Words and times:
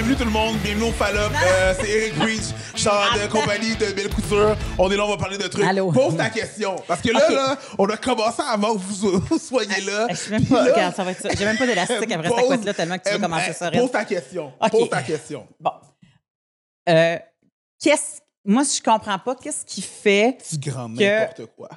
bienvenue 0.00 0.16
tout 0.16 0.24
le 0.24 0.30
monde, 0.30 0.56
bienvenue 0.64 0.88
au 0.88 0.92
Fallop. 0.92 1.18
Euh, 1.20 1.74
c'est 1.78 1.90
Eric 1.90 2.14
Breach, 2.16 2.54
char 2.74 3.18
de 3.18 3.30
compagnie 3.30 3.76
de 3.76 3.92
Belle 3.92 4.08
Couture. 4.08 4.56
On 4.78 4.90
est 4.90 4.96
là, 4.96 5.04
on 5.04 5.10
va 5.10 5.18
parler 5.18 5.36
de 5.36 5.46
trucs. 5.46 5.62
Allô? 5.62 5.92
Pose 5.92 6.16
ta 6.16 6.30
question. 6.30 6.76
Parce 6.88 7.02
que 7.02 7.10
là, 7.10 7.30
là, 7.30 7.58
on 7.78 7.84
a 7.84 7.98
commencé 7.98 8.40
avant 8.48 8.72
que 8.72 8.78
vous, 8.78 9.20
vous 9.20 9.38
soyez 9.38 9.82
là. 9.82 10.06
Je 10.08 10.14
sais 10.14 10.30
même 10.30 10.46
pas, 10.46 10.64
là, 10.64 10.72
regarde, 10.72 10.96
ça 10.96 11.04
va 11.04 11.10
être 11.10 11.20
ça. 11.20 11.28
J'ai 11.36 11.44
même 11.44 11.58
pas 11.58 11.66
d'élastique 11.66 12.10
après 12.10 12.30
cette 12.30 12.46
couette-là 12.46 12.72
tellement 12.72 12.96
que 12.96 13.02
tu 13.02 13.10
veux 13.10 13.18
euh, 13.18 13.20
commencer 13.20 13.50
euh, 13.50 13.52
ça. 13.52 13.70
Pose 13.70 13.90
ta 13.90 14.04
question. 14.06 14.52
Ok. 14.58 14.70
Pose 14.70 14.88
ta 14.88 15.02
question. 15.02 15.46
Bon. 15.58 15.72
Euh, 16.88 17.18
qu'est-ce, 17.78 18.22
moi, 18.42 18.62
je 18.62 18.80
comprends 18.80 19.18
pas 19.18 19.34
qu'est-ce 19.34 19.66
qui 19.66 19.82
fait, 19.82 20.38
Tu 20.48 20.56
grande 20.56 20.96
Que- 20.96 21.04
n'importe 21.04 21.50
quoi. 21.54 21.68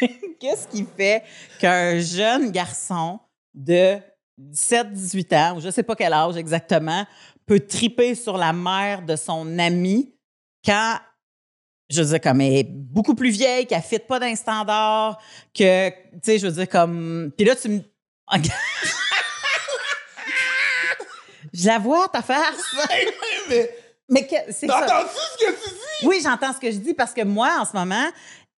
qu'est-ce 0.40 0.66
qui 0.66 0.84
fait 0.96 1.22
qu'un 1.60 2.00
jeune 2.00 2.50
garçon 2.50 3.20
de 3.54 4.00
17, 4.36 4.92
18 4.92 5.32
ans, 5.32 5.56
ou 5.56 5.60
je 5.60 5.70
sais 5.70 5.82
pas 5.82 5.94
quel 5.94 6.12
âge 6.12 6.36
exactement, 6.36 7.06
peut 7.46 7.60
triper 7.60 8.14
sur 8.14 8.36
la 8.38 8.52
mère 8.52 9.02
de 9.02 9.16
son 9.16 9.58
ami 9.58 10.14
quand, 10.64 10.98
je 11.90 12.00
veux 12.02 12.08
dire, 12.08 12.20
comme 12.20 12.40
elle 12.40 12.52
est 12.54 12.68
beaucoup 12.70 13.14
plus 13.14 13.30
vieille, 13.30 13.66
qu'elle 13.66 13.78
ne 13.78 13.82
fit 13.84 13.98
pas 13.98 14.18
d'un 14.18 14.34
standard, 14.34 15.18
que, 15.54 15.90
tu 15.90 15.94
sais, 16.22 16.38
je 16.38 16.46
veux 16.46 16.52
dire, 16.52 16.68
comme. 16.68 17.30
Puis 17.36 17.44
là, 17.46 17.54
tu 17.56 17.68
me. 17.68 17.80
je 21.52 21.66
la 21.66 21.78
vois, 21.78 22.08
ta 22.08 22.22
face. 22.22 22.74
Mais 23.48 23.70
Mais 24.08 24.26
que- 24.26 24.52
c'est 24.52 24.66
t'as 24.66 24.86
ça. 24.86 24.98
entendu 25.00 25.10
ce 25.38 25.44
que 25.46 25.50
tu 25.52 25.70
dis? 25.70 26.06
Oui, 26.06 26.20
j'entends 26.22 26.52
ce 26.52 26.58
que 26.60 26.70
je 26.70 26.76
dis 26.78 26.94
parce 26.94 27.12
que 27.12 27.22
moi, 27.22 27.58
en 27.60 27.64
ce 27.64 27.72
moment, 27.76 28.08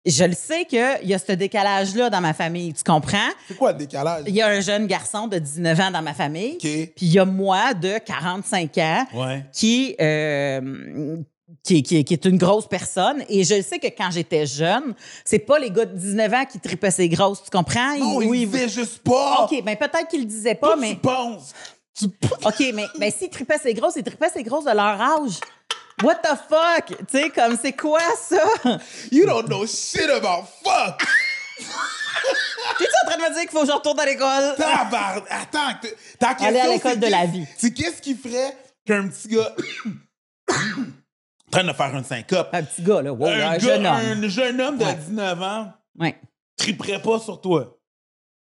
je 0.06 0.24
le 0.24 0.34
sais 0.34 0.64
qu'il 0.64 1.00
y 1.04 1.14
a 1.14 1.18
ce 1.18 1.32
décalage-là 1.32 2.08
dans 2.10 2.20
ma 2.20 2.32
famille. 2.32 2.72
Tu 2.72 2.82
comprends? 2.84 3.28
C'est 3.48 3.56
quoi 3.56 3.72
le 3.72 3.78
décalage? 3.78 4.24
Il 4.26 4.34
y 4.34 4.40
a 4.42 4.46
un 4.48 4.60
jeune 4.60 4.86
garçon 4.86 5.26
de 5.26 5.38
19 5.38 5.80
ans 5.80 5.90
dans 5.90 6.02
ma 6.02 6.14
famille. 6.14 6.52
OK. 6.54 6.60
Puis 6.60 6.92
il 7.02 7.12
y 7.12 7.18
a 7.18 7.24
moi 7.24 7.74
de 7.74 7.98
45 7.98 8.78
ans 8.78 9.06
Ouais. 9.14 9.44
qui, 9.52 9.96
euh, 10.00 11.16
qui, 11.62 11.82
qui- 11.82 12.04
qui 12.04 12.12
est 12.14 12.24
une 12.24 12.38
grosse 12.38 12.68
personne. 12.68 13.24
Et 13.28 13.42
je 13.44 13.60
sais 13.62 13.78
que 13.78 13.88
quand 13.88 14.10
j'étais 14.12 14.46
jeune, 14.46 14.94
c'est 15.24 15.38
pas 15.40 15.58
les 15.58 15.70
gars 15.70 15.84
de 15.84 15.96
19 15.96 16.32
ans 16.32 16.44
qui 16.44 16.60
tripaient 16.60 16.90
ces 16.90 17.08
grosses. 17.08 17.42
Tu 17.42 17.50
comprends? 17.50 17.96
Non, 17.98 18.20
Ils- 18.20 18.24
il 18.26 18.30
oui, 18.30 18.46
disait 18.46 18.68
juste 18.68 18.98
pas. 18.98 19.44
OK, 19.50 19.62
ben 19.64 19.76
peut-être 19.76 20.08
qu'ils 20.08 20.20
le 20.20 20.26
disaient 20.26 20.54
pas, 20.54 20.76
mais. 20.76 20.94
penses. 20.96 21.52
Tu 21.98 22.04
OK, 22.44 22.72
mais 22.74 22.84
ben, 22.98 23.10
s'ils 23.10 23.30
tripaient 23.30 23.58
ces 23.58 23.72
grosses, 23.72 23.94
ils 23.96 24.02
tripaient 24.04 24.28
ces 24.28 24.42
grosses 24.42 24.66
de 24.66 24.70
leur 24.70 25.00
âge. 25.00 25.40
What 26.02 26.16
the 26.16 26.36
fuck? 26.48 26.98
Tu 26.98 27.18
sais, 27.18 27.30
comme 27.30 27.56
c'est 27.60 27.72
quoi 27.72 28.00
ça? 28.20 28.42
You 29.10 29.26
don't 29.26 29.46
know 29.46 29.66
shit 29.66 30.08
about 30.10 30.46
fuck. 30.62 31.02
T'es-tu 32.78 32.90
en 33.04 33.08
train 33.10 33.16
de 33.18 33.22
me 33.22 33.32
dire 33.32 33.40
qu'il 33.42 33.50
faut 33.50 33.60
que 33.62 33.66
je 33.66 33.72
retourne 33.72 33.98
à 34.00 34.04
l'école? 34.04 34.54
Tabarn- 34.58 35.24
Attends, 35.30 35.80
ta 36.18 36.28
question. 36.34 36.48
Aller 36.48 36.60
à 36.60 36.68
l'école 36.68 36.98
de 36.98 37.06
la 37.06 37.24
vie. 37.26 37.46
C'est 37.56 37.72
qu'est-ce 37.72 38.02
qui 38.02 38.14
ferait 38.14 38.56
qu'un 38.84 39.08
petit 39.08 39.28
gars. 39.28 39.54
en 40.50 41.50
train 41.50 41.64
de 41.64 41.72
faire 41.72 41.96
une 41.96 42.04
syncope? 42.04 42.48
Un 42.52 42.62
petit 42.62 42.82
gars, 42.82 43.00
là. 43.02 43.12
Wow, 43.12 43.26
un, 43.28 43.32
un, 43.32 43.52
gars- 43.52 43.58
jeune 43.58 43.86
homme. 43.86 43.96
un 44.24 44.28
jeune 44.28 44.60
homme 44.60 44.78
de 44.78 44.84
Ouais. 44.84 44.94
19 44.94 45.42
ans 45.42 45.72
Ouais. 45.98 46.20
triperait 46.58 47.00
pas 47.00 47.18
sur 47.20 47.40
toi. 47.40 47.78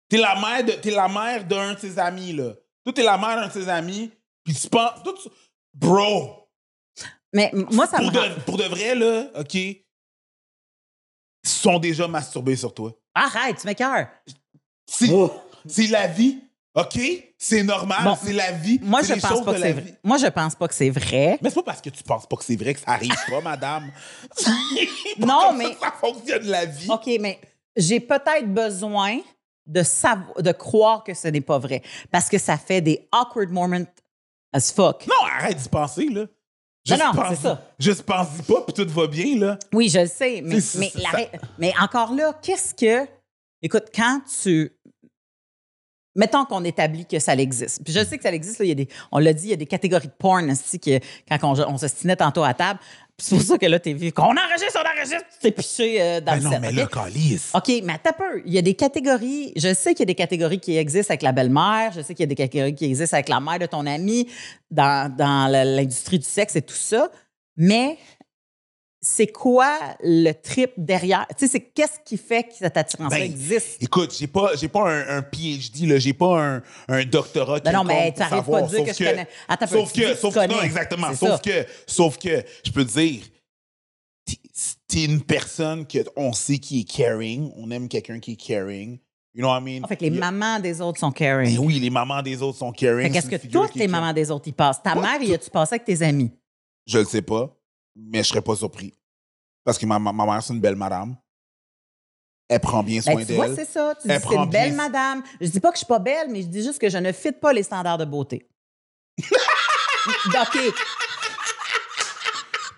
T'es 0.08 0.16
la 0.16 0.34
mère 0.40 0.64
de, 0.64 0.72
t'es 0.72 0.90
la 0.92 1.08
mère 1.08 1.44
d'un 1.44 1.74
de 1.74 1.78
ses 1.78 1.98
amis, 1.98 2.32
là. 2.32 2.52
Toi, 2.84 2.92
t'es 2.94 3.02
la 3.02 3.18
mère 3.18 3.36
d'un 3.36 3.48
de 3.48 3.52
ses 3.52 3.68
amis, 3.68 4.10
puis 4.44 4.54
tu 4.54 4.68
penses. 4.68 5.02
toi, 5.02 5.12
tu- 5.22 5.28
Bro! 5.74 6.43
Mais 7.34 7.50
moi, 7.72 7.86
ça 7.86 7.98
me 8.00 8.10
Pour 8.10 8.20
rend... 8.20 8.28
de, 8.28 8.40
pour 8.42 8.56
de 8.56 8.64
vrai, 8.64 8.94
là, 8.94 9.26
OK? 9.38 9.54
Ils 9.54 9.82
sont 11.44 11.78
déjà 11.78 12.08
masturbés 12.08 12.56
sur 12.56 12.72
toi. 12.72 12.92
Arrête, 13.14 13.58
tu 13.60 13.66
m'écœures. 13.66 14.08
C'est 14.86 15.08
c'est 15.66 15.86
la 15.88 16.06
vie, 16.06 16.38
OK? 16.74 16.98
C'est 17.38 17.62
normal, 17.62 18.04
Bon, 18.04 18.16
c'est 18.22 18.32
la 18.32 18.52
vie. 18.52 18.78
Moi, 18.82 19.02
je 19.02 19.14
pense 19.14 19.42
pas 19.44 19.52
que 19.52 19.60
c'est 19.60 19.72
vrai. 19.72 19.98
Moi, 20.02 20.16
je 20.16 20.26
pense 20.28 20.54
pas 20.54 20.68
que 20.68 20.74
c'est 20.74 20.90
vrai. 20.90 21.38
Mais 21.42 21.50
c'est 21.50 21.56
pas 21.56 21.62
parce 21.62 21.80
que 21.82 21.90
tu 21.90 22.02
penses 22.02 22.26
pas 22.26 22.36
que 22.36 22.44
c'est 22.44 22.56
vrai 22.56 22.72
que 22.74 22.80
ça 22.80 22.92
arrive 22.92 23.14
pas, 23.28 23.40
madame. 23.42 23.90
Non, 25.18 25.52
mais- 25.52 25.72
Ça, 25.74 25.80
ça 25.80 25.92
fonctionne 26.00 26.44
la 26.46 26.64
vie. 26.66 26.88
OK, 26.90 27.06
mais 27.20 27.38
j'ai 27.76 28.00
peut-être 28.00 28.46
besoin 28.52 29.18
de 29.66 29.82
savoir, 29.82 30.42
de 30.42 30.52
croire 30.52 31.04
que 31.04 31.14
ce 31.14 31.28
n'est 31.28 31.40
pas 31.40 31.58
vrai. 31.58 31.82
Parce 32.10 32.28
que 32.28 32.38
ça 32.38 32.56
fait 32.58 32.80
des 32.80 33.08
awkward 33.12 33.50
moments 33.50 33.84
as 34.52 34.72
fuck. 34.72 35.06
Non, 35.06 35.14
arrête 35.30 35.56
d'y 35.58 35.68
penser, 35.68 36.06
là. 36.08 36.26
Juste 36.86 37.02
non, 37.02 37.12
pense- 37.12 37.28
c'est 37.30 37.42
ça. 37.42 37.62
Juste 37.78 38.02
pense-y 38.02 38.42
pas, 38.42 38.60
puis 38.62 38.74
tout 38.74 38.92
va 38.92 39.06
bien, 39.06 39.38
là. 39.38 39.58
Oui, 39.72 39.88
je 39.88 40.00
le 40.00 40.06
sais, 40.06 40.42
la 40.96 41.10
mais 41.58 41.72
encore 41.80 42.14
là, 42.14 42.32
qu'est-ce 42.42 42.74
que. 42.74 43.08
Écoute, 43.62 43.84
quand 43.94 44.20
tu. 44.42 44.70
Mettons 46.16 46.44
qu'on 46.44 46.62
établit 46.64 47.06
que 47.06 47.18
ça 47.18 47.34
existe. 47.34 47.82
Puis 47.84 47.92
je 47.92 48.04
sais 48.04 48.16
que 48.16 48.22
ça 48.22 48.32
existe, 48.32 48.58
là, 48.60 48.64
il 48.64 48.68
y 48.68 48.72
a 48.72 48.76
des, 48.76 48.88
on 49.10 49.18
l'a 49.18 49.32
dit, 49.32 49.48
il 49.48 49.50
y 49.50 49.54
a 49.54 49.56
des 49.56 49.66
catégories 49.66 50.06
de 50.06 50.12
porn 50.16 50.48
aussi, 50.50 50.78
que, 50.78 51.00
quand 51.28 51.38
on, 51.42 51.74
on 51.74 51.78
se 51.78 51.88
stinait 51.88 52.16
tantôt 52.16 52.44
à 52.44 52.54
table. 52.54 52.78
Puis 53.16 53.26
c'est 53.28 53.36
pour 53.36 53.44
ça 53.44 53.58
que 53.58 53.66
là, 53.66 53.78
t'es 53.78 53.92
vu 53.92 54.10
qu'on 54.10 54.22
enregistre, 54.24 54.76
on 54.76 54.88
enregistre, 54.98 55.26
tu 55.32 55.38
t'es 55.40 55.52
piché 55.52 56.02
euh, 56.02 56.20
dans 56.20 56.32
Ben 56.32 56.38
le 56.38 56.44
non, 56.44 56.50
set, 56.50 56.60
mais 56.60 56.68
OK? 56.68 56.74
là, 56.74 56.86
calice. 56.86 57.50
OK, 57.54 57.68
mais 57.84 57.92
attends 57.92 58.10
un 58.10 58.12
peu. 58.12 58.42
Il 58.44 58.52
y 58.52 58.58
a 58.58 58.62
des 58.62 58.74
catégories. 58.74 59.52
Je 59.56 59.72
sais 59.72 59.94
qu'il 59.94 60.00
y 60.00 60.02
a 60.02 60.06
des 60.06 60.16
catégories 60.16 60.58
qui 60.58 60.76
existent 60.76 61.12
avec 61.12 61.22
la 61.22 61.30
belle-mère. 61.32 61.92
Je 61.94 62.00
sais 62.00 62.14
qu'il 62.14 62.24
y 62.24 62.24
a 62.24 62.26
des 62.26 62.34
catégories 62.34 62.74
qui 62.74 62.86
existent 62.86 63.16
avec 63.16 63.28
la 63.28 63.38
mère 63.38 63.60
de 63.60 63.66
ton 63.66 63.86
ami 63.86 64.28
dans, 64.70 65.14
dans 65.14 65.48
l'industrie 65.50 66.18
du 66.18 66.26
sexe 66.26 66.56
et 66.56 66.62
tout 66.62 66.74
ça. 66.74 67.08
Mais 67.56 67.98
c'est 69.06 69.26
quoi 69.26 69.78
le 70.02 70.32
trip 70.32 70.72
derrière? 70.78 71.26
Tu 71.36 71.44
sais, 71.44 71.52
c'est 71.52 71.60
qu'est-ce 71.60 71.98
qui 72.04 72.16
fait 72.16 72.44
que 72.44 72.54
cette 72.58 72.76
attirance-là 72.76 73.18
Ben, 73.18 73.22
existe? 73.24 73.82
Écoute, 73.82 74.16
j'ai 74.18 74.26
pas, 74.26 74.56
j'ai 74.56 74.68
pas 74.68 74.90
un, 74.90 75.18
un 75.18 75.22
PhD, 75.22 75.86
là. 75.86 75.98
J'ai 75.98 76.14
pas 76.14 76.40
un, 76.42 76.62
un 76.88 77.04
doctorat 77.04 77.60
Ben 77.60 77.72
non, 77.72 77.84
mais 77.84 78.14
savoir, 78.16 78.44
pas 78.44 78.62
de 78.62 78.68
dire 78.68 78.78
sauf 78.78 78.86
que 78.86 79.04
je 79.04 79.10
connais. 79.10 79.28
Attends 79.46 79.66
Sauf 79.66 79.92
que, 79.92 80.00
que 80.00 80.14
sauf 80.16 80.34
que, 80.34 80.48
non, 80.48 80.62
exactement. 80.62 81.14
Sauf 81.14 81.28
ça. 81.30 81.38
que, 81.38 81.66
sauf 81.86 82.16
que, 82.18 82.42
je 82.64 82.70
peux 82.72 82.84
te 82.84 82.98
dire, 82.98 83.22
t'es- 84.88 85.04
une 85.04 85.22
personne 85.22 85.86
que 85.86 85.98
on 86.16 86.32
sait 86.32 86.58
qui 86.58 86.80
est 86.80 86.84
caring. 86.90 87.52
On 87.56 87.70
aime 87.70 87.88
quelqu'un 87.88 88.20
qui 88.20 88.32
est 88.32 88.36
caring. 88.36 88.98
You 89.34 89.42
know 89.42 89.48
what 89.48 89.60
I 89.60 89.64
mean? 89.64 89.84
En 89.84 89.88
fait, 89.88 90.00
les 90.00 90.10
mamans 90.10 90.60
des 90.60 90.80
autres 90.80 91.00
sont 91.00 91.10
caring. 91.10 91.56
Ben 91.56 91.64
oui, 91.64 91.80
les 91.80 91.90
mamans 91.90 92.22
des 92.22 92.40
autres 92.40 92.58
sont 92.58 92.70
caring. 92.72 93.08
Fait 93.08 93.10
qu'est-ce 93.12 93.28
que 93.28 93.48
toutes 93.48 93.72
qui 93.72 93.80
les 93.80 93.88
mamans 93.88 94.12
des 94.12 94.30
autres 94.30 94.46
y 94.48 94.52
passent? 94.52 94.82
Ta 94.82 94.94
mère, 94.94 95.20
y 95.20 95.34
a-tu 95.34 95.50
passé 95.50 95.74
avec 95.74 95.84
tes 95.84 96.00
amis? 96.02 96.30
Je 96.86 96.98
le 96.98 97.04
sais 97.04 97.22
pas, 97.22 97.54
mais 97.96 98.22
je 98.22 98.28
serais 98.28 98.42
pas 98.42 98.56
surpris. 98.56 98.94
Parce 99.64 99.78
que 99.78 99.86
ma, 99.86 99.98
ma, 99.98 100.12
ma 100.12 100.26
mère, 100.26 100.42
c'est 100.42 100.52
une 100.52 100.60
belle 100.60 100.76
madame. 100.76 101.16
Elle 102.48 102.60
prend 102.60 102.82
bien 102.82 103.00
soin 103.00 103.14
Ben, 103.14 103.26
tu 103.26 103.32
vois, 103.32 103.46
d'elle. 103.48 103.56
c'est 103.56 103.64
ça. 103.64 103.94
Tu 104.00 104.06
dis 104.06 104.12
Elle 104.14 104.20
c'est 104.20 104.26
prend 104.26 104.44
une 104.44 104.50
belle 104.50 104.68
bien- 104.74 104.76
madame. 104.76 105.22
Je 105.40 105.48
dis 105.48 105.60
pas 105.60 105.70
que 105.70 105.76
je 105.76 105.78
suis 105.78 105.86
pas 105.86 105.98
belle, 105.98 106.28
mais 106.30 106.42
je 106.42 106.48
dis 106.48 106.62
juste 106.62 106.78
que 106.78 106.90
je 106.90 106.98
ne 106.98 107.10
fit 107.12 107.32
pas 107.32 107.52
les 107.52 107.62
standards 107.62 107.96
de 107.98 108.04
beauté. 108.04 108.48
OK. 110.26 110.58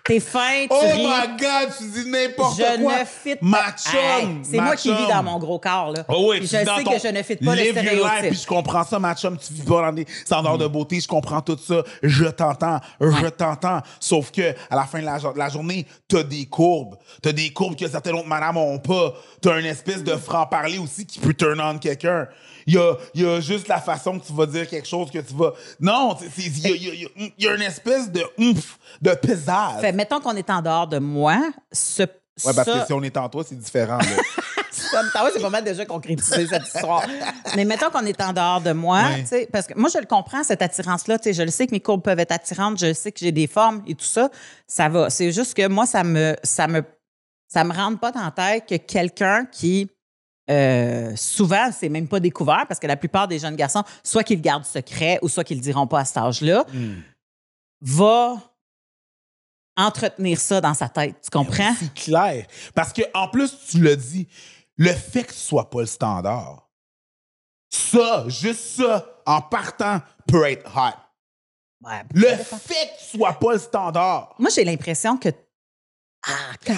T'es 0.07 0.21
fin, 0.21 0.61
tu 0.61 0.67
Oh 0.71 0.79
ris. 0.81 1.03
my 1.05 1.27
God, 1.37 1.69
tu 1.77 1.83
dis 1.89 2.09
n'importe 2.09 2.57
je 2.57 2.81
quoi. 2.81 2.99
ne 2.99 3.05
fit 3.05 3.35
pas. 3.35 3.45
Ma 3.45 3.71
chum, 3.75 3.99
Hey, 3.99 4.27
c'est 4.43 4.55
ma 4.57 4.63
moi 4.63 4.75
qui 4.77 4.89
vis 4.89 5.07
dans 5.09 5.21
mon 5.21 5.37
gros 5.37 5.59
corps. 5.59 5.91
Là. 5.91 6.05
Oh 6.07 6.27
oui, 6.29 6.37
Puis 6.39 6.47
je 6.47 6.63
dans 6.65 6.77
sais 6.77 6.83
ton- 6.83 6.91
que 6.91 6.99
je 6.99 7.07
ne 7.09 7.21
fit 7.23 7.35
pas 7.35 7.55
les 7.55 7.63
Live 7.73 7.75
your 7.75 7.83
life, 7.83 7.91
stéréotypes. 7.99 8.29
puis 8.29 8.39
je 8.41 8.47
comprends 8.47 8.83
ça, 8.85 8.99
ma 8.99 9.13
chum, 9.15 9.37
tu 9.37 9.51
vis 9.53 9.63
pas 9.63 9.81
dans 9.81 9.91
des 9.91 10.05
standards 10.25 10.57
de 10.57 10.67
beauté, 10.67 10.99
je 11.01 11.07
comprends 11.09 11.41
tout 11.41 11.57
ça, 11.57 11.83
je 12.01 12.25
t'entends, 12.25 12.79
je 13.01 13.27
t'entends. 13.27 13.81
Sauf 13.99 14.31
que 14.31 14.55
à 14.69 14.75
la 14.77 14.85
fin 14.85 14.99
de 15.01 15.05
la, 15.05 15.19
de 15.19 15.37
la 15.37 15.49
journée, 15.49 15.85
t'as 16.07 16.23
des 16.23 16.45
courbes, 16.45 16.95
t'as 17.21 17.33
des 17.33 17.51
courbes 17.51 17.75
que 17.75 17.87
certaines 17.87 18.15
autres 18.15 18.27
madames 18.27 18.55
ont 18.57 18.79
pas. 18.79 19.13
T'as 19.41 19.59
une 19.59 19.65
espèce 19.65 20.03
de 20.05 20.15
franc-parler 20.15 20.77
aussi 20.77 21.05
qui 21.05 21.19
peut 21.19 21.33
turn 21.33 21.59
on 21.59 21.77
quelqu'un. 21.79 22.27
Il 22.67 22.73
y 22.73 22.77
a, 22.77 22.93
y 23.15 23.25
a 23.25 23.39
juste 23.39 23.67
la 23.67 23.79
façon 23.79 24.19
que 24.19 24.25
tu 24.27 24.33
vas 24.33 24.45
dire 24.45 24.67
quelque 24.67 24.87
chose 24.87 25.09
que 25.09 25.19
tu 25.19 25.33
vas... 25.33 25.53
Non, 25.79 26.15
il 26.37 26.59
y 26.59 26.89
a, 26.89 26.93
y 26.93 27.33
y 27.37 27.47
une 27.47 27.61
espèce 27.61 28.11
de 28.11 28.21
oomph, 28.37 28.77
de 29.01 29.11
pesage. 29.15 29.81
Fait, 29.81 29.93
mettons 29.93 30.19
qu'on 30.19 30.35
est 30.35 30.49
en 30.49 30.61
dehors 30.61 30.87
de 30.87 30.99
moi. 30.99 31.39
Ce, 31.71 32.03
Ouais, 32.45 32.53
parce 32.53 32.69
ça- 32.69 32.79
que 32.81 32.85
si 32.85 32.93
on 32.93 33.01
est 33.01 33.17
en 33.17 33.29
toi, 33.29 33.43
c'est 33.47 33.57
différent. 33.57 33.97
c'est 34.71 35.41
pas 35.41 35.49
mal 35.49 35.63
déjà 35.63 35.85
concrétisé 35.85 36.45
cette 36.47 36.67
histoire. 36.67 37.03
Mais 37.55 37.65
mettons 37.65 37.89
qu'on 37.89 38.05
est 38.05 38.21
en 38.21 38.31
dehors 38.31 38.61
de 38.61 38.73
moi, 38.73 39.03
parce 39.51 39.65
que 39.67 39.73
moi, 39.75 39.89
je 39.91 39.97
le 39.99 40.05
comprends, 40.05 40.43
cette 40.43 40.61
attirance-là. 40.61 41.17
Je 41.25 41.41
le 41.41 41.49
sais 41.49 41.65
que 41.65 41.71
mes 41.71 41.79
courbes 41.79 42.03
peuvent 42.03 42.19
être 42.19 42.31
attirantes, 42.31 42.79
je 42.79 42.93
sais 42.93 43.11
que 43.11 43.19
j'ai 43.19 43.31
des 43.31 43.47
formes 43.47 43.81
et 43.87 43.95
tout 43.95 44.05
ça. 44.05 44.29
Ça 44.67 44.87
va. 44.87 45.09
C'est 45.09 45.31
juste 45.31 45.55
que 45.55 45.67
moi, 45.67 45.85
ça 45.85 46.03
me, 46.03 46.35
ça 46.43 46.67
me, 46.67 46.83
ça 47.47 47.63
me 47.63 47.73
rentre 47.73 47.99
pas 47.99 48.11
dans 48.11 48.23
la 48.23 48.31
tête 48.31 48.65
que 48.67 48.75
quelqu'un 48.75 49.45
qui, 49.51 49.89
euh, 50.49 51.15
souvent, 51.15 51.69
c'est 51.71 51.89
même 51.89 52.07
pas 52.07 52.19
découvert 52.19 52.65
parce 52.67 52.79
que 52.79 52.87
la 52.87 52.95
plupart 52.97 53.27
des 53.27 53.39
jeunes 53.39 53.55
garçons, 53.55 53.83
soit 54.03 54.23
qu'ils 54.23 54.37
le 54.37 54.41
gardent 54.43 54.65
secret 54.65 55.19
ou 55.21 55.29
soit 55.29 55.43
qu'ils 55.43 55.57
le 55.57 55.63
diront 55.63 55.87
pas 55.87 55.99
à 56.01 56.05
cet 56.05 56.17
âge-là, 56.17 56.65
Hmm. 56.73 57.01
va 57.81 58.37
entretenir 59.75 60.39
ça 60.39 60.59
dans 60.61 60.73
sa 60.73 60.89
tête. 60.89 61.15
Tu 61.23 61.29
comprends? 61.29 61.73
C'est 61.79 61.93
clair. 61.93 62.45
Parce 62.73 62.91
que 62.93 63.01
en 63.13 63.27
plus, 63.29 63.53
tu 63.69 63.81
l'as 63.81 63.95
dit, 63.95 64.27
le 64.77 64.91
fait 64.93 65.23
que 65.23 65.33
ce 65.33 65.39
soit 65.47 65.69
pas 65.69 65.81
le 65.81 65.85
standard, 65.85 66.67
ça, 67.69 68.25
juste 68.27 68.77
ça, 68.77 69.05
en 69.25 69.41
partant, 69.41 70.01
peut 70.27 70.45
être 70.49 70.65
hot. 70.75 70.97
Ouais, 71.87 72.01
Le 72.13 72.27
fait 72.27 72.87
que 72.97 73.03
ce 73.03 73.17
soit 73.17 73.33
pas 73.33 73.53
le 73.53 73.59
standard. 73.59 74.33
Moi, 74.39 74.49
j'ai 74.55 74.63
l'impression 74.63 75.17
que. 75.17 75.29
Ah, 76.25 76.31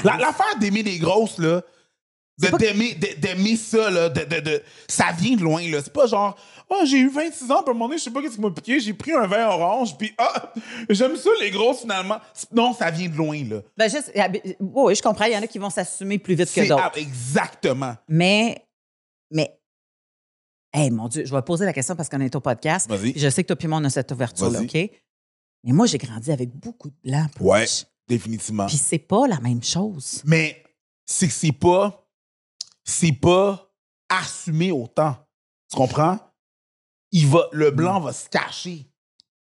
La- 0.04 0.18
L'affaire 0.18 0.57
d'aimer 0.60 0.83
les 0.83 0.98
grosses, 1.00 1.38
là, 1.38 1.62
d'aimer, 2.39 3.56
ça, 3.56 3.89
là, 3.89 4.09
de, 4.09 4.24
de, 4.24 4.39
de- 4.39 4.63
ça 4.88 5.12
vient 5.18 5.36
de 5.36 5.41
loin, 5.41 5.62
là. 5.69 5.81
C'est 5.83 5.91
pas 5.94 6.07
genre, 6.07 6.38
oh, 6.69 6.81
j'ai 6.86 6.97
eu 7.00 7.09
26 7.09 7.44
ans, 7.51 7.62
puis 7.63 7.68
à 7.68 7.71
un 7.71 7.74
moment 7.74 7.88
donné, 7.88 7.97
je 7.97 8.03
sais 8.06 8.12
pas 8.12 8.21
qu'est-ce 8.21 8.36
qui 8.36 8.41
m'a 8.41 8.51
piqué, 8.51 8.80
j'ai 8.80 8.94
pris 8.94 9.12
un 9.13 9.27
vin 9.27 9.47
orange, 9.47 9.97
puis 9.97 10.13
ah, 10.18 10.53
j'aime 10.89 11.15
ça, 11.18 11.30
les 11.41 11.51
grosses, 11.51 11.81
finalement. 11.81 12.19
Non, 12.51 12.74
ça 12.74 12.89
vient 12.91 13.09
de 13.09 13.15
loin, 13.15 13.44
là. 13.44 13.62
Ben, 13.77 13.89
juste, 13.89 14.12
ah, 14.15 14.30
ben, 14.30 14.41
oui, 14.59 14.95
je 14.95 15.01
comprends. 15.01 15.25
Il 15.25 15.33
y 15.33 15.38
en 15.38 15.41
a 15.41 15.47
qui 15.47 15.59
vont 15.59 15.69
s'assumer 15.69 16.18
plus 16.19 16.36
vite 16.36 16.45
que 16.47 16.51
C'est 16.62 16.68
d'autres. 16.68 16.83
ah, 16.83 16.91
exactement. 16.97 17.95
Mais, 18.07 18.65
mais, 19.31 19.59
hey, 20.74 20.89
mon 20.92 21.07
Dieu, 21.07 21.25
je 21.25 21.33
vais 21.35 21.42
poser 21.42 21.65
la 21.65 21.74
question 21.74 21.95
parce 21.95 22.09
qu'on 22.09 22.21
est 22.21 22.35
au 22.35 22.39
podcast. 22.42 22.89
Je 23.15 23.30
sais 23.30 23.44
que 23.44 23.47
toi 23.47 23.56
puis 23.56 23.68
moi, 23.68 23.80
on 23.80 23.83
a 23.85 23.89
cette 23.89 24.12
ouverture-là. 24.12 24.62
OK? 24.62 24.74
Mais 25.65 25.74
moi, 25.74 25.85
j'ai 25.88 25.97
grandi 25.97 26.31
avec 26.31 26.50
beaucoup 26.56 26.89
de 26.89 26.95
blancs. 27.03 27.30
Ouais, 27.42 27.65
Pouch. 27.65 27.85
définitivement. 28.07 28.68
Puis 28.68 28.77
c'est 28.77 28.97
pas 28.97 29.27
la 29.27 29.42
même 29.42 29.62
chose. 29.62 30.21
Mais 30.25 30.63
c'est 31.06 31.27
que 31.27 31.33
c'est 31.33 31.51
pas, 31.51 32.07
c'est 32.89 33.13
pas 33.13 33.71
assumé 34.09 34.71
autant. 34.71 35.15
Tu 35.69 35.77
comprends? 35.77 36.19
Il 37.12 37.27
va, 37.27 37.47
le 37.51 37.71
blanc 37.71 38.00
va 38.00 38.12
se 38.12 38.27
cacher. 38.27 38.88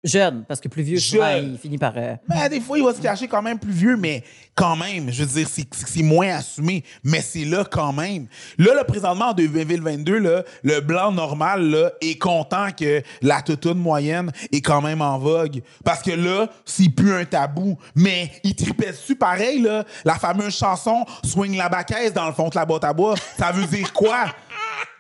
Jeune, 0.07 0.45
parce 0.47 0.61
que 0.61 0.69
plus 0.69 0.85
vieux, 0.85 0.99
souvent, 1.01 1.33
Jeune. 1.33 1.53
il 1.55 1.59
finit 1.59 1.79
par. 1.79 1.93
euh, 1.97 2.15
Mais 2.29 2.49
des 2.49 2.61
fois, 2.61 2.79
il 2.79 2.85
va 2.85 2.95
se 2.95 3.01
cacher 3.01 3.27
quand 3.27 3.43
même 3.43 3.59
plus 3.59 3.73
vieux, 3.73 3.97
mais 3.97 4.23
quand 4.55 4.77
même, 4.77 5.11
je 5.11 5.25
veux 5.25 5.29
dire, 5.29 5.49
c'est 5.51 5.67
c'est 5.75 6.03
moins 6.03 6.37
assumé, 6.37 6.85
mais 7.03 7.21
c'est 7.21 7.45
là 7.45 7.65
quand 7.69 7.93
même. 7.93 8.27
Là, 8.57 8.75
là, 8.75 8.85
présentement, 8.85 9.31
en 9.31 9.35
2022, 9.35 10.19
là, 10.19 10.45
le 10.63 10.81
blanc 10.81 11.11
normal 11.11 11.69
là, 11.69 11.91
est 12.01 12.19
content 12.19 12.69
que 12.71 13.03
la 13.21 13.43
toutoune 13.43 13.79
moyenne 13.79 14.31
est 14.53 14.61
quand 14.61 14.81
même 14.81 15.03
en 15.03 15.19
vogue. 15.19 15.61
Parce 15.85 16.03
que 16.03 16.13
là, 16.13 16.49
c'est 16.65 16.89
plus 16.89 17.13
un 17.13 17.25
tabou. 17.25 17.77
Mais 17.97 18.31
il 18.45 18.55
tripait 18.55 18.93
dessus 18.93 19.17
pareil, 19.17 19.61
là. 19.61 19.85
La 20.05 20.15
fameuse 20.15 20.57
chanson 20.57 21.05
«Swing 21.25 21.57
la 21.57 21.69
baquette 21.69 22.15
dans 22.15 22.27
le 22.27 22.33
fond 22.33 22.49
de 22.49 22.55
la 22.55 22.65
boîte 22.65 22.85
à 22.85 22.93
bois». 22.93 23.17
Ça 23.39 23.51
veut 23.51 23.67
dire 23.67 23.93
quoi? 23.93 24.27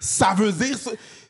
Ça 0.01 0.35
veut 0.37 0.53
dire... 0.53 0.77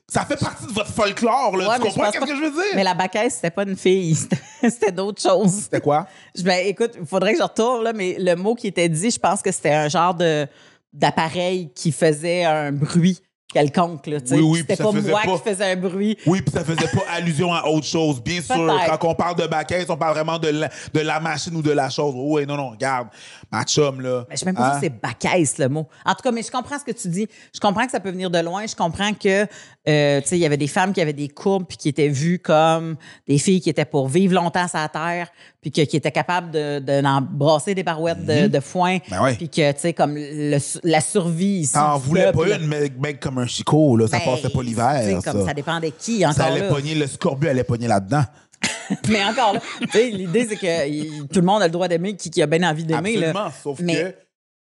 ça 0.09 0.25
fait 0.25 0.37
partie 0.39 0.67
de 0.67 0.73
votre 0.73 0.91
folklore, 0.93 1.57
là. 1.57 1.69
Ouais, 1.69 1.77
tu 1.77 1.83
comprends 1.83 2.13
ce 2.13 2.19
que 2.21 2.27
je 2.37 2.41
veux 2.43 2.51
dire? 2.53 2.73
Mais 2.77 2.85
la 2.85 2.95
baquette, 2.95 3.33
c'était 3.33 3.51
pas 3.51 3.65
une 3.65 3.77
fille, 3.77 4.15
c'était- 4.61 4.71
c'était 4.71 4.93
d'autres 4.93 5.21
choses. 5.21 5.53
C'était 5.65 5.81
quoi? 5.81 6.07
Je- 6.37 6.43
Ben, 6.43 6.65
écoute, 6.67 6.93
il 7.01 7.07
faudrait 7.07 7.33
que 7.33 7.39
je 7.39 7.43
retourne, 7.43 7.83
là, 7.85 7.93
mais 7.93 8.17
le 8.19 8.35
mot 8.37 8.55
qui 8.55 8.69
était 8.69 8.89
dit, 8.89 9.11
je 9.11 9.19
pense 9.19 9.43
que 9.43 9.51
c'était 9.51 9.73
un 9.73 9.89
genre 9.89 10.15
de 10.15 10.47
d'appareil 10.93 11.71
qui 11.75 11.93
faisait 11.93 12.45
un 12.45 12.73
bruit 12.73 13.21
quelconque. 13.57 14.07
Là. 14.07 14.19
Oui, 14.31 14.41
oui, 14.41 14.59
c'était 14.61 14.77
pas 14.77 14.93
moi 14.93 15.21
pas- 15.25 15.39
qui 15.39 15.49
faisais 15.51 15.73
un 15.73 15.77
bruit. 15.77 16.17
Oui, 16.27 16.43
puis 16.43 16.53
ça 16.53 16.65
faisait 16.65 16.89
pas 16.89 17.05
allusion 17.15 17.53
à 17.53 17.65
autre 17.67 17.87
chose. 17.87 18.23
Bien 18.23 18.43
sûr, 18.43 18.71
quand 18.99 19.09
on 19.09 19.15
parle 19.15 19.37
de 19.37 19.47
baquette, 19.47 19.89
on 19.91 19.97
parle 19.97 20.15
vraiment 20.15 20.39
de 20.39 20.49
la, 20.49 20.69
de 20.93 21.01
la 21.01 21.21
machine 21.21 21.55
ou 21.57 21.63
de 21.63 21.71
la 21.73 21.89
chose. 21.89 22.15
Oui, 22.17 22.45
non, 22.47 22.57
non, 22.57 22.71
regarde, 22.71 23.09
ma 23.51 23.65
chum, 23.65 24.01
là. 24.01 24.25
Mais 24.29 24.37
je 24.37 24.41
sais 24.41 24.47
même 24.47 24.55
pas 24.55 24.73
Hein? 24.73 24.75
si 24.75 24.81
c'est 24.81 25.01
bacaisse 25.01 25.59
le 25.59 25.69
mot. 25.69 25.87
En 26.05 26.13
tout 26.15 26.23
cas, 26.23 26.33
mais 26.33 26.43
je 26.43 26.51
comprends 26.51 26.79
ce 26.79 26.85
que 26.85 26.97
tu 26.97 27.09
dis. 27.09 27.27
Je 27.55 27.61
comprends 27.61 27.85
que 27.87 27.93
ça 27.93 28.01
peut 28.01 28.11
venir 28.11 28.31
de 28.31 28.39
loin. 28.41 28.67
Je 28.67 28.75
comprends 28.75 29.13
que, 29.15 29.47
euh, 29.89 30.21
tu 30.21 30.29
sais, 30.29 30.37
il 30.37 30.41
y 30.41 30.47
avait 30.47 30.57
des 30.57 30.67
femmes 30.67 30.93
qui 30.93 31.01
avaient 31.01 31.13
des 31.13 31.29
courbes 31.29 31.65
puis 31.67 31.77
qui 31.77 31.89
étaient 31.89 32.09
vues 32.09 32.39
comme 32.41 32.97
des 33.29 33.39
filles 33.39 33.61
qui 33.61 33.71
étaient 33.71 33.85
pour 33.85 34.09
vivre 34.09 34.35
longtemps 34.35 34.67
sur 34.69 34.79
la 34.79 34.89
terre 34.89 35.29
puis 35.63 35.71
que- 35.71 35.83
qui 35.83 35.97
étaient 35.97 36.11
capables 36.13 36.51
de, 36.51 36.79
de 36.81 37.03
brasser 37.33 37.75
des 37.75 37.83
barouettes 37.85 38.25
de, 38.25 38.49
de 38.49 38.61
foin. 38.61 38.99
Ben 39.11 39.23
ouais. 39.23 39.35
Puis 39.35 39.49
que, 39.49 39.73
tu 39.73 39.81
sais, 39.81 39.93
comme 39.93 40.15
le- 40.17 40.59
la 40.85 41.01
survie 41.01 41.61
ici. 41.61 41.73
T'en 41.75 41.99
voulais 41.99 42.33
pas 42.33 42.57
une, 42.57 42.67
mec, 42.67 42.99
mec 42.99 43.21
comme 43.21 43.39
un 43.39 43.46
chicot, 43.47 43.97
là. 43.97 44.07
Ça 44.09 44.19
ben, 44.19 44.25
passait 44.25 44.51
pas 44.51 44.63
l'hiver, 44.63 45.21
ça. 45.23 45.33
ça 45.45 45.55
dépendait 45.55 45.91
qui, 45.93 46.25
encore 46.25 46.37
Ça 46.37 46.45
allait 46.47 46.61
là. 46.61 46.69
pogner, 46.69 46.95
le 46.95 47.07
scorbut 47.07 47.49
allait 47.49 47.65
pogner 47.65 47.89
là-dedans. 47.89 48.25
Mais 49.09 49.25
encore 49.25 49.55
là, 49.55 49.61
l'idée, 49.95 50.47
c'est 50.49 50.57
que 50.57 50.89
il- 50.89 51.27
tout 51.29 51.41
le 51.41 51.47
monde 51.47 51.63
a 51.63 51.67
le 51.67 51.73
droit 51.73 51.89
d'aimer 51.89 52.17
qui, 52.17 52.31
qui 52.31 52.41
a 52.43 52.47
bien 52.47 52.63
envie 52.69 52.85
d'aimer. 52.85 53.17
là. 53.17 53.29
Absolument, 53.31 53.53
sauf 53.63 53.81
Mais- 53.81 53.95
que... 53.95 54.15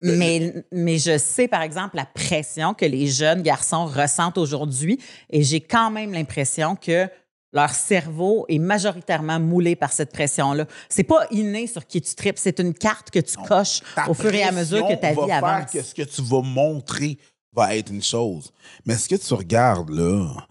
Mais, 0.01 0.55
mais 0.73 0.97
je 0.99 1.19
sais, 1.19 1.49
par 1.49 1.63
exemple, 1.63 1.97
la 1.97 2.05
pression 2.07 2.73
que 2.73 2.85
les 2.85 3.09
jeunes 3.09 3.43
garçons 3.43 3.85
ressentent 3.87 4.39
aujourd'hui 4.39 5.01
et 5.29 5.43
j'ai 5.43 5.61
quand 5.61 5.91
même 5.91 6.13
l'impression 6.13 6.77
que 6.77 7.09
leur 7.53 7.71
cerveau 7.71 8.45
est 8.49 8.61
majoritairement 8.61 9.41
moulé 9.41 9.75
par 9.75 9.93
cette 9.93 10.13
pression-là. 10.13 10.67
C'est 10.89 11.03
pas 11.03 11.27
inné 11.33 11.67
sur 11.67 11.85
qui 11.85 12.01
tu 12.01 12.15
tripes, 12.15 12.39
c'est 12.39 12.61
une 12.61 12.75
carte 12.75 13.11
que 13.11 13.19
tu 13.19 13.37
coches 13.39 13.81
au 14.07 14.15
fur 14.15 14.33
et 14.33 14.45
à 14.45 14.53
mesure 14.53 14.87
que 14.87 14.95
ta 14.95 15.11
vie 15.11 15.17
va 15.17 15.27
faire 15.27 15.45
avance. 15.45 15.71
que 15.73 15.83
ce 15.83 15.95
que 15.95 16.03
tu 16.03 16.23
vas 16.23 16.43
montrer 16.43 17.19
va 17.59 17.77
être 17.77 17.91
une 17.93 18.03
chose. 18.03 18.53
Mais 18.87 18.97
ce 18.97 19.09
que 19.09 19.17
tu 19.17 19.35
regardes, 19.35 19.91
là, 19.91 20.47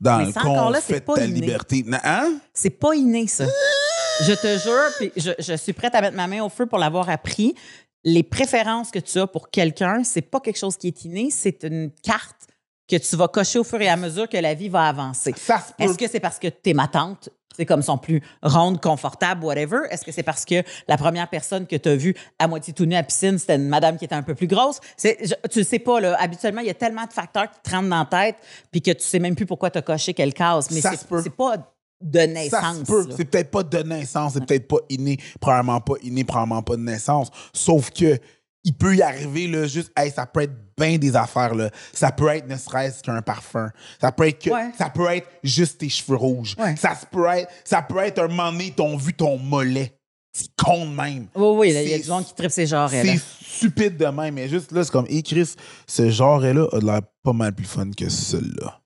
dans 0.00 0.18
Mais 0.18 0.26
le 0.26 0.72
là, 0.72 0.80
fait 0.80 1.00
pas 1.00 1.14
ta 1.14 1.24
inné. 1.24 1.40
liberté... 1.40 1.84
Hein? 2.04 2.38
C'est 2.52 2.70
pas 2.70 2.94
inné, 2.94 3.26
ça. 3.26 3.44
Je 4.22 4.32
te 4.32 4.58
jure, 4.58 4.90
puis 4.98 5.12
je, 5.16 5.30
je 5.38 5.54
suis 5.54 5.72
prête 5.72 5.94
à 5.94 6.00
mettre 6.00 6.16
ma 6.16 6.26
main 6.26 6.42
au 6.42 6.48
feu 6.48 6.66
pour 6.66 6.78
l'avoir 6.78 7.08
appris. 7.08 7.54
Les 8.04 8.22
préférences 8.22 8.90
que 8.90 8.98
tu 8.98 9.18
as 9.18 9.26
pour 9.26 9.50
quelqu'un, 9.50 10.02
c'est 10.04 10.22
pas 10.22 10.40
quelque 10.40 10.58
chose 10.58 10.76
qui 10.76 10.88
est 10.88 11.04
inné, 11.04 11.30
c'est 11.30 11.62
une 11.64 11.90
carte 12.02 12.46
que 12.88 12.96
tu 12.96 13.16
vas 13.16 13.28
cocher 13.28 13.58
au 13.58 13.64
fur 13.64 13.80
et 13.80 13.88
à 13.88 13.96
mesure 13.96 14.28
que 14.28 14.36
la 14.38 14.54
vie 14.54 14.68
va 14.68 14.88
avancer. 14.88 15.34
Est-ce 15.78 15.98
que 15.98 16.08
c'est 16.08 16.20
parce 16.20 16.38
que 16.38 16.48
t'es 16.48 16.72
ma 16.72 16.88
tante? 16.88 17.28
C'est 17.56 17.66
comme 17.66 17.82
sont 17.82 17.98
plus 17.98 18.22
rondes, 18.42 18.80
confortables, 18.80 19.44
whatever. 19.44 19.78
Est-ce 19.90 20.04
que 20.04 20.12
c'est 20.12 20.22
parce 20.22 20.44
que 20.44 20.62
la 20.86 20.96
première 20.96 21.28
personne 21.28 21.66
que 21.66 21.74
tu 21.76 21.88
as 21.88 21.96
vue 21.96 22.14
à 22.38 22.46
moitié 22.46 22.72
tout 22.72 22.84
nue 22.86 22.94
à 22.94 23.02
piscine, 23.02 23.36
c'était 23.38 23.56
une 23.56 23.68
madame 23.68 23.96
qui 23.96 24.04
était 24.04 24.14
un 24.14 24.22
peu 24.22 24.34
plus 24.36 24.46
grosse? 24.46 24.78
C'est, 24.96 25.18
je- 25.22 25.48
tu 25.48 25.58
le 25.60 25.64
sais 25.64 25.80
pas, 25.80 26.00
là. 26.00 26.16
Habituellement, 26.20 26.60
il 26.60 26.68
y 26.68 26.70
a 26.70 26.74
tellement 26.74 27.04
de 27.04 27.12
facteurs 27.12 27.50
qui 27.50 27.58
te 27.62 27.70
rentrent 27.74 27.88
dans 27.88 27.98
la 27.98 28.04
tête 28.04 28.36
puis 28.70 28.80
que 28.80 28.92
tu 28.92 29.02
sais 29.02 29.18
même 29.18 29.34
plus 29.34 29.46
pourquoi 29.46 29.70
tu 29.70 29.78
as 29.78 29.82
coché 29.82 30.14
quelle 30.14 30.34
case. 30.34 30.70
Mais 30.70 30.80
Ça 30.80 30.90
c'est, 30.92 30.98
se 30.98 31.04
peut. 31.04 31.20
c'est 31.22 31.30
pas 31.34 31.56
de 32.00 32.18
Ça 32.20 32.26
naissance. 32.28 32.76
se 32.78 32.82
peut. 32.84 33.06
C'est 33.16 33.24
peut-être 33.24 33.50
pas 33.50 33.64
de 33.64 33.78
naissance, 33.82 34.34
c'est 34.34 34.46
peut-être 34.46 34.68
pas 34.68 34.78
inné, 34.88 35.18
probablement 35.40 35.80
pas 35.80 35.94
inné, 36.02 36.22
probablement 36.22 36.62
pas 36.62 36.76
de 36.76 36.82
naissance. 36.82 37.28
Sauf 37.52 37.90
que 37.90 38.18
il 38.62 38.74
peut 38.74 38.94
y 38.94 39.02
arriver 39.02 39.48
là, 39.48 39.66
juste, 39.66 39.90
hey, 39.96 40.10
ça 40.12 40.26
peut 40.26 40.42
être 40.42 40.52
bien 40.78 40.96
des 40.98 41.16
affaires 41.16 41.54
là. 41.54 41.70
Ça 41.92 42.12
peut 42.12 42.28
être 42.28 42.46
ne 42.48 42.56
serait-ce 42.56 43.02
qu'un 43.02 43.20
parfum. 43.22 43.70
Ça 44.00 44.12
peut 44.12 44.28
être 44.28 44.38
que, 44.42 44.50
Ouais. 44.50 44.70
ça 44.78 44.88
peut 44.90 45.08
être 45.10 45.28
juste 45.42 45.78
tes 45.78 45.88
cheveux 45.88 46.16
rouges. 46.16 46.54
Ouais. 46.58 46.76
Ça 46.76 46.98
peut 47.10 47.26
être, 47.26 47.50
ça 47.64 47.82
peut 47.82 47.98
être 47.98 48.20
un 48.20 48.28
moment 48.28 48.52
donné, 48.52 48.70
t'ont 48.70 48.96
vu 48.96 49.14
ton 49.14 49.38
mollet. 49.38 49.94
C'est 50.32 50.48
con 50.62 50.84
de 50.86 50.94
même. 50.94 51.26
Oui, 51.34 51.56
oui, 51.56 51.68
il 51.74 51.88
y 51.88 51.94
a 51.94 51.98
du 51.98 52.08
monde 52.08 52.24
qui 52.24 52.34
tripe 52.34 52.50
ces 52.50 52.66
genres 52.66 52.92
là. 52.92 53.02
C'est 53.02 53.18
stupide 53.18 53.96
de 53.96 54.06
même, 54.06 54.34
mais 54.34 54.48
juste 54.48 54.70
là, 54.72 54.84
c'est 54.84 54.92
comme, 54.92 55.06
hé 55.08 55.22
Chris, 55.22 55.54
ce 55.86 56.10
genre-là 56.10 56.66
a 56.72 56.78
de 56.78 56.86
l'air 56.86 57.00
pas 57.24 57.32
mal 57.32 57.52
plus 57.54 57.64
fun 57.64 57.90
que 57.90 58.08
celui-là. 58.08 58.80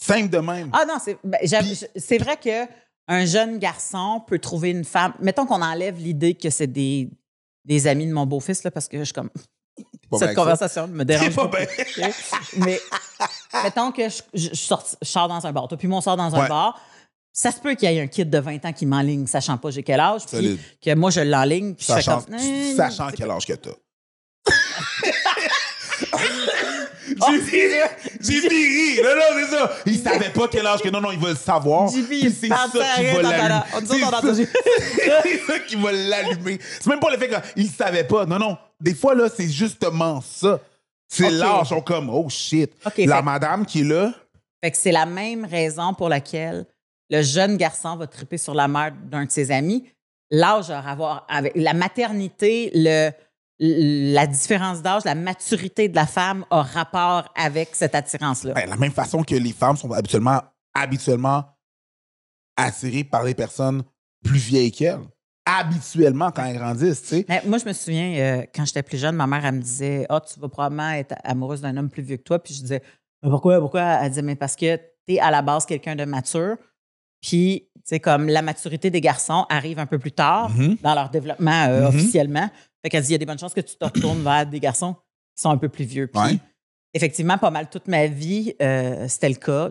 Simple 0.00 0.28
de 0.30 0.38
même. 0.38 0.70
Ah 0.72 0.84
non, 0.86 0.94
c'est 1.04 1.18
ben, 1.24 1.38
vrai 2.18 2.36
que 2.36 2.66
un 3.08 3.24
jeune 3.24 3.58
garçon 3.58 4.22
peut 4.26 4.38
trouver 4.38 4.70
une 4.70 4.84
femme. 4.84 5.12
Mettons 5.20 5.44
qu'on 5.44 5.60
enlève 5.60 5.98
l'idée 5.98 6.34
que 6.34 6.50
c'est 6.50 6.66
des, 6.66 7.10
des 7.64 7.86
amis 7.86 8.06
de 8.06 8.12
mon 8.12 8.26
beau-fils, 8.26 8.62
là, 8.64 8.70
parce 8.70 8.86
que 8.86 8.98
je 8.98 9.04
suis 9.04 9.12
comme. 9.14 9.30
Pas 10.10 10.18
Cette 10.18 10.22
avec 10.28 10.36
ça. 10.38 10.42
conversation 10.42 10.88
me 10.88 11.04
dérange 11.04 11.34
pas 11.34 11.46
bien. 11.48 11.66
Mais 12.56 12.80
mettons 13.62 13.92
que 13.92 14.08
je, 14.08 14.22
je- 14.34 14.48
je 14.50 14.54
sorti- 14.54 14.96
je 15.02 15.06
sors 15.08 15.28
dans 15.28 15.46
un 15.46 15.52
bar. 15.52 15.68
Toi, 15.68 15.76
puis 15.76 15.86
moi, 15.88 15.98
on 15.98 16.00
sort 16.00 16.16
dans 16.16 16.34
un 16.34 16.40
Ouais. 16.42 16.48
bar. 16.48 16.80
Ça 17.32 17.52
se 17.52 17.60
peut 17.60 17.74
qu'il 17.74 17.90
y 17.90 17.96
ait 17.96 18.00
un 18.00 18.06
kid 18.08 18.28
de 18.30 18.38
20 18.38 18.64
ans 18.64 18.72
qui 18.72 18.84
m'enligne, 18.86 19.26
sachant 19.26 19.56
pas 19.58 19.70
j'ai 19.70 19.82
quel 19.82 20.00
âge. 20.00 20.22
Puis 20.26 20.58
que 20.84 20.94
moi, 20.94 21.10
je 21.10 21.20
l'enligne. 21.20 21.74
Puis 21.74 21.84
Sachant, 21.86 22.22
comme. 22.22 22.34
Eh, 22.36 22.74
sachant 22.74 23.08
quel 23.14 23.30
âge 23.30 23.46
que 23.46 23.52
t'as. 23.52 23.70
Oh, 27.20 27.26
J'ai 27.30 27.40
dit, 27.40 27.74
j'ai 28.20 28.40
dit, 28.40 28.48
ri. 28.48 29.00
Non, 29.02 29.10
non, 29.14 29.22
c'est 29.44 29.56
ça. 29.56 29.72
Il 29.86 29.98
savait 29.98 30.30
pas 30.30 30.46
quel 30.48 30.66
âge 30.66 30.80
que 30.82 30.88
non, 30.88 31.00
non, 31.00 31.10
il 31.10 31.18
va 31.18 31.30
le 31.30 31.36
savoir. 31.36 31.88
JP, 31.88 32.06
il 32.12 32.32
c'est 32.32 32.48
ça 32.48 32.66
qui 32.68 32.78
va 33.14 33.22
l'allumer. 33.22 34.48
c'est 35.22 35.46
ça 35.46 35.58
qui 35.66 35.76
va 35.76 35.92
l'allumer. 35.92 36.58
C'est 36.80 36.86
même 36.86 37.00
pas 37.00 37.10
le 37.10 37.18
fait 37.18 37.30
qu'il 37.54 37.68
savait 37.70 38.04
pas. 38.04 38.26
Non, 38.26 38.38
non. 38.38 38.56
Des 38.80 38.94
fois, 38.94 39.14
là, 39.14 39.28
c'est 39.28 39.48
justement 39.48 40.20
ça. 40.20 40.60
C'est 41.08 41.26
Ok. 41.26 41.32
l'âge. 41.32 41.60
Ils 41.62 41.68
sont 41.68 41.80
comme, 41.80 42.10
oh 42.10 42.28
shit. 42.28 42.72
La 42.84 42.90
fait- 42.90 43.22
madame 43.22 43.64
qui 43.66 43.80
est 43.80 43.84
là, 43.84 44.12
Fait 44.62 44.70
que 44.70 44.76
c'est 44.76 44.92
la 44.92 45.06
même 45.06 45.44
raison 45.44 45.94
pour 45.94 46.08
laquelle 46.08 46.66
le 47.10 47.22
jeune 47.22 47.56
garçon 47.56 47.96
va 47.96 48.06
triper 48.06 48.38
sur 48.38 48.54
la 48.54 48.68
mère 48.68 48.92
d'un 49.04 49.24
de 49.24 49.30
ses 49.30 49.50
amis. 49.50 49.88
L'âge 50.30 50.70
à 50.70 50.80
avoir 50.80 51.24
avec 51.28 51.52
la 51.54 51.72
maternité, 51.74 52.70
le, 52.74 53.10
la 53.60 54.26
différence 54.26 54.82
d'âge, 54.82 55.04
la 55.06 55.14
maturité 55.14 55.88
de 55.88 55.94
la 55.96 56.06
femme 56.06 56.44
a 56.50 56.62
rapport 56.62 57.32
avec 57.34 57.70
cette 57.74 57.94
attirance-là. 57.94 58.52
ben, 58.54 58.68
la 58.68 58.76
même 58.76 58.92
façon 58.92 59.22
que 59.22 59.34
les 59.34 59.52
femmes 59.52 59.76
sont 59.76 59.90
habituellement, 59.92 60.42
habituellement 60.74 61.44
attirées 62.56 63.04
par 63.04 63.22
les 63.24 63.34
personnes 63.34 63.82
plus 64.24 64.38
vieilles 64.38 64.72
qu'elles. 64.72 65.00
Habituellement, 65.50 66.30
quand 66.30 66.44
elles 66.44 66.58
grandissent, 66.58 67.02
tu 67.02 67.08
sais. 67.08 67.26
Mais 67.28 67.42
moi, 67.46 67.56
je 67.58 67.64
me 67.64 67.72
souviens, 67.72 68.12
euh, 68.18 68.42
quand 68.54 68.64
j'étais 68.66 68.82
plus 68.82 68.98
jeune, 68.98 69.16
ma 69.16 69.26
mère, 69.26 69.44
elle 69.46 69.54
me 69.54 69.62
disait 69.62 70.04
Ah, 70.10 70.20
tu 70.20 70.38
vas 70.38 70.48
probablement 70.48 70.90
être 70.90 71.14
amoureuse 71.24 71.60
d'un 71.62 71.76
homme 71.76 71.88
plus 71.88 72.02
vieux 72.02 72.18
que 72.18 72.22
toi. 72.22 72.38
Puis 72.42 72.54
je 72.54 72.60
disais 72.60 72.82
Mais 73.22 73.30
pourquoi? 73.30 73.58
Pourquoi 73.58 73.80
Elle 74.02 74.10
disait 74.10 74.22
Mais 74.22 74.36
parce 74.36 74.54
que 74.56 74.76
tu 74.76 75.14
es 75.14 75.18
à 75.20 75.30
la 75.30 75.40
base 75.42 75.64
quelqu'un 75.64 75.96
de 75.96 76.04
mature. 76.04 76.56
Puis, 77.22 77.68
tu 77.74 77.80
sais, 77.84 78.00
comme 78.00 78.28
la 78.28 78.42
maturité 78.42 78.90
des 78.90 79.00
garçons 79.00 79.46
arrive 79.48 79.78
un 79.78 79.86
peu 79.86 79.98
plus 79.98 80.12
tard 80.12 80.50
Mhm. 80.50 80.76
dans 80.82 80.94
leur 80.94 81.08
développement 81.10 81.64
euh, 81.68 81.80
Mhm. 81.80 81.86
officiellement. 81.96 82.50
Fait 82.82 82.90
qu'elle 82.90 83.02
dit 83.02 83.08
Il 83.08 83.12
y 83.12 83.14
a 83.14 83.18
des 83.18 83.26
bonnes 83.26 83.38
chances 83.38 83.54
que 83.54 83.60
tu 83.62 83.74
te 83.76 83.84
retournes 83.84 84.22
vers 84.22 84.46
des 84.46 84.60
garçons 84.60 84.94
qui 85.34 85.42
sont 85.42 85.50
un 85.50 85.56
peu 85.58 85.68
plus 85.70 85.84
vieux. 85.84 86.06
Puis, 86.08 86.20
Ouais. 86.20 86.38
Effectivement, 86.94 87.38
pas 87.38 87.50
mal 87.50 87.68
toute 87.70 87.88
ma 87.88 88.06
vie, 88.06 88.54
euh, 88.62 89.06
c'était 89.08 89.28
le 89.28 89.34
cas. 89.36 89.70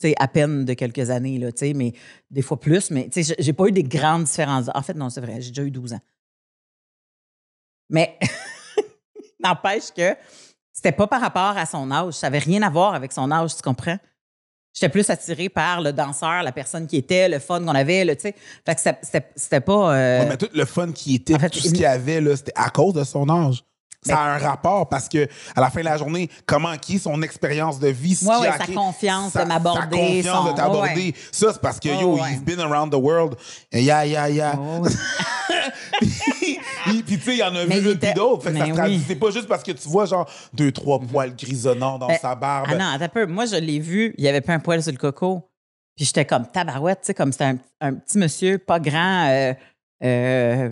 Tu 0.00 0.08
sais, 0.08 0.14
à 0.18 0.26
peine 0.28 0.64
de 0.64 0.74
quelques 0.74 1.10
années, 1.10 1.38
là, 1.38 1.52
tu 1.52 1.58
sais, 1.58 1.72
mais 1.74 1.92
des 2.30 2.42
fois 2.42 2.58
plus. 2.58 2.90
Mais 2.90 3.08
tu 3.08 3.22
sais, 3.22 3.34
j'ai- 3.38 3.52
pas 3.52 3.66
eu 3.66 3.72
des 3.72 3.82
grandes 3.84 4.24
différences. 4.24 4.66
En 4.74 4.82
fait, 4.82 4.94
non, 4.94 5.08
c'est 5.10 5.20
vrai, 5.20 5.40
j'ai 5.40 5.50
déjà 5.50 5.62
eu 5.62 5.70
12 5.70 5.92
ans. 5.92 6.00
Mais 7.90 8.18
N'empêche 9.42 9.92
que 9.94 10.16
c'était 10.72 10.92
pas 10.92 11.06
par 11.06 11.20
rapport 11.20 11.56
à 11.56 11.66
son 11.66 11.90
âge. 11.90 12.14
Ça 12.14 12.28
avait 12.28 12.38
rien 12.38 12.62
à 12.62 12.70
voir 12.70 12.94
avec 12.94 13.12
son 13.12 13.30
âge, 13.30 13.54
tu 13.56 13.62
comprends? 13.62 13.98
J'étais 14.72 14.88
plus 14.88 15.08
attirée 15.10 15.48
par 15.48 15.80
le 15.82 15.92
danseur, 15.92 16.42
la 16.42 16.50
personne 16.50 16.86
qui 16.88 16.96
était, 16.96 17.28
le 17.28 17.38
fun 17.38 17.60
qu'on 17.60 17.68
avait, 17.74 18.04
le, 18.04 18.16
tu 18.16 18.22
sais. 18.22 18.34
Fait 18.66 18.74
que 18.74 18.80
c'était- 19.36 19.60
pas... 19.60 19.94
euh, 19.94 20.20
Ouais, 20.20 20.26
mais 20.30 20.36
tout 20.36 20.48
le 20.52 20.64
fun 20.64 20.90
qui 20.92 21.14
était, 21.16 21.34
En 21.34 21.38
fait, 21.38 21.50
tout 21.50 21.60
ce 21.60 21.66
il- 21.68 21.72
qu'il 21.74 21.82
y 21.82 21.86
avait, 21.86 22.20
là, 22.20 22.34
c'était 22.36 22.52
à 22.56 22.70
cause 22.70 22.94
de 22.94 23.04
son 23.04 23.28
âge. 23.28 23.62
Ça 24.06 24.18
a 24.20 24.34
un 24.34 24.38
rapport 24.38 24.88
parce 24.88 25.08
que 25.08 25.26
à 25.56 25.60
la 25.60 25.70
fin 25.70 25.80
de 25.80 25.86
la 25.86 25.96
journée, 25.96 26.28
comment 26.46 26.76
qui 26.76 26.98
son 26.98 27.22
expérience 27.22 27.78
de 27.80 27.88
vie, 27.88 28.14
ce 28.14 28.26
Ouais, 28.26 28.36
ouais, 28.36 28.50
sa 28.58 28.66
confiance 28.72 29.32
sa- 29.32 29.44
de 29.44 29.48
m'aborder, 29.48 29.80
Sa 29.80 29.86
confiance 30.30 30.46
son- 30.46 30.52
de 30.52 30.56
t'aborder. 30.56 30.88
ouais. 30.94 31.14
Ça, 31.32 31.52
c'est 31.52 31.60
parce 31.62 31.80
que, 31.80 31.88
yo, 31.88 32.18
he's 32.18 32.42
been 32.42 32.60
around 32.60 32.90
the 32.92 32.96
world. 32.96 33.36
Yeah, 33.72 34.04
yeah, 34.06 34.28
yeah. 34.28 34.54
oh, 34.58 34.86
Puis, 36.84 37.02
tu 37.06 37.20
sais, 37.20 37.32
il 37.34 37.38
y 37.38 37.42
en 37.42 37.54
a 37.54 37.64
Mais 37.66 37.80
vu 37.80 37.90
était- 37.92 38.12
d'autres. 38.14 38.42
Fait 38.44 38.52
que 38.52 38.58
ça 38.58 38.64
Mais 38.64 38.70
se 38.70 38.74
traduit. 38.76 38.96
oui. 38.96 39.04
C'est 39.06 39.14
pas 39.16 39.30
juste 39.30 39.48
parce 39.48 39.62
que 39.62 39.72
tu 39.72 39.88
vois, 39.88 40.06
genre, 40.06 40.28
deux, 40.52 40.70
trois 40.72 41.00
poils 41.00 41.34
grisonnants 41.34 41.98
dans 41.98 42.08
Ben, 42.08 42.18
sa 42.20 42.34
barbe. 42.34 42.66
Ah 42.70 42.74
non, 42.74 42.84
attends 42.94 43.04
un 43.04 43.08
peu. 43.08 43.26
Moi, 43.26 43.46
je 43.46 43.56
l'ai 43.56 43.78
vu, 43.78 44.14
il 44.18 44.24
y 44.24 44.28
avait 44.28 44.40
pas 44.40 44.52
un 44.52 44.58
poil 44.58 44.82
sur 44.82 44.92
le 44.92 44.98
coco. 44.98 45.48
Puis 45.96 46.06
j'étais 46.06 46.24
comme 46.24 46.46
tabarouette, 46.46 47.00
tu 47.02 47.06
sais, 47.06 47.14
comme 47.14 47.32
c'était 47.32 47.44
un, 47.44 47.56
un 47.80 47.94
petit 47.94 48.18
monsieur, 48.18 48.58
pas 48.58 48.80
grand, 48.80 49.28
euh, 49.28 49.54
euh, 50.02 50.70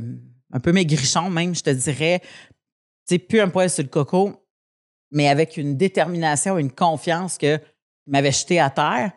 un 0.53 0.61
peu 0.61 0.73
maigrichon 0.73 1.31
même, 1.31 1.55
je 1.55 1.63
te 1.63 1.71
dirais. 1.71 2.21
Tu 3.09 3.15
sais, 3.15 3.19
plus 3.19 3.41
un 3.41 3.49
poil 3.49 3.69
sur 3.69 3.83
le 3.83 3.89
coco, 3.89 4.33
mais 5.11 5.29
avec 5.29 5.57
une 5.57 5.77
détermination, 5.77 6.59
une 6.59 6.73
confiance 6.73 7.37
que 7.39 7.57
il 8.07 8.11
m'avait 8.11 8.33
jeté 8.33 8.59
à 8.61 8.71
terre. 8.71 9.13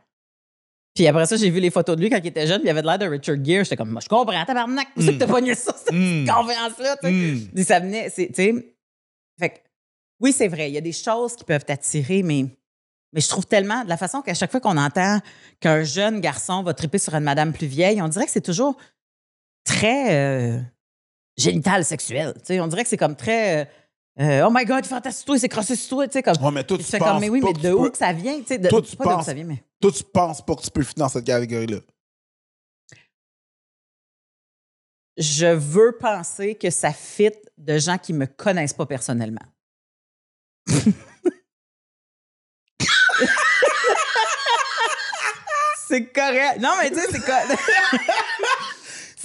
Puis 0.93 1.07
après 1.07 1.25
ça, 1.25 1.35
j'ai 1.35 1.49
vu 1.49 1.59
les 1.59 1.71
photos 1.71 1.95
de 1.97 2.01
lui 2.01 2.09
quand 2.09 2.17
il 2.17 2.27
était 2.27 2.47
jeune, 2.47 2.59
puis 2.59 2.67
il 2.67 2.69
avait 2.69 2.81
de 2.81 2.87
l'air 2.87 2.97
de 2.99 3.05
Richard 3.07 3.43
Gere. 3.43 3.63
J'étais 3.63 3.75
comme, 3.75 3.89
moi, 3.89 3.99
je 4.01 4.07
comprends, 4.07 4.45
tabarnak, 4.45 4.87
où 4.95 5.01
c'est 5.01 5.13
que 5.13 5.19
t'as 5.19 5.27
pogné 5.27 5.53
ça, 5.55 5.73
cette 5.75 5.93
Mm. 5.93 6.25
confiance-là, 6.27 6.97
tu 6.97 7.07
sais. 7.07 7.11
Mm. 7.11 7.47
Puis 7.53 7.63
ça 7.63 7.79
venait, 7.79 8.09
tu 8.11 8.27
sais. 8.33 8.75
Fait 9.39 9.49
que, 9.49 9.55
oui, 10.21 10.31
c'est 10.31 10.47
vrai, 10.47 10.69
il 10.69 10.73
y 10.73 10.77
a 10.77 10.81
des 10.81 10.93
choses 10.93 11.35
qui 11.35 11.43
peuvent 11.43 11.65
t'attirer, 11.65 12.23
mais, 12.23 12.45
mais 13.11 13.19
je 13.19 13.27
trouve 13.27 13.45
tellement, 13.45 13.83
de 13.83 13.89
la 13.89 13.97
façon 13.97 14.21
qu'à 14.21 14.33
chaque 14.33 14.51
fois 14.51 14.61
qu'on 14.61 14.77
entend 14.77 15.19
qu'un 15.59 15.83
jeune 15.83 16.21
garçon 16.21 16.63
va 16.63 16.73
triper 16.73 16.97
sur 16.97 17.13
une 17.15 17.23
madame 17.25 17.51
plus 17.51 17.67
vieille, 17.67 18.01
on 18.01 18.07
dirait 18.07 18.25
que 18.25 18.31
c'est 18.31 18.39
toujours 18.39 18.77
très 19.65 20.13
euh, 20.15 20.61
génital 21.37 21.83
sexuel. 21.85 22.33
Tu 22.39 22.45
sais, 22.45 22.59
on 22.59 22.67
dirait 22.67 22.83
que 22.83 22.89
c'est 22.89 22.97
comme 22.97 23.15
très. 23.15 23.69
euh, 24.19 24.45
oh 24.47 24.49
my 24.51 24.65
God, 24.65 24.85
fantastique, 24.85 25.39
s'est 25.39 25.49
crossé 25.49 25.75
sur 25.75 25.89
toi. 25.97 26.07
Tu 26.07 26.13
sais, 26.13 26.23
comme. 26.23 26.35
Ouais, 26.43 26.51
mais 26.51 26.63
toi, 26.63 26.77
tu 26.77 26.83
tu 26.83 26.89
fais 26.91 26.97
penses 26.99 27.09
comme, 27.09 27.19
mais 27.21 27.29
oui, 27.29 27.41
mais 27.43 27.53
de 27.53 27.71
où 27.73 27.83
peux- 27.83 27.89
que 27.91 27.97
ça 27.97 28.13
vient? 28.13 28.37
Tu 28.39 28.45
sais, 28.47 28.57
de, 28.57 28.67
Toi, 28.69 28.81
tu 28.81 28.95
pas 28.95 29.03
de 29.03 29.09
où 29.09 29.13
penses- 29.13 29.25
ça 29.25 29.33
vient, 29.33 29.43
mais. 29.45 29.63
Toi, 29.81 29.91
tu 29.91 30.03
penses 30.03 30.45
pas 30.45 30.55
que 30.55 30.61
tu 30.61 30.71
peux 30.71 30.83
fitter 30.83 30.99
dans 30.99 31.09
cette 31.09 31.25
catégorie-là. 31.25 31.77
Je 35.17 35.45
veux 35.47 35.93
penser 35.97 36.55
que 36.55 36.69
ça 36.69 36.91
fit 36.91 37.31
de 37.57 37.77
gens 37.77 37.97
qui 37.97 38.11
me 38.11 38.25
connaissent 38.25 38.73
pas 38.73 38.85
personnellement. 38.85 39.39
c'est 45.87 46.05
correct. 46.11 46.59
Non, 46.59 46.71
mais 46.81 46.89
tu 46.89 46.95
sais, 46.99 47.07
c'est 47.11 47.25
correct. 47.25 47.59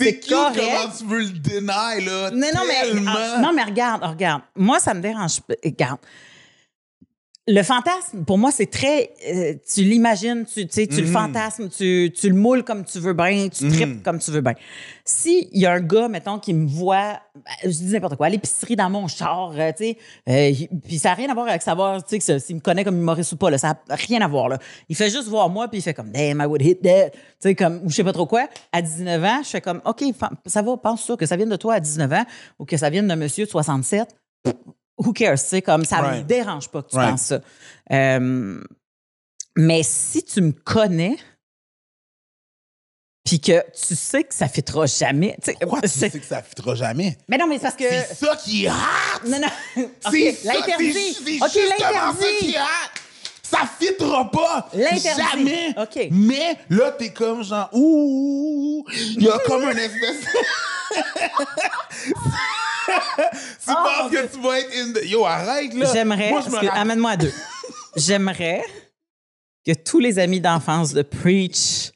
C'est 0.04 0.20
cute 0.20 0.30
correct. 0.30 0.60
comment 0.60 0.94
tu 0.96 1.04
veux 1.04 1.18
le 1.20 1.38
deny, 1.38 2.04
là? 2.04 2.30
Non, 2.30 2.48
non, 2.54 2.62
mais, 2.66 3.02
ah, 3.06 3.38
non, 3.40 3.52
mais 3.52 3.64
regarde, 3.64 4.02
regarde. 4.04 4.42
Moi, 4.56 4.78
ça 4.80 4.94
me 4.94 5.00
dérange 5.00 5.40
pas. 5.40 5.54
Regarde. 5.64 5.98
Le 7.48 7.62
fantasme, 7.62 8.24
pour 8.26 8.38
moi, 8.38 8.52
c'est 8.52 8.66
très. 8.70 9.10
euh, 9.28 9.54
tu 9.66 9.82
l'imagines, 9.82 10.44
tu, 10.44 10.66
tu 10.66 10.72
sais, 10.72 10.86
tu 10.86 11.00
le 11.00 11.06
Mhm. 11.06 11.12
fantasmes, 11.12 11.68
tu, 11.68 12.12
tu 12.14 12.28
le 12.28 12.34
moules 12.36 12.62
comme 12.62 12.84
tu 12.84 13.00
veux 13.00 13.14
bien, 13.14 13.48
tu 13.48 13.64
Mhm. 13.64 13.72
tripes 13.72 14.02
comme 14.04 14.18
tu 14.20 14.30
veux 14.30 14.42
bien. 14.42 14.52
S'il 15.04 15.48
y 15.52 15.66
a 15.66 15.72
un 15.72 15.80
gars, 15.80 16.06
mettons, 16.08 16.38
qui 16.38 16.52
me 16.54 16.68
voit, 16.68 17.18
ben, 17.34 17.42
je 17.64 17.68
dis 17.70 17.86
n'importe 17.86 18.16
quoi, 18.16 18.26
à 18.26 18.28
l'épicerie 18.28 18.76
dans 18.76 18.88
mon 18.90 19.08
char, 19.08 19.52
euh, 19.56 19.72
tu 19.76 19.84
sais, 19.84 19.96
euh, 20.28 20.52
puis 20.84 20.98
ça 20.98 21.08
n'a 21.08 21.14
rien 21.16 21.30
à 21.30 21.34
voir 21.34 21.48
avec 21.48 21.62
savoir, 21.62 22.04
tu 22.04 22.20
sais, 22.20 22.38
s'il 22.38 22.56
me 22.56 22.60
connaît 22.60 22.84
comme 22.84 22.96
humoriste 22.98 23.32
ou 23.32 23.36
pas, 23.36 23.50
là, 23.50 23.58
ça 23.58 23.74
n'a 23.88 23.94
rien 23.96 24.20
à 24.20 24.28
voir, 24.28 24.48
là. 24.48 24.58
Il 24.88 24.94
fait 24.94 25.10
juste 25.10 25.26
voir 25.26 25.48
moi, 25.48 25.66
puis 25.68 25.78
il 25.78 25.82
fait 25.82 25.94
comme, 25.94 26.12
damn, 26.12 26.40
I 26.40 26.44
would 26.46 26.62
hit 26.62 26.82
that, 26.82 27.10
tu 27.10 27.18
sais, 27.40 27.54
comme, 27.56 27.80
ou 27.84 27.90
je 27.90 27.96
sais 27.96 28.04
pas 28.04 28.12
trop 28.12 28.26
quoi. 28.26 28.48
À 28.70 28.80
19 28.82 29.24
ans, 29.24 29.40
je 29.42 29.48
fais 29.48 29.60
comme, 29.62 29.80
OK, 29.86 30.04
ça 30.46 30.62
va, 30.62 30.76
pense 30.76 31.04
ça, 31.04 31.16
que 31.16 31.26
ça 31.26 31.36
vienne 31.36 31.48
de 31.50 31.56
toi 31.56 31.74
à 31.74 31.80
19 31.80 32.12
ans, 32.12 32.24
ou 32.60 32.64
que 32.66 32.76
ça 32.76 32.90
vienne 32.90 33.08
d'un 33.08 33.16
monsieur 33.16 33.46
de 33.46 33.50
67 33.50 34.08
who 35.04 35.12
cares, 35.12 35.38
sais, 35.38 35.62
comme 35.62 35.84
ça 35.84 36.00
me 36.02 36.06
Right. 36.08 36.26
dérange 36.26 36.68
pas 36.68 36.82
que 36.82 36.90
tu 36.90 36.96
Right. 36.96 37.10
penses 37.10 37.22
ça. 37.22 37.40
Euh, 37.92 38.62
mais 39.56 39.82
si 39.82 40.22
tu 40.24 40.40
me 40.40 40.52
connais, 40.52 41.16
puis 43.24 43.40
que 43.40 43.62
tu 43.86 43.94
sais 43.94 44.24
que 44.24 44.34
ça 44.34 44.48
fitera 44.48 44.86
jamais, 44.86 45.36
tu 45.42 45.50
sais, 45.52 45.56
Pourquoi 45.60 45.82
tu 45.82 45.88
c'est- 45.88 46.08
sais 46.10 46.18
que 46.18 46.24
ça 46.26 46.42
fitera 46.42 46.74
jamais? 46.74 47.16
Mais 47.28 47.36
non, 47.38 47.46
mais 47.46 47.56
c'est 47.56 47.62
parce 47.62 47.76
que... 47.76 47.84
C'est 47.88 48.14
ça 48.26 48.34
qui 48.36 48.64
est 48.64 48.70
hot! 48.70 49.28
Non, 49.28 49.38
non. 49.40 49.48
C'est 49.76 49.84
OK, 49.84 49.90
ça, 50.02 50.10
c'est- 50.10 50.44
l'interdit. 50.44 50.92
c'est 51.14 51.20
OK, 51.42 51.50
justement 51.52 51.78
ça 51.78 51.86
l'interdit. 51.92 52.24
qui 52.38 52.54
est 52.54 52.58
hot! 52.58 52.90
Ça 53.42 53.68
fitera 53.78 54.30
pas! 54.30 54.68
L'interdit. 54.74 55.22
Jamais! 55.30 55.74
OK. 55.76 56.08
Mais 56.12 56.56
là, 56.70 56.92
t'es 56.92 57.12
comme 57.12 57.42
genre, 57.44 57.68
ouh! 57.72 58.84
Il 59.16 59.22
y 59.24 59.28
a 59.28 59.38
comme 59.44 59.64
un 59.64 59.76
espèce. 59.76 60.24
penses 64.00 64.12
que 64.12 64.26
tu 64.34 64.40
vas 64.40 64.60
être 64.60 64.72
in 64.74 64.92
the... 64.92 65.04
Yo, 65.04 65.24
arrête, 65.24 65.74
là! 65.74 65.92
J'aimerais... 65.92 66.32
Amène-moi 66.72 67.10
à 67.12 67.16
deux. 67.16 67.32
J'aimerais 67.96 68.62
que 69.66 69.72
tous 69.74 69.98
les 69.98 70.18
amis 70.18 70.40
d'enfance 70.40 70.92
de 70.92 71.02
Preach 71.02 71.92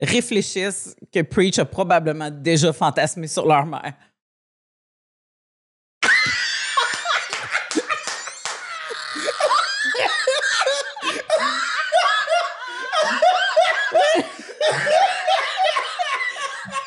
réfléchissent 0.00 0.96
que 1.12 1.22
Preach 1.22 1.58
a 1.58 1.64
probablement 1.64 2.30
déjà 2.30 2.72
fantasmé 2.72 3.26
sur 3.28 3.46
leur 3.46 3.66
mère. 3.66 3.94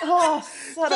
oh, 0.07 0.39
ça. 0.75 0.89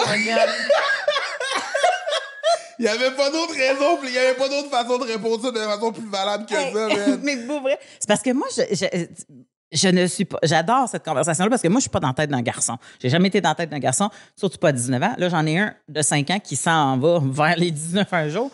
Il 2.80 2.84
n'y 2.84 2.88
avait 2.88 3.14
pas 3.16 3.30
d'autre 3.30 3.54
raison, 3.54 3.98
puis 3.98 4.08
il 4.08 4.14
n'y 4.14 4.18
avait 4.18 4.38
pas 4.38 4.48
d'autre 4.48 4.70
façon 4.70 4.98
de 4.98 5.04
répondre 5.04 5.44
ça 5.44 5.52
de 5.52 5.60
façon 5.60 5.92
plus 5.92 6.08
valable 6.10 6.46
que 6.46 6.56
ça, 6.56 6.72
man. 6.72 7.20
mais 7.24 7.36
pour 7.46 7.62
vrai, 7.62 7.78
c'est 8.00 8.08
parce 8.08 8.22
que 8.22 8.32
moi, 8.32 8.48
je, 8.56 8.62
je, 8.74 9.06
je 9.72 9.90
ne 9.90 10.08
suis 10.08 10.26
pas. 10.26 10.40
J'adore 10.44 10.88
cette 10.88 11.04
conversation-là 11.04 11.50
parce 11.50 11.62
que 11.62 11.68
moi, 11.68 11.80
je 11.80 11.84
suis 11.84 11.90
pas 11.90 12.00
dans 12.00 12.08
la 12.08 12.14
tête 12.14 12.30
d'un 12.30 12.42
garçon. 12.42 12.78
J'ai 13.02 13.10
jamais 13.10 13.28
été 13.28 13.42
dans 13.42 13.50
la 13.50 13.56
tête 13.56 13.70
d'un 13.70 13.80
garçon, 13.80 14.10
surtout 14.36 14.58
pas 14.58 14.70
à 14.70 14.72
19 14.72 15.04
ans. 15.04 15.16
Là, 15.18 15.30
j'en 15.30 15.46
ai 15.46 15.60
un 15.60 15.76
de 15.90 16.02
5 16.02 16.30
ans 16.30 16.40
qui 16.40 16.56
s'en 16.56 16.98
va 16.98 17.20
vers 17.22 17.58
les 17.58 17.72
19 17.72 18.14
un 18.14 18.30
jour. 18.30 18.52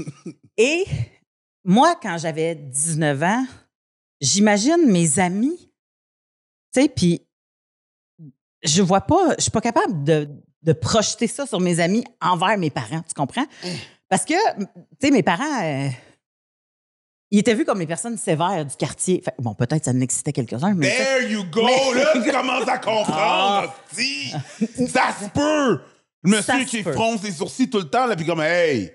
Et 0.58 0.84
moi, 1.64 1.96
quand 2.00 2.18
j'avais 2.18 2.54
19 2.54 3.22
ans, 3.22 3.46
j'imagine 4.20 4.86
mes 4.86 5.18
amis, 5.18 5.72
tu 6.74 6.82
sais, 6.82 6.88
puis 6.88 7.22
je 8.62 8.82
vois 8.82 9.00
pas, 9.00 9.34
je 9.38 9.42
suis 9.42 9.50
pas 9.50 9.60
capable 9.60 10.04
de, 10.04 10.28
de 10.62 10.72
projeter 10.72 11.26
ça 11.26 11.46
sur 11.46 11.60
mes 11.60 11.80
amis 11.80 12.04
envers 12.20 12.56
mes 12.58 12.70
parents, 12.70 13.02
tu 13.06 13.14
comprends? 13.14 13.46
Parce 14.08 14.24
que, 14.24 14.34
tu 14.58 14.66
sais, 15.00 15.10
mes 15.10 15.22
parents, 15.22 15.62
euh, 15.62 15.88
ils 17.30 17.38
étaient 17.38 17.54
vus 17.54 17.64
comme 17.64 17.80
les 17.80 17.86
personnes 17.86 18.18
sévères 18.18 18.64
du 18.66 18.76
quartier. 18.76 19.22
Fait- 19.24 19.34
bon, 19.38 19.54
peut-être 19.54 19.84
ça 19.86 19.90
en 19.90 20.00
excitait 20.00 20.32
quelques-uns, 20.32 20.74
mais. 20.74 20.88
There 20.94 21.30
you 21.30 21.44
go! 21.50 21.62
Mais- 21.64 21.94
Là, 22.00 22.12
tu 22.24 22.30
commences 22.30 22.68
à 22.68 22.78
comprendre, 22.78 23.72
hostie. 23.90 24.30
Ça 24.88 25.14
se 25.20 25.28
peut! 25.30 25.80
Le 26.24 26.30
monsieur 26.30 26.64
qui 26.64 26.82
fronce 26.82 27.22
les 27.24 27.32
sourcils 27.32 27.68
tout 27.70 27.78
le 27.78 27.88
temps, 27.88 28.06
là, 28.06 28.14
puis 28.16 28.26
comme, 28.26 28.40
hey! 28.42 28.92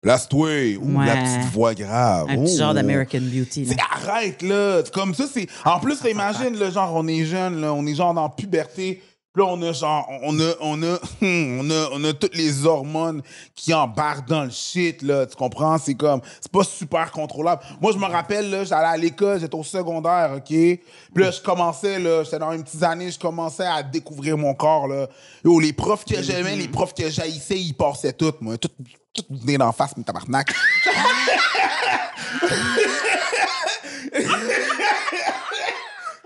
Place-toi! 0.00 0.76
Ouh, 0.78 0.98
Ouais. 0.98 1.06
la 1.06 1.16
petite 1.16 1.52
voix 1.52 1.74
grave. 1.74 2.26
Un 2.28 2.42
petit 2.42 2.54
Oh. 2.54 2.58
genre 2.58 2.74
d'American 2.74 3.20
Beauty. 3.20 3.66
là. 3.66 3.74
Arrête, 3.92 4.42
là. 4.42 4.82
Comme 4.92 5.14
ça, 5.14 5.26
c'est. 5.32 5.46
En 5.64 5.78
plus, 5.78 6.00
imagine, 6.10 6.56
là, 6.58 6.70
genre, 6.70 6.92
on 6.96 7.06
est 7.06 7.24
jeune, 7.24 7.60
là, 7.60 7.72
on 7.72 7.86
est 7.86 7.94
genre 7.94 8.12
dans 8.14 8.24
la 8.24 8.28
puberté. 8.30 9.00
Puis 9.32 9.42
là, 9.42 9.48
on 9.50 9.62
a 9.62 9.72
genre, 9.72 10.06
on 10.22 10.38
a, 10.40 10.52
on 10.60 10.82
a, 10.82 10.98
on 11.22 11.70
a, 11.70 11.88
on 11.92 12.04
a 12.04 12.12
toutes 12.12 12.36
les 12.36 12.66
hormones 12.66 13.22
qui 13.54 13.72
embarquent 13.72 14.28
dans 14.28 14.44
le 14.44 14.50
shit, 14.50 15.00
là. 15.00 15.24
Tu 15.24 15.36
comprends? 15.36 15.78
C'est 15.78 15.94
comme, 15.94 16.20
c'est 16.38 16.52
pas 16.52 16.64
super 16.64 17.10
contrôlable. 17.10 17.62
Moi, 17.80 17.92
je 17.92 17.98
me 17.98 18.04
rappelle, 18.04 18.50
là, 18.50 18.64
j'allais 18.64 18.88
à 18.88 18.96
l'école, 18.98 19.40
j'étais 19.40 19.54
au 19.54 19.64
secondaire, 19.64 20.32
OK? 20.36 20.48
Puis 20.48 20.80
là, 21.14 21.30
je 21.30 21.40
commençais, 21.40 21.98
là, 21.98 22.24
j'étais 22.24 22.38
dans 22.38 22.52
une 22.52 22.62
petite 22.62 22.82
année, 22.82 23.10
je 23.10 23.18
commençais 23.18 23.66
à 23.66 23.82
découvrir 23.82 24.36
mon 24.36 24.52
corps, 24.52 24.86
là. 24.86 25.08
Yo, 25.44 25.58
les 25.58 25.72
profs 25.72 26.04
que 26.04 26.22
j'aimais, 26.22 26.56
les 26.56 26.68
profs 26.68 26.92
que 26.92 27.08
j'haïssais, 27.08 27.58
ils 27.58 27.72
passaient 27.72 28.12
tout, 28.12 28.34
moi. 28.42 28.58
Tout, 28.58 28.68
tout 29.14 29.24
venait 29.30 29.56
d'en 29.56 29.72
face, 29.72 29.96
mes 29.96 30.04
tabarnak. 30.04 30.52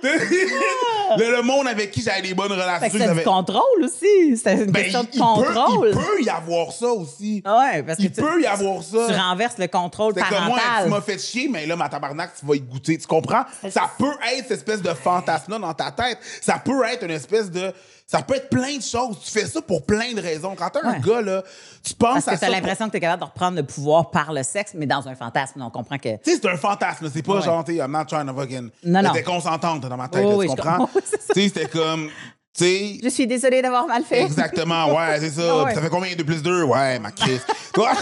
le, 1.19 1.37
le 1.37 1.43
monde 1.43 1.67
avec 1.69 1.91
qui 1.91 2.03
j'avais 2.03 2.23
des 2.23 2.35
bonnes 2.35 2.53
relations. 2.53 2.89
c'est 2.91 3.15
du 3.15 3.23
contrôle 3.23 3.63
aussi. 3.85 4.37
C'est 4.37 4.55
une 4.55 4.71
Ben, 4.71 4.83
question 4.85 5.03
de 5.05 5.09
il, 5.13 5.19
contrôle. 5.21 5.91
Peut, 5.93 5.99
il 6.01 6.07
peut 6.19 6.23
y 6.25 6.29
avoir 6.31 6.73
ça 6.73 6.89
aussi. 6.89 7.43
Ouais, 7.47 7.83
parce 7.83 7.99
que 7.99 8.03
Il 8.03 8.13
tu, 8.13 8.21
peut 8.21 8.43
y 8.43 8.47
avoir 8.47 8.83
ça. 8.83 9.07
tu 9.09 9.15
renverses 9.15 9.59
le 9.59 9.67
contrôle 9.69 10.15
C'est 10.17 10.23
comme 10.23 10.45
moi, 10.47 10.59
tu 10.59 10.65
parental. 10.67 10.91
m'as 10.91 11.01
fait 11.01 11.19
chier, 11.19 11.49
mais 11.51 11.67
là, 11.67 11.77
ma 11.77 11.89
tabarnak, 11.89 12.31
tu 12.39 12.45
vas 12.47 12.55
y 12.57 12.61
goûter. 12.61 12.99
Tu 12.99 13.07
comprends? 13.07 13.45
Ça 13.71 13.91
peut 13.99 14.13
être 14.33 14.43
cette 14.49 14.53
espèce 14.59 14.83
de 14.83 14.93
fantasme-là 14.95 15.59
dans 15.59 15.75
ta 15.75 15.91
tête. 15.91 16.19
Ça 16.41 16.61
peut 16.65 16.85
être 16.85 17.05
une 17.05 17.11
espèce 17.13 17.51
de. 17.51 17.73
Ça 18.09 18.23
peut 18.23 18.37
être 18.37 18.49
plein 18.49 18.77
de 18.77 18.83
choses. 18.83 19.19
Tu 19.25 19.33
fais 19.33 19.47
ça 19.47 19.61
pour 19.61 19.85
plein 19.85 20.13
de 20.13 20.21
raisons. 20.21 20.55
Quand 20.57 20.71
t'as 20.71 20.81
un 20.87 20.93
Ouais. 20.93 21.01
gars, 21.05 21.21
là, 21.23 21.43
tu 21.83 21.93
penses 21.95 22.13
Parce 22.13 22.25
que 22.27 22.31
ça. 22.33 22.39
t'as 22.39 22.47
pour- 22.47 22.55
l'impression 22.55 22.87
que 22.87 22.93
t'es 22.93 23.01
capable 23.01 23.21
de 23.23 23.27
reprendre 23.27 23.57
le 23.57 23.65
pouvoir 23.65 24.11
par 24.13 24.33
le 24.33 24.45
sexe, 24.45 24.73
mais 24.75 24.87
dans 24.87 25.09
un 25.09 25.17
fantasme. 25.17 25.61
On 25.61 25.71
comprend 25.71 25.99
que. 25.99 26.17
Tu 26.23 26.31
sais, 26.35 26.39
c'est 26.41 26.49
un 26.49 26.57
fantasme. 26.57 27.11
C'est 27.13 27.23
pas 27.23 27.35
Ouais. 27.35 27.43
genre, 27.43 27.65
t'sais, 27.65 27.75
I'm 27.77 27.91
not 27.91 28.05
trying 28.05 28.27
to 28.29 28.35
fucking. 28.35 28.71
Non, 28.85 29.03
non. 29.03 29.11
C'était 29.13 29.25
consentante 29.25 29.81
dans 29.87 29.97
ma 29.97 30.07
tête, 30.09 30.23
Oh, 30.25 30.31
là, 30.31 30.37
oui, 30.37 30.47
tu 30.47 30.53
je 30.53 30.57
comprends? 30.57 30.89
Tu 30.95 31.01
sais, 31.43 31.49
c'était 31.49 31.67
comme. 31.67 32.09
Tu 32.57 32.65
sais. 32.65 32.99
Je 33.03 33.09
suis 33.09 33.27
désolée 33.27 33.61
d'avoir 33.61 33.87
mal 33.89 34.05
fait. 34.05 34.23
Exactement, 34.23 34.95
ouais, 34.95 35.19
c'est 35.19 35.31
ça. 35.31 35.43
Ah 35.51 35.65
ouais. 35.65 35.75
Ça 35.75 35.83
fait 35.83 35.91
combien 35.91 36.15
2 36.15 36.25
plus 36.25 36.43
2? 36.43 36.63
Ouais, 36.63 36.99
ma 37.01 37.11
crise. 37.11 37.41
Toi? 37.75 37.91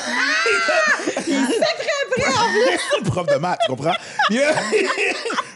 Le 2.16 3.10
prof 3.10 3.26
de 3.26 3.36
maths, 3.36 3.58
tu 3.64 3.70
comprends? 3.70 3.94
Yeah. 4.30 4.52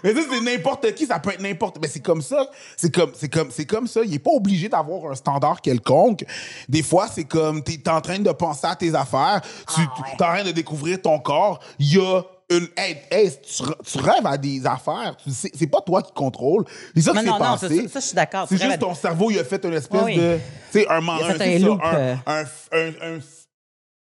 Mais 0.05 0.15
ça, 0.15 0.21
c'est 0.31 0.41
n'importe 0.41 0.95
qui, 0.95 1.07
ça 1.07 1.19
peut 1.19 1.31
être 1.31 1.41
n'importe. 1.43 1.79
Mais 1.81 1.89
c'est 1.89 2.01
comme 2.01 2.23
ça. 2.23 2.49
C'est 2.77 2.95
comme, 2.95 3.13
c'est 3.15 3.29
comme, 3.29 3.51
c'est 3.51 3.67
comme 3.67 3.87
ça. 3.87 4.01
Il 4.05 4.15
est 4.15 4.19
pas 4.19 4.31
obligé 4.31 4.69
d'avoir 4.69 5.11
un 5.11 5.15
standard 5.15 5.61
quelconque. 5.61 6.25
Des 6.69 6.83
fois, 6.83 7.07
c'est 7.13 7.25
comme, 7.25 7.63
t'es 7.63 7.89
en 7.89 8.01
train 8.01 8.19
de 8.19 8.31
penser 8.33 8.67
à 8.67 8.77
tes 8.77 8.95
affaires, 8.95 9.41
tu, 9.75 9.81
Ah 9.81 9.81
ouais. 9.81 10.15
t'es 10.17 10.25
en 10.25 10.29
train 10.35 10.45
de 10.45 10.51
découvrir 10.53 11.01
ton 11.03 11.19
corps. 11.19 11.59
Il 11.79 11.95
y 11.95 11.99
a 12.01 12.23
une. 12.51 12.67
Hey, 12.77 12.97
hey, 13.11 13.31
tu, 13.31 13.63
tu 13.85 13.99
rêves 13.99 14.25
à 14.27 14.39
des 14.39 14.65
affaires. 14.67 15.17
Tu 15.23 15.31
c'est 15.33 15.67
pas 15.67 15.81
toi 15.83 16.03
qui 16.03 16.13
contrôle. 16.13 16.65
C'est 16.95 17.03
ça 17.03 17.13
qui 17.13 17.19
s'est 17.19 17.25
non, 17.27 17.39
passé. 17.39 17.83
ça, 17.83 17.89
ça, 17.89 18.01
je 18.01 18.05
suis 18.07 18.15
d'accord. 18.15 18.47
C'est 18.49 18.57
Tu 18.57 18.63
juste 18.63 18.75
à- 18.75 18.79
ton 18.79 18.95
cerveau, 18.95 19.31
il 19.31 19.39
a 19.39 19.45
fait 19.45 19.63
une 19.65 19.75
espèce 19.75 20.03
Oui. 20.03 20.17
de. 20.17 20.39
Tu 20.73 20.81
sais, 20.81 20.89
un, 20.89 20.95
a 20.95 20.97
un, 20.97 21.01
un 21.01 21.41
un, 21.41 21.79
euh. 21.95 22.15
un, 22.27 22.45
un, 22.73 23.17
un- 23.17 23.19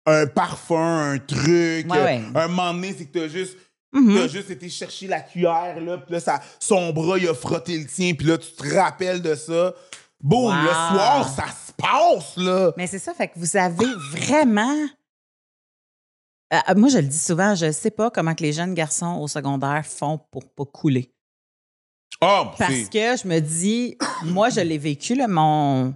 un 0.07 0.27
parfum, 0.27 1.13
un 1.13 1.19
truc. 1.19 1.91
Ouais, 1.91 2.03
ouais. 2.03 2.23
Un 2.35 2.49
moment 2.49 2.73
donné, 2.75 2.95
c'est 2.97 3.05
que 3.07 3.19
t'as 3.19 3.29
juste. 3.29 3.57
Mhm. 3.93 4.15
T'as 4.17 4.29
juste 4.29 4.51
été 4.51 4.69
chercher 4.69 5.07
la 5.07 5.21
cuillère, 5.21 5.79
là, 5.81 5.99
puis 5.99 6.15
là, 6.15 6.21
ça, 6.21 6.41
son 6.59 6.93
bras, 6.93 7.19
il 7.19 7.29
a 7.29 7.35
frotté 7.35 7.79
le 7.79 7.87
tien, 7.87 8.15
puis 8.15 8.27
là, 8.27 8.39
tu 8.39 8.51
te 8.53 8.75
rappelles 8.75 9.21
de 9.23 9.35
ça. 9.35 9.75
Boum, 10.21 10.45
Wow. 10.55 10.63
le 10.63 10.69
soir, 10.69 11.29
ça 11.29 11.47
se 11.49 11.73
passe, 11.73 12.37
là. 12.37 12.73
Mais 12.77 12.87
c'est 12.87 12.99
ça, 12.99 13.13
fait 13.13 13.29
que 13.29 13.39
vous 13.39 13.57
avez 13.57 13.85
vraiment. 14.13 14.87
Euh, 16.53 16.75
moi, 16.77 16.89
je 16.91 16.99
le 16.99 17.07
dis 17.07 17.19
souvent, 17.19 17.55
je 17.55 17.67
ne 17.67 17.73
sais 17.73 17.91
pas 17.91 18.11
comment 18.11 18.35
que 18.35 18.43
les 18.43 18.53
jeunes 18.53 18.75
garçons 18.75 19.19
au 19.21 19.27
secondaire 19.29 19.85
font 19.87 20.19
pour 20.31 20.49
pas 20.53 20.65
couler. 20.67 21.13
Oh, 22.21 22.45
Parce 22.59 22.89
que 22.89 23.17
je 23.17 23.27
me 23.27 23.41
dis, 23.41 23.97
moi, 24.25 24.51
je 24.51 24.61
l'ai 24.61 24.79
vécu, 24.79 25.15
là, 25.15 25.27
mon. 25.29 25.95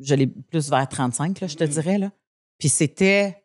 Je 0.00 0.14
l'ai 0.14 0.26
plus 0.26 0.70
vers 0.70 0.88
35, 0.88 1.40
là, 1.40 1.46
je 1.46 1.56
te 1.56 1.64
Mm. 1.64 1.68
dirais. 1.68 1.98
Là. 1.98 2.10
Puis 2.58 2.68
c'était 2.68 3.44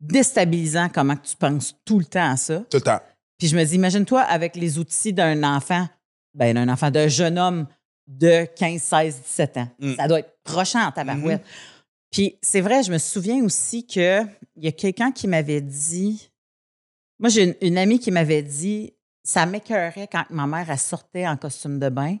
déstabilisant 0.00 0.88
comment 0.88 1.16
tu 1.16 1.36
penses 1.36 1.74
tout 1.84 1.98
le 1.98 2.04
temps 2.04 2.30
à 2.30 2.36
ça. 2.36 2.60
Tout 2.70 2.76
le 2.78 2.82
temps. 2.82 3.00
Puis 3.38 3.48
je 3.48 3.56
me 3.56 3.64
dis, 3.64 3.74
imagine-toi 3.74 4.20
avec 4.20 4.56
les 4.56 4.78
outils 4.78 5.12
d'un 5.12 5.42
enfant, 5.42 5.88
ben 6.34 6.54
d'un 6.54 6.68
enfant, 6.68 6.90
d'un 6.90 7.08
jeune 7.08 7.38
homme 7.38 7.66
de 8.06 8.44
15, 8.56 8.80
16, 8.82 9.22
17 9.22 9.56
ans. 9.56 9.68
Mm. 9.78 9.94
Ça 9.96 10.08
doit 10.08 10.18
être 10.20 10.36
prochant 10.44 10.86
en 10.86 10.92
tabarouette. 10.92 11.42
Mm-hmm. 11.42 12.10
Puis 12.10 12.38
c'est 12.42 12.60
vrai, 12.60 12.82
je 12.82 12.92
me 12.92 12.98
souviens 12.98 13.42
aussi 13.42 13.86
qu'il 13.86 14.28
y 14.56 14.68
a 14.68 14.72
quelqu'un 14.72 15.10
qui 15.10 15.26
m'avait 15.26 15.60
dit. 15.60 16.30
Moi, 17.18 17.28
j'ai 17.28 17.44
une, 17.44 17.54
une 17.60 17.78
amie 17.78 17.98
qui 17.98 18.10
m'avait 18.10 18.42
dit 18.42 18.92
ça 19.24 19.46
m'écœurait 19.46 20.08
quand 20.10 20.24
ma 20.30 20.46
mère 20.46 20.70
elle 20.70 20.78
sortait 20.78 21.26
en 21.26 21.36
costume 21.36 21.78
de 21.80 21.88
bain 21.88 22.18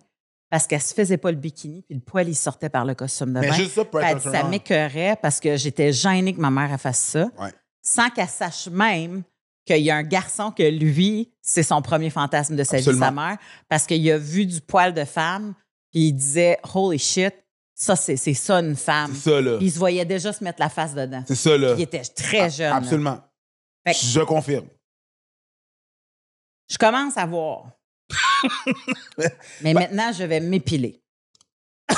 parce 0.50 0.66
qu'elle 0.66 0.80
se 0.80 0.94
faisait 0.94 1.16
pas 1.16 1.30
le 1.30 1.36
bikini, 1.36 1.82
puis 1.82 1.96
le 1.96 2.00
poil, 2.00 2.28
il 2.28 2.34
sortait 2.34 2.68
par 2.68 2.84
le 2.84 2.94
costume 2.94 3.32
de 3.32 3.40
Mais 3.40 3.48
bain. 3.48 3.54
juste 3.54 3.74
ça 3.74 4.10
être 4.10 4.22
dit, 4.22 4.30
ça 4.30 4.44
m'écœurait 4.44 5.16
parce 5.20 5.40
que 5.40 5.56
j'étais 5.56 5.92
gênée 5.92 6.32
que 6.32 6.40
ma 6.40 6.50
mère 6.50 6.70
elle 6.72 6.78
fasse 6.78 7.00
ça, 7.00 7.28
Ouais. 7.38 7.50
Sans 7.84 8.10
qu'elle 8.10 8.28
sache 8.28 8.66
même 8.68 9.22
qu'il 9.66 9.78
y 9.78 9.90
a 9.90 9.96
un 9.96 10.02
garçon 10.02 10.50
que 10.50 10.62
lui, 10.62 11.32
c'est 11.40 11.62
son 11.62 11.80
premier 11.82 12.10
fantasme 12.10 12.56
de 12.56 12.64
sa 12.64 12.76
Absolument. 12.76 13.00
vie, 13.00 13.06
sa 13.06 13.10
mère, 13.12 13.38
parce 13.68 13.86
qu'il 13.86 14.10
a 14.10 14.18
vu 14.18 14.44
du 14.46 14.60
poil 14.60 14.92
de 14.92 15.04
femme, 15.04 15.54
puis 15.90 16.08
il 16.08 16.12
disait 16.12 16.58
Holy 16.74 16.98
shit, 16.98 17.34
ça, 17.74 17.96
c'est 17.96 18.16
ça 18.16 18.60
une 18.60 18.76
femme. 18.76 19.12
C'est 19.14 19.30
ça, 19.30 19.40
là. 19.40 19.56
Puis 19.56 19.66
il 19.66 19.72
se 19.72 19.78
voyait 19.78 20.04
déjà 20.04 20.32
se 20.32 20.42
mettre 20.44 20.60
la 20.60 20.68
face 20.68 20.94
dedans. 20.94 21.24
C'est 21.26 21.34
ça, 21.34 21.56
là. 21.56 21.72
Puis 21.74 21.80
il 21.82 21.84
était 21.84 22.02
très 22.02 22.50
jeune. 22.50 22.70
là. 22.70 22.76
Absolument. 22.76 23.20
Fait 23.86 23.92
que- 23.94 24.00
Je 24.06 24.20
confirme. 24.20 24.66
Je 26.70 26.78
commence 26.78 27.16
à 27.16 27.26
voir. 27.26 27.70
Mais 29.62 29.74
maintenant, 29.74 30.12
je 30.12 30.24
vais 30.24 30.40
m'épiler. 30.40 31.00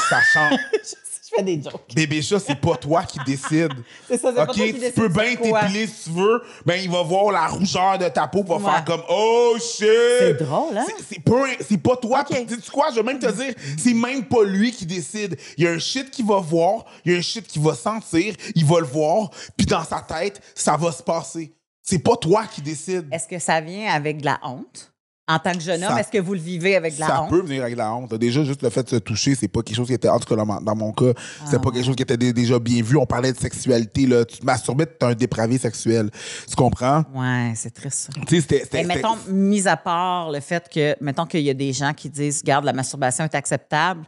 Ça 0.08 0.20
change. 0.32 0.58
je 1.28 1.36
fais 1.36 1.42
des 1.42 1.60
jokes. 1.62 1.94
Bébé 1.94 2.22
chat, 2.22 2.38
c'est 2.38 2.60
pas 2.60 2.76
toi 2.76 3.02
qui 3.04 3.18
décide. 3.26 3.72
C'est 4.08 4.18
ça, 4.18 4.28
c'est 4.30 4.34
pas 4.36 4.42
OK, 4.44 4.54
toi 4.54 4.66
qui 4.66 4.72
tu 4.74 4.78
décides 4.78 4.94
peux 4.94 5.08
bien 5.08 5.34
t'épiler 5.34 5.86
si 5.86 6.04
tu 6.04 6.10
veux. 6.16 6.42
Ben, 6.64 6.80
il 6.80 6.90
va 6.90 7.02
voir 7.02 7.32
la 7.32 7.46
rougeur 7.48 7.98
de 7.98 8.08
ta 8.08 8.26
peau, 8.28 8.42
va 8.44 8.56
Ouais. 8.56 8.62
faire 8.64 8.84
comme 8.84 9.02
Oh 9.08 9.56
shit! 9.60 9.88
C'est 10.20 10.34
drôle, 10.42 10.76
hein? 10.78 10.84
C'est- 10.86 11.04
C'est 11.14 11.20
pas, 11.24 11.44
c'est 11.68 11.78
pas 11.82 11.96
toi. 11.96 12.24
Sais-tu 12.28 12.70
quoi? 12.70 12.88
Je 12.90 12.96
vais 12.96 13.02
même 13.02 13.18
te 13.18 13.30
dire, 13.30 13.54
c'est 13.78 13.94
même 13.94 14.24
pas 14.24 14.44
lui 14.44 14.70
qui 14.72 14.86
décide. 14.86 15.36
Il 15.56 15.64
y 15.64 15.66
a 15.66 15.70
un 15.72 15.78
shit 15.78 16.10
qu'il 16.10 16.26
va 16.26 16.38
voir, 16.38 16.84
il 17.04 17.12
y 17.12 17.14
a 17.14 17.18
un 17.18 17.22
shit 17.22 17.46
qu'il 17.46 17.62
va 17.62 17.74
sentir, 17.74 18.34
il 18.54 18.64
va 18.64 18.80
le 18.80 18.86
voir, 18.86 19.30
puis 19.56 19.66
dans 19.66 19.84
sa 19.84 20.00
tête, 20.00 20.40
ça 20.54 20.76
va 20.76 20.92
se 20.92 21.02
passer. 21.02 21.52
C'est 21.82 22.00
pas 22.00 22.16
toi 22.16 22.44
qui 22.52 22.62
décide. 22.62 23.06
Est-ce 23.12 23.28
que 23.28 23.38
ça 23.38 23.60
vient 23.60 23.86
avec 23.92 24.20
de 24.20 24.24
la 24.24 24.38
honte? 24.42 24.92
En 25.28 25.40
tant 25.40 25.52
que 25.54 25.60
jeune 25.60 25.82
homme, 25.82 25.92
Ça- 25.92 26.00
est-ce 26.00 26.10
que 26.12 26.18
vous 26.18 26.34
le 26.34 26.40
vivez 26.40 26.76
avec 26.76 26.94
de 26.94 27.00
la 27.00 27.06
ça 27.08 27.22
honte? 27.22 27.30
peut 27.30 27.40
venir 27.40 27.62
avec 27.64 27.76
la 27.76 27.92
honte. 27.92 28.14
Déjà, 28.14 28.44
juste 28.44 28.62
le 28.62 28.70
fait 28.70 28.84
de 28.84 28.90
se 28.90 28.96
toucher, 28.96 29.34
c'est 29.34 29.48
pas 29.48 29.60
quelque 29.62 29.74
chose 29.76 29.88
qui 29.88 29.92
était, 29.94 30.08
en 30.08 30.20
tout 30.20 30.28
cas 30.32 30.36
dans, 30.36 30.76
mon 30.76 30.92
cas, 30.92 31.06
Ah, 31.44 31.50
pas 31.50 31.56
ouais. 31.68 31.74
quelque 31.74 31.84
chose 31.86 31.96
qui 31.96 32.02
était 32.04 32.16
dé- 32.16 32.32
déjà 32.32 32.60
bien 32.60 32.80
vu. 32.80 32.96
On 32.96 33.06
parlait 33.06 33.32
de 33.32 33.38
sexualité, 33.38 34.06
là. 34.06 34.24
Tu 34.24 34.38
te 34.38 34.44
masturbais, 34.44 34.86
t'es 34.86 35.04
un 35.04 35.14
dépravé 35.14 35.58
sexuel. 35.58 36.10
Tu 36.48 36.54
comprends? 36.54 37.02
Ouais, 37.12 37.52
c'est 37.56 37.74
triste. 37.74 38.12
ça. 38.14 38.20
Tu 38.26 38.40
sais, 38.40 38.46
c'était. 38.62 38.84
mettons, 38.84 39.16
mis 39.28 39.66
à 39.66 39.76
part 39.76 40.30
le 40.30 40.38
fait 40.38 40.68
que, 40.72 40.94
mettons 41.00 41.26
qu'il 41.26 41.40
y 41.40 41.50
a 41.50 41.54
des 41.54 41.72
gens 41.72 41.92
qui 41.92 42.08
disent, 42.08 42.42
regarde, 42.42 42.64
la 42.64 42.72
masturbation 42.72 43.24
est 43.24 43.34
acceptable, 43.34 44.04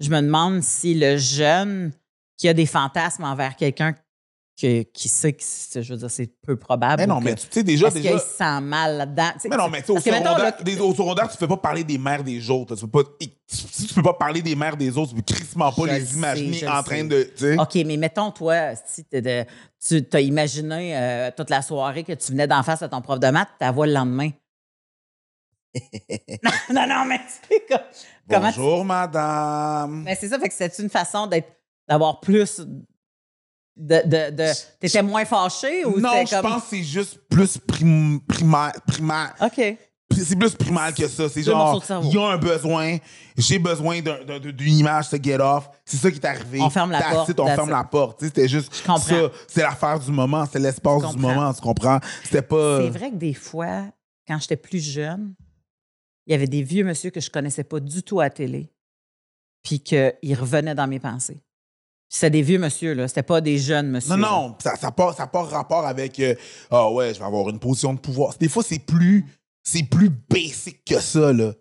je 0.00 0.10
me 0.10 0.20
demande 0.20 0.62
si 0.62 0.92
le 0.94 1.16
jeune 1.16 1.92
qui 2.36 2.46
a 2.46 2.52
des 2.52 2.66
fantasmes 2.66 3.24
envers 3.24 3.56
quelqu'un 3.56 3.94
que- 4.60 4.82
qui 4.82 5.08
sait 5.08 5.32
que, 5.32 5.42
c'est- 5.42 5.82
je 5.82 5.92
veux 5.92 5.98
dire, 5.98 6.10
c'est 6.10 6.26
peu 6.42 6.56
probable. 6.56 7.00
Mais 7.02 7.06
non, 7.06 7.20
mais 7.20 7.34
tu 7.34 7.46
sais, 7.50 7.62
déjà, 7.62 7.86
Est-ce 7.86 7.96
déjà. 7.96 8.18
se 8.18 8.26
sent 8.36 8.60
mal 8.60 8.96
là-dedans? 8.96 9.30
Mais 9.48 9.56
non, 9.56 9.68
mais 9.68 9.80
tu 9.80 9.86
sais, 9.86 9.92
au 9.92 9.94
parce 9.94 10.96
secondaire, 10.96 11.28
tu 11.30 11.36
fais 11.36 11.46
pas 11.46 11.56
parler 11.56 11.84
des 11.84 11.96
mères 11.98 12.24
des 12.24 12.50
autres. 12.50 12.74
Tu 12.74 12.86
peux 12.88 13.04
pas, 13.04 13.10
si 13.46 13.86
tu 13.86 13.94
peux 13.94 14.02
pas 14.02 14.14
parler 14.14 14.42
des 14.42 14.56
mères 14.56 14.76
des 14.76 14.96
autres, 14.98 15.10
tu 15.10 15.16
peux 15.22 15.34
crissement 15.34 15.70
pas 15.72 15.86
les 15.86 16.14
imaginer 16.14 16.66
en 16.68 16.82
train 16.82 17.04
de. 17.04 17.30
OK, 17.60 17.74
mais 17.86 17.96
mettons, 17.96 18.30
toi, 18.32 18.74
si 18.86 19.04
tu 19.04 20.02
t'as 20.04 20.20
imaginé 20.20 20.96
euh, 20.96 21.30
toute 21.36 21.50
la 21.50 21.62
soirée 21.62 22.02
que 22.02 22.12
tu 22.12 22.32
venais 22.32 22.48
d'en 22.48 22.62
face 22.64 22.80
de 22.80 22.88
ton 22.88 23.00
prof 23.00 23.20
de 23.20 23.28
maths, 23.28 23.48
ta 23.60 23.70
voix 23.70 23.86
le 23.86 23.92
lendemain? 23.92 24.30
non, 26.42 26.50
non, 26.72 26.86
non, 26.88 27.04
mais 27.04 27.20
c'est 27.48 27.64
comme. 27.68 27.78
Bonjour, 28.26 28.84
madame. 28.84 30.02
Mais 30.02 30.16
c'est 30.16 30.28
ça, 30.28 30.38
fait 30.38 30.48
que 30.48 30.54
c'est 30.54 30.78
une 30.80 30.88
façon 30.90 31.26
d'être 31.26 31.48
d'avoir 31.86 32.20
plus 32.20 32.60
de. 33.78 34.02
de, 34.04 34.30
de 34.36 34.46
T'étais 34.80 35.02
moins 35.02 35.24
fâché 35.24 35.84
ou 35.84 35.98
non, 36.00 36.10
je 36.26 36.30
comme. 36.30 36.42
pense 36.42 36.62
que 36.64 36.68
c'est 36.70 36.82
juste 36.82 37.18
plus 37.30 37.56
prim- 37.58 38.20
primaire. 38.26 38.72
primaire. 38.86 39.34
OK. 39.40 39.76
C'est 40.10 40.36
plus 40.36 40.54
primal 40.54 40.94
que 40.94 41.06
ça. 41.06 41.28
C'est 41.28 41.42
genre, 41.42 41.78
de 41.78 42.06
il 42.06 42.14
y 42.14 42.18
a 42.18 42.22
un 42.28 42.38
besoin, 42.38 42.96
j'ai 43.36 43.58
besoin 43.58 44.00
d'un- 44.00 44.24
d'un- 44.24 44.38
d'une 44.38 44.72
image 44.78 45.10
to 45.10 45.18
get 45.22 45.38
off. 45.38 45.68
C'est 45.84 45.98
ça 45.98 46.10
qui 46.10 46.16
est 46.18 46.24
arrivé. 46.24 46.60
On 46.62 46.70
ferme 46.70 46.90
la 46.92 47.02
porte, 47.02 47.28
it, 47.28 47.38
on 47.38 47.46
ferme 47.46 47.68
it. 47.68 47.74
la 47.74 47.84
porte. 47.84 48.20
C'était 48.22 48.48
juste 48.48 48.72
comprends. 48.86 49.00
ça. 49.00 49.30
C'est 49.46 49.60
l'affaire 49.62 50.00
du 50.00 50.10
moment. 50.10 50.44
C'est 50.50 50.58
l'espace 50.58 51.14
du 51.14 51.18
moment. 51.20 51.52
Tu 51.52 51.60
comprends? 51.60 52.00
C'était 52.24 52.40
pas. 52.42 52.80
C'est 52.82 52.88
vrai 52.98 53.10
que 53.10 53.16
des 53.16 53.34
fois, 53.34 53.84
quand 54.26 54.38
j'étais 54.40 54.56
plus 54.56 54.82
jeune, 54.82 55.34
il 56.26 56.32
y 56.32 56.34
avait 56.34 56.46
des 56.46 56.62
vieux 56.62 56.84
monsieur 56.84 57.10
que 57.10 57.20
je 57.20 57.30
connaissais 57.30 57.64
pas 57.64 57.78
du 57.78 58.02
tout 58.02 58.18
à 58.20 58.24
la 58.24 58.30
télé, 58.30 58.72
puis 59.62 59.78
qu'ils 59.80 60.34
revenaient 60.34 60.74
dans 60.74 60.86
mes 60.88 61.00
pensées. 61.00 61.42
C'était 62.10 62.30
des 62.30 62.42
vieux 62.42 62.58
monsieur, 62.58 62.94
là. 62.94 63.06
C'était 63.06 63.22
pas 63.22 63.40
des 63.40 63.58
jeunes 63.58 63.90
monsieur. 63.90 64.16
Non, 64.16 64.48
non, 64.48 64.56
ça 64.62 64.74
n'a 64.82 64.90
pas, 64.92 65.12
ça 65.12 65.24
a 65.24 65.26
pas 65.26 65.42
rapport 65.42 65.86
avec 65.86 66.18
euh, 66.20 66.34
Ah 66.70 66.90
ouais, 66.90 67.12
je 67.12 67.18
vais 67.18 67.24
avoir 67.26 67.48
une 67.50 67.58
position 67.58 67.92
de 67.92 67.98
pouvoir. 68.00 68.34
Des 68.38 68.48
fois, 68.48 68.62
c'est 68.66 68.78
plus 68.78 69.26
c'est 69.62 69.82
plus 69.82 70.08
basic 70.08 70.82
que 70.86 70.98
ça, 71.00 71.32
là. 71.32 71.52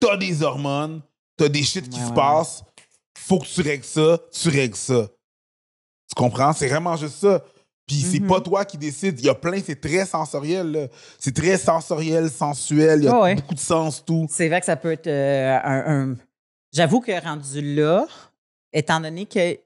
T'as 0.00 0.16
des 0.16 0.42
hormones, 0.42 1.00
t'as 1.36 1.48
des 1.48 1.62
shit 1.62 1.88
qui 1.88 1.98
Ouais, 1.98 2.04
se 2.04 2.08
ouais, 2.10 2.14
passent, 2.16 2.64
faut 3.16 3.38
que 3.38 3.46
tu 3.46 3.60
règles 3.62 3.84
ça, 3.84 4.18
tu 4.32 4.48
règles 4.48 4.74
ça. 4.76 5.08
Tu 6.08 6.14
comprends? 6.16 6.52
C'est 6.52 6.68
vraiment 6.68 6.96
juste 6.96 7.16
ça. 7.18 7.44
Puis 7.86 8.00
c'est 8.02 8.20
pas 8.20 8.40
toi 8.40 8.64
qui 8.66 8.76
décides. 8.76 9.18
Il 9.20 9.26
y 9.26 9.28
a 9.30 9.34
plein, 9.34 9.60
c'est 9.64 9.80
très 9.80 10.04
sensoriel, 10.04 10.72
là. 10.72 10.86
C'est 11.18 11.34
très 11.34 11.56
sensoriel, 11.56 12.28
sensuel, 12.30 13.00
il 13.00 13.04
y 13.04 13.08
a 13.08 13.34
beaucoup 13.36 13.54
de 13.54 13.58
sens, 13.60 14.04
tout. 14.04 14.26
C'est 14.28 14.48
vrai 14.48 14.60
que 14.60 14.66
ça 14.66 14.76
peut 14.76 14.92
être 14.92 15.06
euh, 15.06 15.58
un. 15.62 16.10
un- 16.10 16.16
J'avoue 16.72 17.00
que 17.00 17.12
rendu 17.22 17.74
là, 17.76 18.06
étant 18.72 19.00
donné 19.00 19.24
que. 19.26 19.56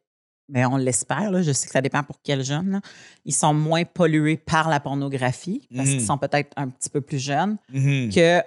Mais 0.48 0.66
on 0.66 0.76
l'espère, 0.76 1.42
je 1.42 1.52
sais 1.52 1.66
que 1.66 1.72
ça 1.72 1.80
dépend 1.80 2.02
pour 2.02 2.20
quel 2.22 2.44
jeune, 2.44 2.72
là, 2.72 2.80
ils 3.24 3.34
sont 3.34 3.54
moins 3.54 3.84
pollués 3.84 4.36
par 4.36 4.68
la 4.68 4.80
pornographie 4.80 5.66
parce 5.74 5.88
qu'ils 5.88 6.04
sont 6.04 6.18
peut-être 6.18 6.50
un 6.56 6.68
petit 6.68 6.90
peu 6.90 7.00
plus 7.00 7.18
jeunes. 7.18 7.56
Mhm. 7.72 8.10
que 8.12 8.42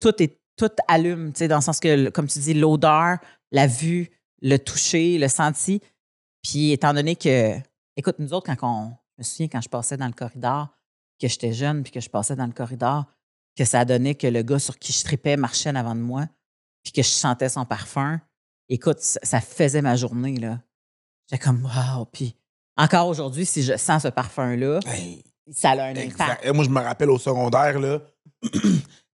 tout 0.00 0.22
est 0.22 0.38
tout 0.56 0.70
allume, 0.88 1.32
dans 1.32 1.56
le 1.56 1.62
sens 1.62 1.80
que, 1.80 2.08
comme 2.10 2.26
tu 2.26 2.38
dis, 2.38 2.54
l'odeur, 2.54 3.18
la 3.52 3.66
vue, 3.66 4.10
le 4.42 4.56
toucher, 4.56 5.18
le 5.18 5.28
senti. 5.28 5.80
Puis 6.42 6.72
étant 6.72 6.94
donné 6.94 7.16
que, 7.16 7.56
écoute, 7.96 8.16
nous 8.18 8.32
autres, 8.32 8.46
quand 8.46 8.66
on, 8.66 8.90
je 9.16 9.18
me 9.18 9.22
souviens 9.22 9.48
quand 9.48 9.60
je 9.60 9.68
passais 9.68 9.96
dans 9.96 10.06
le 10.06 10.12
corridor, 10.12 10.68
que 11.20 11.28
j'étais 11.28 11.52
jeune, 11.52 11.82
puis 11.82 11.92
que 11.92 12.00
je 12.00 12.08
passais 12.08 12.36
dans 12.36 12.46
le 12.46 12.52
corridor, 12.52 13.04
que 13.56 13.64
ça 13.64 13.84
donnait 13.84 14.14
que 14.14 14.26
le 14.26 14.42
gars 14.42 14.58
sur 14.58 14.78
qui 14.78 14.92
je 14.92 15.02
tripais 15.04 15.36
marchait 15.36 15.70
en 15.70 15.76
avant 15.76 15.94
de 15.94 16.00
moi, 16.00 16.26
puis 16.82 16.92
que 16.92 17.02
je 17.02 17.08
sentais 17.08 17.48
son 17.48 17.64
parfum. 17.64 18.20
Écoute, 18.68 19.00
ça, 19.00 19.20
ça 19.22 19.40
faisait 19.40 19.82
ma 19.82 19.96
journée, 19.96 20.36
là. 20.36 20.60
J'étais 21.30 21.42
comme, 21.44 21.64
wow. 21.64 22.04
Puis 22.12 22.34
encore 22.76 23.08
aujourd'hui, 23.08 23.46
si 23.46 23.62
je 23.62 23.76
sens 23.76 24.02
ce 24.02 24.08
parfum-là, 24.08 24.80
Hey, 24.86 25.22
ça 25.52 25.70
a 25.70 25.84
un 25.86 25.94
exact. 25.94 26.20
impact. 26.20 26.44
Et 26.46 26.52
Moi, 26.52 26.64
je 26.64 26.70
me 26.70 26.80
rappelle 26.80 27.10
au 27.10 27.18
secondaire, 27.18 27.78
là, 27.80 28.00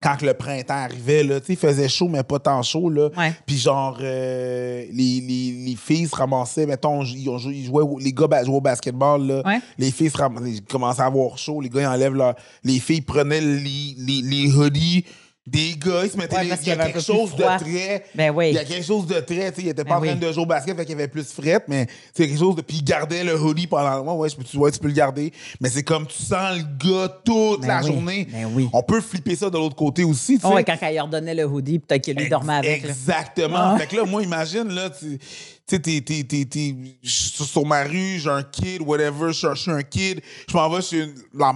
quand 0.03 0.23
le 0.23 0.33
printemps 0.33 0.75
arrivait, 0.75 1.23
là, 1.23 1.41
il 1.47 1.57
faisait 1.57 1.89
chaud, 1.89 2.09
mais 2.09 2.23
pas 2.23 2.39
tant 2.39 2.63
chaud, 2.63 2.89
là. 2.89 3.11
Ouais. 3.17 3.35
Puis 3.47 3.59
genre, 3.59 3.99
euh, 4.01 4.87
les, 4.91 5.21
les, 5.21 5.53
les 5.67 5.77
filles 5.77 6.09
se 6.09 6.17
ramassaient, 6.17 6.65
mettons, 6.67 7.05
ils, 7.05 7.29
ont 7.29 7.37
joué- 7.39 7.55
ils 7.57 7.67
jouaient, 7.67 7.85
les 8.03 8.13
gars 8.13 8.43
jouaient 8.45 8.57
au 8.57 8.61
basketball, 8.63 9.27
là. 9.27 9.43
Ouais. 9.45 9.61
Les 9.77 9.91
filles 9.91 10.09
se 10.11 10.17
ramassaient, 10.17 10.51
ils 10.53 10.65
commençaient 10.65 11.03
à 11.03 11.07
avoir 11.07 11.37
chaud, 11.37 11.61
les 11.61 11.69
gars, 11.69 11.83
ils 11.83 11.87
enlèvent 11.87 12.15
leur... 12.15 12.35
Les 12.65 12.81
filles 12.81 13.03
prenaient 13.03 13.41
les, 13.43 13.95
les, 13.99 14.23
les 14.23 14.55
hoodies 14.57 15.05
des 15.51 15.75
gars, 15.77 16.03
ils 16.05 16.11
se 16.11 16.17
mettaient... 16.17 16.37
Ouais, 16.37 16.45
les- 16.45 16.49
parce 16.51 16.63
il 16.63 16.69
y 16.69 16.71
a 16.71 16.77
quelque 16.77 17.01
chose 17.01 17.35
de 17.35 17.43
très... 17.43 18.05
Ben 18.15 18.31
oui. 18.31 18.51
Il 18.51 18.55
y 18.55 18.59
a 18.59 18.65
quelque 18.65 18.87
chose 18.87 19.07
de 19.07 19.19
très, 19.21 19.51
tu 19.51 19.57
sais, 19.61 19.63
il 19.63 19.69
était 19.69 19.83
Ben 19.83 19.91
pas 19.91 19.97
en 19.97 20.01
train 20.01 20.13
oui. 20.13 20.19
de 20.19 20.33
jouer 20.33 20.43
au 20.43 20.47
basket, 20.47 20.77
fait 20.77 20.85
qu'il 20.85 20.93
y 20.93 20.99
avait 20.99 21.09
plus 21.09 21.25
fret, 21.33 21.65
mais 21.67 21.87
c'est 22.15 22.29
quelque 22.29 22.39
chose 22.39 22.55
de. 22.55 22.63
Puis 22.63 22.77
il 22.79 22.85
gardait 22.85 23.25
le 23.25 23.35
hoodie 23.41 23.67
pendant 23.67 23.97
le 23.97 24.03
mois, 24.05 24.15
ouais, 24.15 24.29
tu, 24.31 24.57
ouais, 24.59 24.71
tu 24.71 24.79
peux 24.79 24.87
le 24.89 24.95
garder. 24.95 25.33
Mais 25.61 25.69
c'est 25.69 25.83
comme 25.83 26.07
tu 26.07 26.23
sens 26.23 26.57
le 26.57 26.63
gars 26.63 27.09
toute 27.25 27.63
Ben 27.63 27.67
la 27.69 27.81
oui. 27.81 27.87
journée. 27.87 28.29
Ben 28.31 28.49
oui. 28.55 28.69
On 28.73 28.83
peut 28.83 29.01
flipper 29.01 29.35
ça 29.35 29.51
de 29.51 29.57
l'autre 29.59 29.75
côté 29.77 30.05
aussi, 30.05 30.35
tu 30.37 30.41
sais. 30.43 30.47
Oh, 30.49 30.55
ouais, 30.55 30.63
quand 30.65 30.77
elle 30.81 30.93
lui 30.93 31.01
redonnait 31.01 31.35
le 31.35 31.45
hoodie, 31.47 31.79
peut-être 31.81 32.03
qu'il 32.05 32.17
lui 32.17 32.29
dormait 32.29 32.55
avec. 32.55 32.85
Exactement. 32.85 33.73
Ouais. 33.73 33.81
Fait 33.81 33.87
que 33.89 33.97
là, 33.97 34.05
moi, 34.05 34.23
imagine, 34.23 34.69
là, 34.69 34.89
tu 34.91 35.19
tu 35.19 35.77
sais, 35.77 35.83
t'es, 35.83 36.01
t'es, 36.01 36.25
t'es, 36.25 36.45
t'es- 36.45 36.75
je 37.03 37.11
suis 37.11 37.45
sur 37.45 37.65
ma 37.65 37.85
rue, 37.85 38.19
j'ai 38.19 38.29
un 38.31 38.43
kid, 38.43 38.83
whatever, 38.83 39.33
je 39.33 39.55
suis 39.55 39.71
un- 39.71 39.83
kid, 39.83 40.21
je 40.49 40.57
m'en 40.57 40.69
vais 40.69 40.83
chez, 40.83 40.99
une- 41.05 41.15
la- 41.33 41.55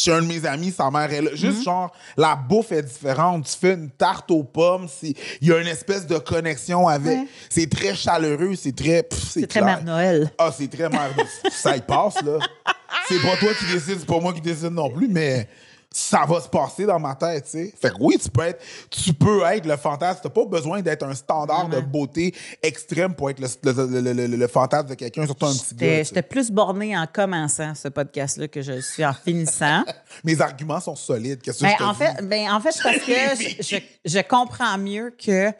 chez 0.00 0.12
un 0.12 0.22
de 0.22 0.26
mes 0.26 0.46
amis, 0.46 0.72
sa 0.72 0.90
mère 0.90 1.12
est 1.12 1.20
là. 1.22 1.30
Juste, 1.34 1.60
Mm-hmm. 1.60 1.64
genre, 1.64 1.92
la 2.16 2.36
bouffe 2.36 2.72
est 2.72 2.82
différente. 2.82 3.44
Tu 3.44 3.58
fais 3.58 3.74
une 3.74 3.90
tarte 3.90 4.30
aux 4.30 4.44
pommes, 4.44 4.86
il 5.02 5.14
y 5.48 5.52
a 5.52 5.58
une 5.60 5.66
espèce 5.66 6.06
de 6.06 6.16
connexion 6.18 6.88
avec. 6.88 7.18
Ouais. 7.18 7.26
C'est 7.48 7.68
très 7.68 7.94
chaleureux, 7.94 8.54
c'est 8.54 8.74
très. 8.74 9.06
C'est 9.12 9.46
très. 9.46 9.60
Mère 9.62 9.84
Noël. 9.84 10.30
Ah, 10.38 10.50
c'est 10.56 10.68
très 10.68 10.88
mère 10.88 11.10
Ça 11.50 11.76
y 11.76 11.80
passe, 11.80 12.22
là. 12.22 12.38
C'est 13.08 13.22
pas 13.22 13.36
toi 13.36 13.50
qui 13.58 13.72
décide, 13.72 13.98
c'est 14.00 14.06
pas 14.06 14.18
moi 14.20 14.32
qui 14.32 14.40
décide 14.40 14.70
non 14.72 14.90
plus, 14.90 15.08
mais 15.08 15.48
ça 15.92 16.24
va 16.24 16.40
se 16.40 16.48
passer 16.48 16.86
dans 16.86 17.00
ma 17.00 17.16
tête, 17.16 17.44
tu 17.46 17.50
sais. 17.50 17.74
Fait 17.80 17.90
que 17.90 17.96
oui, 17.98 18.16
tu 18.16 18.30
peux 18.30 18.42
être, 18.42 18.62
tu 18.90 19.12
peux 19.12 19.42
être 19.44 19.66
le 19.66 19.76
fantasme. 19.76 20.20
T'as 20.22 20.28
pas 20.30 20.44
besoin 20.44 20.82
d'être 20.82 21.02
un 21.02 21.14
standard 21.14 21.68
de 21.68 21.80
beauté 21.80 22.32
extrême 22.62 23.12
pour 23.14 23.28
être 23.28 23.40
le, 23.40 24.00
le, 24.00 24.12
le- 24.12 24.36
le- 24.36 24.46
fantasme 24.46 24.86
de 24.88 24.94
quelqu'un, 24.94 25.26
surtout 25.26 25.46
un 25.46 25.52
petit 25.52 25.74
gars. 25.74 26.02
J'étais 26.04 26.22
plus 26.22 26.52
bornée 26.52 26.96
en 26.96 27.06
commençant 27.12 27.74
ce 27.74 27.88
podcast-là 27.88 28.46
que 28.46 28.62
je 28.62 28.80
suis 28.80 29.04
en 29.04 29.12
finissant. 29.12 29.82
Mes 30.24 30.40
arguments 30.40 30.78
sont 30.80 30.94
solides. 30.94 31.42
Qu'est-ce 31.42 31.58
que 31.58 31.64
Ben, 31.64 31.72
je 31.72 31.76
te 31.78 31.82
en 31.82 31.92
dis? 31.92 31.98
fait, 31.98 32.22
ben, 32.28 32.52
en 32.52 32.60
fait, 32.60 32.70
c'est 32.72 32.82
parce 32.84 32.98
que 32.98 33.12
je, 33.62 33.76
je- 33.76 33.82
je 34.16 34.20
comprends 34.20 34.78
mieux 34.78 35.10
que 35.18 35.52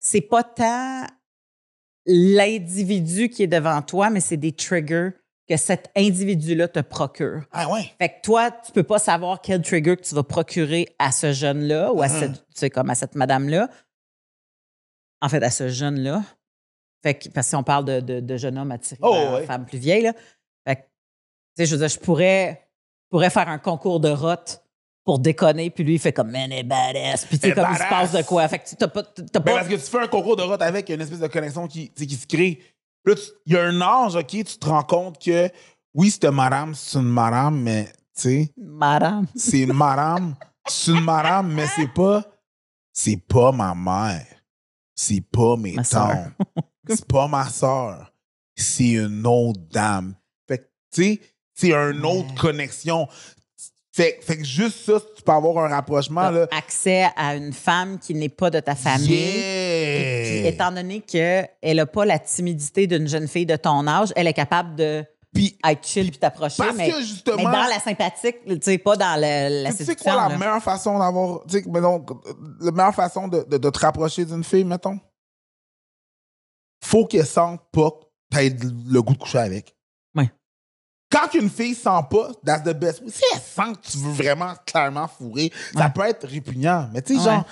c'est 0.00 0.22
pas 0.22 0.42
tant 0.44 1.04
l'individu 2.06 3.28
qui 3.28 3.42
est 3.42 3.46
devant 3.48 3.80
toi, 3.82 4.10
mais 4.10 4.20
c'est 4.20 4.36
des 4.36 4.52
triggers 4.52 5.10
que 5.48 5.56
cet 5.56 5.90
individu-là 5.96 6.68
te 6.68 6.80
procure. 6.80 7.42
Ah 7.52 7.70
ouais. 7.70 7.92
Fait 7.98 8.08
que 8.08 8.20
toi, 8.22 8.50
tu 8.50 8.72
peux 8.72 8.82
pas 8.82 8.98
savoir 8.98 9.40
quel 9.42 9.60
trigger 9.62 9.96
que 9.96 10.02
tu 10.02 10.14
vas 10.14 10.22
procurer 10.22 10.88
à 10.98 11.12
ce 11.12 11.32
jeune-là 11.32 11.92
ou 11.92 12.00
à 12.02 12.06
Uh-huh. 12.06 12.18
cette, 12.20 12.32
tu 12.32 12.38
sais, 12.54 12.70
comme 12.70 12.88
à 12.90 12.94
cette 12.94 13.14
madame-là. 13.14 13.68
En 15.20 15.28
fait, 15.28 15.42
à 15.42 15.50
ce 15.50 15.68
jeune-là. 15.68 16.22
Fait 17.02 17.14
que, 17.14 17.28
parce 17.28 17.50
qu'on 17.50 17.62
parle 17.62 17.84
de, 17.84 18.00
de, 18.00 18.20
de 18.20 18.36
jeune 18.36 18.56
homme 18.58 18.70
attiré 18.72 18.98
Oh, 19.02 19.10
par 19.12 19.32
ouais. 19.34 19.40
une 19.42 19.46
femme 19.46 19.66
plus 19.66 19.78
vieille, 19.78 20.02
là. 20.02 20.12
Fait 20.66 20.76
que, 20.76 20.80
tu 20.82 20.86
sais, 21.58 21.66
je 21.66 21.72
veux 21.76 21.78
dire, 21.86 21.88
je 21.88 21.98
pourrais, 21.98 22.66
pourrais 23.10 23.30
faire 23.30 23.48
un 23.48 23.58
concours 23.58 24.00
de 24.00 24.08
rote 24.10 24.62
pour 25.04 25.18
déconner, 25.18 25.68
puis 25.68 25.84
lui, 25.84 25.94
il 25.94 25.98
fait 25.98 26.14
comme, 26.14 26.30
man, 26.30 26.50
est 26.50 26.62
badass. 26.62 27.26
Puis 27.26 27.38
tu 27.38 27.48
sais, 27.48 27.54
comme 27.54 27.68
il 27.70 27.76
se 27.76 27.88
passe 27.90 28.12
de 28.12 28.22
quoi. 28.22 28.48
Fait 28.48 28.58
que 28.58 28.66
tu 28.66 28.76
t'as 28.76 28.88
pas. 28.88 29.02
t'as 29.02 29.22
Ben, 29.40 29.42
pas 29.42 29.54
parce 29.56 29.68
que 29.68 29.74
tu 29.74 29.80
fais 29.80 30.00
un 30.00 30.06
concours 30.08 30.36
de 30.36 30.42
route 30.42 30.62
avec, 30.62 30.88
il 30.88 30.92
y 30.92 30.94
a 30.94 30.96
une 30.96 31.02
espèce 31.02 31.20
de 31.20 31.26
connexion 31.26 31.68
qui, 31.68 31.90
qui 31.90 32.08
se 32.16 32.26
crée. 32.26 32.62
Là, 33.04 33.14
il 33.46 33.52
y 33.52 33.56
a 33.56 33.64
un 33.64 33.80
âge, 33.80 34.16
OK, 34.16 34.26
tu 34.28 34.44
te 34.44 34.66
rends 34.66 34.82
compte 34.82 35.22
que, 35.22 35.50
oui, 35.94 36.10
c'est 36.10 36.24
une 36.24 36.30
madame, 36.34 36.74
c'est 36.74 36.98
une 36.98 37.04
madame, 37.08 37.60
mais, 37.60 37.84
tu 38.16 38.22
sais, 38.22 38.52
Madame. 38.56 39.26
c'est 39.36 39.60
une 39.60 39.72
madame, 39.74 40.34
c'est 40.66 40.92
une 40.92 41.04
madame, 41.04 41.52
mais 41.52 41.66
c'est 41.76 41.92
pas, 41.92 42.24
c'est 42.92 43.16
pas 43.26 43.52
ma 43.52 43.74
mère. 43.74 44.26
C'est 44.96 45.20
pas 45.20 45.56
mes 45.56 45.74
tantes. 45.74 46.32
C'est 46.88 47.06
pas 47.06 47.26
ma 47.26 47.48
soeur. 47.48 48.12
C'est 48.56 48.92
une 48.92 49.26
autre 49.26 49.60
dame. 49.70 50.14
Fait 50.46 50.58
que, 50.58 50.64
tu 50.92 51.02
sais, 51.02 51.20
c'est 51.52 51.72
une 51.74 52.04
autre 52.06 52.28
Ouais. 52.28 52.34
connexion. 52.38 53.08
Fait, 53.96 54.18
fait 54.22 54.38
que 54.38 54.44
juste 54.44 54.84
ça, 54.86 54.94
tu 55.16 55.22
peux 55.22 55.30
avoir 55.30 55.64
un 55.64 55.68
rapprochement, 55.68 56.28
là. 56.28 56.48
accès 56.50 57.06
à 57.16 57.36
une 57.36 57.52
femme 57.52 58.00
qui 58.00 58.12
n'est 58.12 58.28
pas 58.28 58.50
de 58.50 58.58
ta 58.58 58.74
famille. 58.74 59.08
Yeah! 59.08 60.24
Puis, 60.40 60.46
étant 60.48 60.72
donné 60.72 61.00
qu'elle 61.00 61.48
n'a 61.62 61.86
pas 61.86 62.04
la 62.04 62.18
timidité 62.18 62.88
d'une 62.88 63.06
jeune 63.06 63.28
fille 63.28 63.46
de 63.46 63.54
ton 63.54 63.86
âge, 63.86 64.12
elle 64.16 64.26
est 64.26 64.32
capable 64.32 64.74
de 64.74 65.04
Puis, 65.32 65.56
être 65.64 65.86
chill 65.86 66.10
puis 66.10 66.18
t'approcher, 66.18 66.56
parce 66.64 66.76
mais, 66.76 66.90
que 66.90 67.00
justement. 67.02 67.36
mais 67.36 67.44
dans 67.44 67.68
la 67.68 67.78
sympathique, 67.78 68.38
tu 68.44 68.58
sais, 68.62 68.78
pas 68.78 68.96
dans 68.96 69.14
le- 69.14 69.62
la 69.62 69.72
tu 69.72 69.84
sais 69.84 69.94
quoi 69.94 70.16
la 70.16 70.28
là. 70.30 70.38
meilleure 70.38 70.62
façon 70.62 70.98
d'avoir. 70.98 71.44
Tu 71.46 71.60
sais, 71.62 71.64
mettons, 71.70 72.04
la 72.62 72.70
meilleure 72.72 72.94
façon 72.96 73.28
de, 73.28 73.44
de- 73.48 73.58
de 73.58 73.70
te 73.70 73.78
rapprocher 73.78 74.24
d'une 74.24 74.42
fille, 74.42 74.64
mettons? 74.64 74.98
Faut 76.84 77.06
qu'elle 77.06 77.26
sente 77.26 77.60
pas 77.72 77.90
que 77.90 78.04
t'as 78.30 78.42
le 78.42 79.02
goût 79.02 79.12
de 79.14 79.18
coucher 79.18 79.38
avec. 79.38 79.73
Quand 81.14 81.32
une 81.34 81.48
fille 81.50 81.74
sent 81.74 82.00
pas, 82.10 82.30
that's 82.44 82.62
the 82.64 82.74
best. 82.76 83.00
way. 83.02 83.10
Si 83.10 83.22
elle 83.32 83.40
sent 83.40 83.72
que 83.82 83.90
tu 83.92 83.98
veux 83.98 84.10
vraiment 84.12 84.52
clairement 84.66 85.06
fourrer, 85.08 85.52
ça 85.72 85.84
Ouais. 85.86 85.90
peut 85.94 86.02
être 86.02 86.26
répugnant. 86.26 86.88
Mais 86.92 87.02
tu 87.02 87.14
sais, 87.14 87.18
Ouais. 87.20 87.24
genre, 87.26 87.44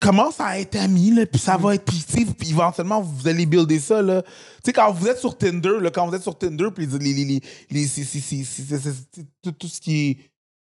commence 0.00 0.40
à 0.40 0.58
être 0.58 0.76
amis, 0.76 1.10
là, 1.10 1.26
puis 1.26 1.38
ça 1.38 1.56
va 1.56 1.74
être. 1.74 1.84
Puis, 1.84 2.50
éventuellement, 2.50 3.00
vous 3.02 3.28
allez 3.28 3.44
builder 3.46 3.78
ça, 3.78 4.00
là. 4.02 4.22
Tu 4.22 4.28
sais, 4.66 4.72
quand 4.72 4.90
vous 4.92 5.06
êtes 5.08 5.18
sur 5.18 5.36
Tinder, 5.36 5.78
là, 5.80 5.90
quand 5.90 6.06
vous 6.08 6.14
êtes 6.14 6.22
sur 6.22 6.36
Tinder, 6.36 6.68
puis 6.74 6.86
les. 6.86 6.98
les, 7.12 7.24
les, 7.24 7.40
les, 7.70 7.86
c'est- 7.86 9.24
tout, 9.42 9.52
tout 9.52 9.68
ce 9.68 9.80
qui 9.80 10.10
est 10.10 10.18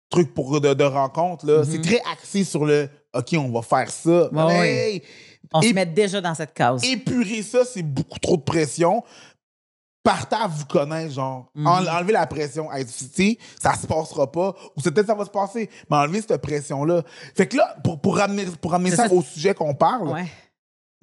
truc 0.09 0.33
pour 0.33 0.59
de, 0.59 0.73
de 0.73 0.83
rencontre, 0.83 1.45
là, 1.45 1.63
c'est 1.63 1.81
très 1.81 2.01
axé 2.11 2.43
sur 2.43 2.65
le 2.65 2.89
OK, 3.13 3.35
on 3.37 3.49
va 3.51 3.61
faire 3.61 3.89
ça. 3.91 4.29
Ouais, 4.33 5.03
On 5.53 5.61
Et- 5.61 5.69
se 5.69 5.73
met 5.73 5.85
déjà 5.85 6.19
dans 6.21 6.33
cette 6.35 6.53
case. 6.53 6.83
épurer 6.83 7.43
ça, 7.43 7.59
c'est 7.65 7.83
beaucoup 7.83 8.19
trop 8.19 8.37
de 8.37 8.41
pression. 8.41 9.03
Partez 10.03 10.35
à 10.35 10.47
vous 10.47 10.65
connaître, 10.65 11.13
genre. 11.13 11.51
Mhm. 11.53 11.67
En- 11.67 11.85
enlevez 11.87 12.13
la 12.13 12.25
pression. 12.25 12.71
Hey, 12.73 12.85
tu 12.85 12.91
sais, 12.91 13.37
ça 13.61 13.75
se 13.75 13.85
passera 13.85 14.31
pas. 14.31 14.55
Ou 14.75 14.81
peut-être 14.81 15.05
ça 15.07 15.13
va 15.15 15.25
se 15.25 15.29
passer. 15.29 15.69
Mais 15.89 15.97
enlevez 15.97 16.21
cette 16.21 16.41
pression-là. 16.41 17.03
Fait 17.35 17.47
que 17.47 17.57
là, 17.57 17.75
pour, 17.83 18.01
pour 18.01 18.17
ramener, 18.17 18.45
pour 18.59 18.71
ramener 18.71 18.91
ça, 18.95 19.07
ça. 19.07 19.13
au 19.13 19.21
sujet 19.21 19.53
qu'on 19.53 19.75
parle, 19.75 20.07
Ouais. 20.09 20.25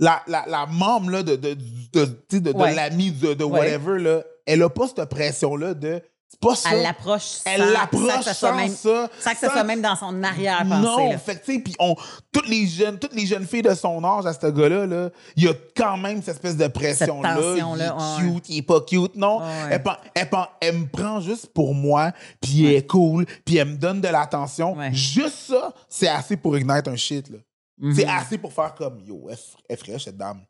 la, 0.01 0.23
la, 0.27 0.45
la 0.49 0.67
membre 0.67 1.11
là, 1.11 1.23
de, 1.23 1.37
de, 1.37 1.55
de, 1.55 2.05
de, 2.31 2.39
de 2.39 2.53
Ouais. 2.53 2.75
l'ami, 2.75 3.13
de, 3.13 3.35
de 3.35 3.45
Ouais. 3.45 3.61
whatever, 3.61 3.99
là, 4.01 4.23
elle 4.47 4.63
a 4.63 4.69
pas 4.69 4.89
cette 4.89 5.05
pression-là 5.09 5.75
de. 5.75 6.03
C'est 6.31 6.41
pas 6.41 6.55
ça. 6.55 6.69
Elle 6.73 6.83
l'approche 6.83 7.23
sans, 7.23 7.51
Elle 7.51 7.73
l'approche 7.73 8.25
sans 8.35 8.55
même, 8.55 8.69
ça. 8.69 9.09
sans 9.19 9.33
que 9.33 9.39
sans- 9.39 9.51
soit 9.51 9.65
même 9.65 9.81
dans 9.81 9.97
son 9.97 10.23
arrière-pensée. 10.23 10.83
non, 10.83 11.11
là. 11.11 11.19
fait 11.19 11.41
tu 11.43 11.55
sais, 11.55 11.59
puis 11.61 11.75
on, 11.79 11.97
toutes 12.31 12.49
les 12.49 12.67
jeunes, 12.67 12.99
toutes 12.99 13.15
les 13.15 13.25
jeunes 13.25 13.47
filles 13.47 13.63
de 13.63 13.75
son 13.75 14.05
âge 14.05 14.27
à 14.27 14.35
ce 14.35 14.47
gars-là, 14.47 14.87
là, 14.87 15.09
il 15.37 15.45
y 15.45 15.49
a 15.49 15.55
quand 15.75 15.97
même 15.97 16.19
cette 16.23 16.35
espèce 16.37 16.57
de 16.59 16.67
pression 16.69 17.23
là. 17.23 17.35
tension-là, 17.35 17.97
Il 17.97 18.25
est 18.25 18.27
ouais. 18.29 18.35
cute, 18.35 18.49
il 18.51 18.59
est 18.59 18.63
pas 18.63 18.81
cute, 18.83 19.17
non. 19.17 19.39
Ouais. 19.41 19.47
Elle, 19.71 19.83
elle 20.15 20.29
elle 20.61 20.77
me 20.77 20.87
prend 20.87 21.21
juste 21.21 21.47
pour 21.55 21.75
moi, 21.75 22.13
puis 22.43 22.67
elle 22.67 22.75
est 22.75 22.87
cool, 22.87 23.25
puis 23.47 23.57
elle 23.57 23.69
me 23.69 23.77
donne 23.77 24.03
de 24.03 24.09
l'attention. 24.09 24.77
Juste 24.93 25.49
ça, 25.49 25.73
c'est 25.89 26.09
assez 26.09 26.37
pour 26.37 26.59
ignite 26.59 26.87
un 26.89 26.97
shit 26.97 27.31
là. 27.31 27.39
Mhm. 27.79 27.95
C'est 27.95 28.07
assez 28.07 28.37
pour 28.39 28.53
faire 28.53 28.75
comme 28.75 29.01
yo, 29.07 29.29
elle 29.31 29.39
est 29.71 29.77
fraîche 29.77 30.05
cette 30.05 30.17
dame. 30.19 30.43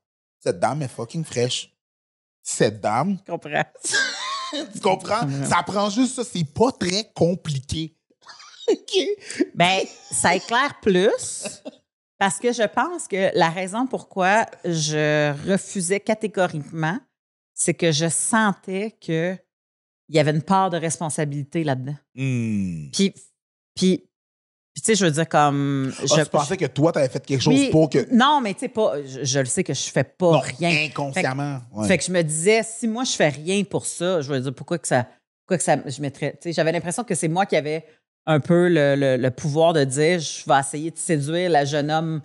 Cette 0.42 0.58
dame 0.58 0.82
est 0.82 0.88
fucking 0.88 1.24
fraîche. 1.24 1.70
Cette 2.42 2.80
dame, 2.80 3.18
Je 3.26 3.30
comprends. 3.32 3.64
tu 4.72 4.80
comprends? 4.80 5.28
Ça 5.44 5.62
prend 5.62 5.90
juste 5.90 6.14
ça, 6.14 6.24
c'est 6.24 6.44
pas 6.44 6.72
très 6.72 7.10
compliqué. 7.14 7.94
OK? 8.68 8.98
Ben, 9.54 9.80
ça 10.10 10.34
éclaire 10.34 10.78
plus 10.80 11.62
parce 12.18 12.38
que 12.38 12.52
je 12.52 12.64
pense 12.64 13.06
que 13.06 13.30
la 13.38 13.48
raison 13.48 13.86
pourquoi 13.86 14.46
je 14.64 15.32
refusais 15.48 16.00
catégoriquement, 16.00 16.98
c'est 17.54 17.74
que 17.74 17.92
je 17.92 18.08
sentais 18.08 18.96
que 19.00 19.36
il 20.08 20.16
y 20.16 20.18
avait 20.18 20.30
une 20.30 20.42
part 20.42 20.70
de 20.70 20.78
responsabilité 20.78 21.64
là-dedans. 21.64 21.96
Hmm. 22.14 22.90
Puis, 22.92 23.14
puis, 23.74 24.07
puis 24.78 24.82
tu 24.82 24.92
sais, 24.92 24.94
je 24.94 25.04
veux 25.04 25.10
dire 25.10 25.28
comme 25.28 25.92
Ah, 25.98 26.02
je 26.06 26.22
tu 26.22 26.30
pensais 26.30 26.56
que 26.56 26.66
toi, 26.66 26.92
t'avais 26.92 27.08
fait 27.08 27.24
quelque 27.24 27.40
chose 27.42 27.52
Oui, 27.54 27.68
pour 27.70 27.90
que. 27.90 28.06
Non, 28.14 28.40
mais 28.40 28.54
tu 28.54 28.60
sais 28.60 28.68
pas, 28.68 28.94
je, 29.04 29.24
je 29.24 29.38
le 29.40 29.44
sais 29.46 29.64
que 29.64 29.74
je 29.74 29.90
fais 29.90 30.04
pas 30.04 30.32
Non, 30.32 30.38
rien. 30.40 30.86
inconsciemment. 30.86 31.60
ouais. 31.72 31.88
Fait 31.88 31.98
que 31.98 32.04
je 32.04 32.12
me 32.12 32.22
disais, 32.22 32.62
si 32.62 32.86
moi 32.86 33.04
je 33.04 33.12
fais 33.12 33.28
rien 33.30 33.64
pour 33.64 33.86
ça, 33.86 34.20
je 34.20 34.32
veux 34.32 34.40
dire, 34.40 34.54
pourquoi 34.54 34.78
que 34.78 34.86
ça. 34.88 35.06
Pourquoi 35.44 35.58
que 35.58 35.64
ça. 35.64 35.76
Je 35.86 36.00
mettrais. 36.00 36.32
Tu 36.32 36.38
sais, 36.48 36.52
j'avais 36.52 36.72
l'impression 36.72 37.02
que 37.04 37.14
c'est 37.14 37.28
moi 37.28 37.44
qui 37.46 37.56
avais 37.56 37.84
un 38.26 38.40
peu 38.40 38.68
le, 38.68 38.94
le- 38.94 39.16
le 39.16 39.30
pouvoir 39.30 39.72
de 39.72 39.84
dire 39.84 40.20
je 40.20 40.42
vais 40.46 40.58
essayer 40.60 40.90
de 40.90 40.98
séduire 40.98 41.50
la 41.50 41.64
jeune 41.64 41.90
homme 41.90 42.20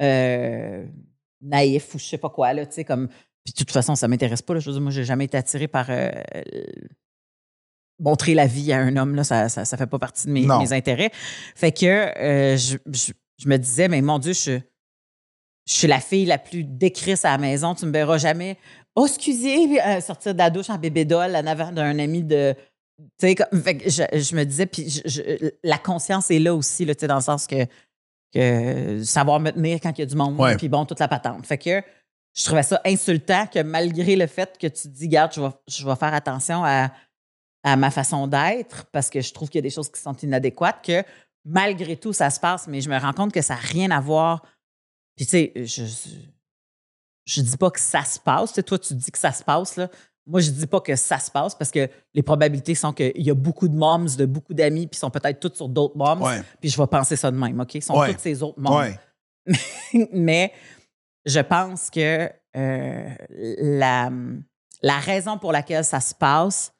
euh, 0.00 0.84
naïf 1.40 1.94
ou 1.94 1.98
je 1.98 2.04
sais 2.04 2.18
pas 2.18 2.30
quoi, 2.30 2.52
là, 2.52 2.66
tu 2.66 2.72
sais, 2.74 2.84
comme. 2.84 3.08
Puis 3.44 3.52
de 3.54 3.58
toute 3.58 3.70
façon, 3.72 3.94
ça 3.96 4.06
m'intéresse 4.08 4.40
pas. 4.42 4.54
Là. 4.54 4.60
Je 4.60 4.66
veux 4.66 4.72
dire, 4.74 4.80
moi, 4.82 4.92
j'ai 4.92 5.04
jamais 5.04 5.24
été 5.24 5.36
attirée 5.36 5.66
par 5.68 5.86
euh, 5.90 6.10
montrer 8.00 8.34
la 8.34 8.46
vie 8.46 8.72
à 8.72 8.78
un 8.78 8.96
homme. 8.96 9.14
Là, 9.14 9.24
ça, 9.24 9.48
ça, 9.48 9.64
ça 9.64 9.76
fait 9.76 9.86
pas 9.86 9.98
partie 9.98 10.26
de 10.26 10.32
mes, 10.32 10.46
intérêts. 10.72 11.10
Fait 11.54 11.72
que 11.72 11.86
euh, 11.86 12.56
je, 12.56 12.76
je- 12.92 13.12
je 13.38 13.48
me 13.48 13.56
disais, 13.56 13.88
mais 13.88 14.00
mon 14.02 14.18
Dieu, 14.18 14.32
je, 14.32 14.58
je 15.66 15.74
suis 15.74 15.86
la 15.88 16.00
fille 16.00 16.26
la 16.26 16.38
plus 16.38 16.64
décrisse 16.64 17.24
à 17.24 17.30
la 17.32 17.38
maison. 17.38 17.74
Tu 17.74 17.86
me 17.86 17.92
verras 17.92 18.18
jamais. 18.18 18.56
Oh, 18.94 19.06
excusez, 19.06 19.80
euh, 19.82 20.00
sortir 20.00 20.32
de 20.34 20.38
la 20.38 20.50
douche 20.50 20.70
en 20.70 20.78
bébé 20.78 21.04
doll 21.04 21.34
en 21.34 21.46
avant 21.46 21.72
d'un 21.72 21.98
ami 21.98 22.22
de. 22.22 22.54
Tu 22.98 23.04
sais, 23.20 23.34
comme- 23.34 23.62
fait 23.62 23.78
que 23.78 23.90
je, 23.90 24.02
je 24.12 24.36
me 24.36 24.44
disais, 24.44 24.66
puis 24.66 25.02
la 25.64 25.78
conscience 25.78 26.30
est 26.30 26.38
là 26.38 26.54
aussi, 26.54 26.84
là, 26.84 26.94
tu 26.94 27.00
sais, 27.00 27.06
dans 27.08 27.16
le 27.16 27.22
sens 27.22 27.46
que, 27.46 27.66
que 28.34 29.02
savoir 29.04 29.40
me 29.40 29.50
tenir 29.50 29.80
quand 29.80 29.90
il 29.98 30.00
y 30.00 30.04
a 30.04 30.06
du 30.06 30.14
monde, 30.16 30.36
puis 30.56 30.68
bon, 30.68 30.84
toute 30.84 31.00
la 31.00 31.08
patente. 31.08 31.46
Fait 31.46 31.58
que 31.58 31.82
je 32.34 32.44
trouvais 32.44 32.62
ça 32.62 32.80
insultant 32.84 33.46
que 33.46 33.60
malgré 33.62 34.14
le 34.16 34.26
fait 34.26 34.56
que 34.58 34.66
tu 34.66 34.82
te 34.82 34.88
dis, 34.88 35.08
garde, 35.08 35.32
je 35.34 35.40
vais, 35.40 35.48
je 35.68 35.86
vais 35.86 35.96
faire 35.96 36.14
attention 36.14 36.64
à, 36.64 36.92
à 37.64 37.76
ma 37.76 37.90
façon 37.90 38.26
d'être 38.26 38.86
parce 38.92 39.08
que 39.10 39.20
je 39.20 39.32
trouve 39.32 39.48
qu'il 39.48 39.58
y 39.58 39.60
a 39.60 39.62
des 39.62 39.70
choses 39.70 39.90
qui 39.90 40.00
sont 40.00 40.16
inadéquates, 40.16 40.84
que 40.84 41.02
malgré 41.44 41.96
tout, 41.96 42.12
ça 42.12 42.30
se 42.30 42.40
passe, 42.40 42.66
mais 42.68 42.80
je 42.80 42.88
me 42.88 42.98
rends 42.98 43.12
compte 43.12 43.32
que 43.32 43.42
ça 43.42 43.54
n'a 43.54 43.60
rien 43.60 43.90
à 43.90 44.00
voir. 44.00 44.42
Puis, 45.16 45.26
tu 45.26 45.30
sais, 45.32 45.52
je, 45.56 45.84
je 47.24 47.40
dis 47.40 47.56
pas 47.56 47.70
que 47.70 47.80
ça 47.80 48.04
se 48.04 48.18
passe. 48.18 48.50
Tu 48.50 48.54
sais, 48.56 48.62
toi, 48.62 48.78
tu 48.78 48.94
dis 48.94 49.10
que 49.10 49.18
ça 49.18 49.32
se 49.32 49.42
passe, 49.44 49.76
là. 49.76 49.88
Moi, 50.24 50.40
je 50.40 50.50
dis 50.50 50.66
pas 50.68 50.80
que 50.80 50.94
ça 50.94 51.18
se 51.18 51.30
passe 51.32 51.52
parce 51.56 51.72
que 51.72 51.88
les 52.14 52.22
probabilités 52.22 52.76
sont 52.76 52.92
qu'il 52.92 53.10
y 53.22 53.30
a 53.30 53.34
beaucoup 53.34 53.66
de 53.66 53.74
moms, 53.74 54.04
de 54.16 54.24
beaucoup 54.24 54.54
d'amis, 54.54 54.86
puis 54.86 54.96
ils 54.96 55.00
sont 55.00 55.10
peut-être 55.10 55.40
tous 55.40 55.56
sur 55.56 55.68
d'autres 55.68 55.96
moms. 55.96 56.22
Ouais. 56.22 56.42
Puis 56.60 56.70
je 56.70 56.80
vais 56.80 56.86
penser 56.86 57.16
ça 57.16 57.30
de 57.32 57.36
même, 57.36 57.58
OK? 57.60 57.74
Ils 57.74 57.82
sont 57.82 57.98
Ouais. 57.98 58.14
tous 58.14 58.20
ces 58.20 58.40
autres 58.42 58.60
moms. 58.60 58.78
Ouais. 58.78 58.96
Mais 60.12 60.52
je 61.24 61.40
pense 61.40 61.90
que 61.90 62.30
euh, 62.56 63.08
la, 63.30 64.10
la 64.80 64.98
raison 65.00 65.38
pour 65.38 65.50
laquelle 65.50 65.84
ça 65.84 65.98
se 65.98 66.14
passe 66.14 66.72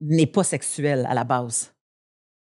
n'est 0.00 0.26
pas 0.26 0.44
sexuelle 0.44 1.06
à 1.08 1.14
la 1.14 1.24
base. 1.24 1.72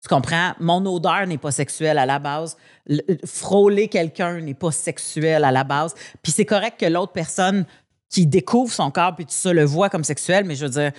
Tu 0.04 0.10
comprends? 0.10 0.54
Mon 0.60 0.86
odeur 0.86 1.26
n'est 1.28 1.38
pas 1.38 1.52
sexuelle 1.52 1.98
à 1.98 2.06
la 2.06 2.20
base. 2.20 2.56
Le- 2.86 3.02
frôler 3.26 3.88
quelqu'un 3.88 4.40
n'est 4.42 4.54
pas 4.54 4.72
sexuel 4.72 5.44
à 5.44 5.52
la 5.52 5.64
base. 5.64 5.96
Puis 6.22 6.32
c'est 6.32 6.46
correct 6.46 6.80
que 6.80 6.86
l'autre 6.86 7.14
personne 7.14 7.66
qui 8.10 8.26
découvre 8.28 8.72
son 8.72 8.92
corps 8.92 9.16
puis 9.16 9.26
tout 9.26 9.32
ça 9.34 9.52
le 9.54 9.66
voit 9.66 9.90
comme 9.90 10.04
sexuel, 10.04 10.46
mais 10.46 10.56
je 10.56 10.66
veux 10.66 10.72
dire, 10.72 10.92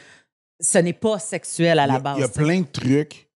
ce 0.60 0.78
n'est 0.78 0.92
pas 0.92 1.18
sexuel 1.18 1.78
à 1.78 1.84
Il 1.84 1.88
y 1.88 1.92
la 1.92 1.94
a- 1.94 2.00
base. 2.00 2.16
Il 2.18 2.20
y 2.20 2.24
a 2.24 2.28
plein 2.28 2.60
de 2.62 2.66
trucs 2.66 3.30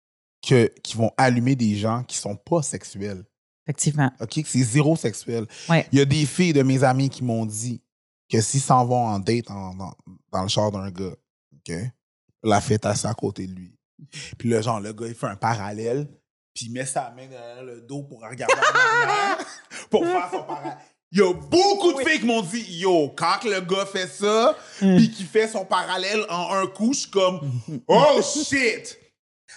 que, 0.47 0.67
qui 0.83 0.97
vont 0.97 1.13
allumer 1.19 1.55
des 1.55 1.77
gens 1.77 2.03
qui 2.05 2.17
sont 2.17 2.37
pas 2.37 2.63
sexuels. 2.63 3.23
Effectivement. 3.67 4.11
OK? 4.21 4.41
C'est 4.47 4.63
zéro 4.65 4.97
sexuel. 4.97 5.47
Ouais. 5.69 5.87
Il 5.93 5.99
y 5.99 6.03
a 6.03 6.07
des 6.07 6.25
filles 6.25 6.55
de 6.55 6.63
mes 6.63 6.83
amis 6.83 7.11
qui 7.11 7.23
m'ont 7.23 7.45
dit 7.45 7.83
que 8.31 8.41
s'ils 8.41 8.61
s'en 8.63 8.85
vont 8.87 9.07
en 9.07 9.19
date 9.19 9.51
en- 9.51 9.75
dans, 9.75 9.93
dans 10.33 10.43
le 10.43 10.49
char 10.49 10.73
d'un 10.73 10.91
gars, 10.91 11.13
OK? 11.55 11.75
La 12.43 12.61
fête 12.61 12.87
à 12.87 12.95
côté 13.15 13.47
de 13.47 13.53
lui. 13.55 13.75
Puis 14.39 14.49
le 14.49 14.63
genre, 14.63 14.81
le 14.81 14.93
gars, 14.93 15.07
il 15.07 15.15
fait 15.15 15.27
un 15.27 15.37
parallèle, 15.37 16.07
puis 16.55 16.67
il 16.67 16.73
met 16.73 16.87
sa 16.87 17.11
main 17.11 17.27
derrière 17.27 17.63
le 17.63 17.83
dos 17.83 18.03
pour 18.03 18.21
regarder 18.23 18.55
en 18.55 19.45
pour 19.91 20.05
faire 20.05 20.29
son 20.33 20.43
parallèle. 20.43 20.77
Il 21.13 21.19
y 21.19 21.23
a 21.23 21.33
beaucoup 21.35 21.93
de 21.93 21.97
Oui. 21.99 22.05
filles 22.07 22.21
qui 22.21 22.27
m'ont 22.27 22.41
dit, 22.41 22.65
yo, 22.79 23.09
quand 23.17 23.43
le 23.45 23.61
gars 23.61 23.85
fait 23.85 24.07
ça, 24.07 24.57
puis 24.79 25.11
qu'il 25.11 25.27
fait 25.27 25.49
son 25.49 25.65
parallèle 25.65 26.25
en 26.31 26.55
un 26.55 26.67
coup, 26.69 26.93
je 26.95 27.01
suis 27.01 27.11
comme, 27.11 27.41
oh 27.89 28.21
shit! 28.23 28.97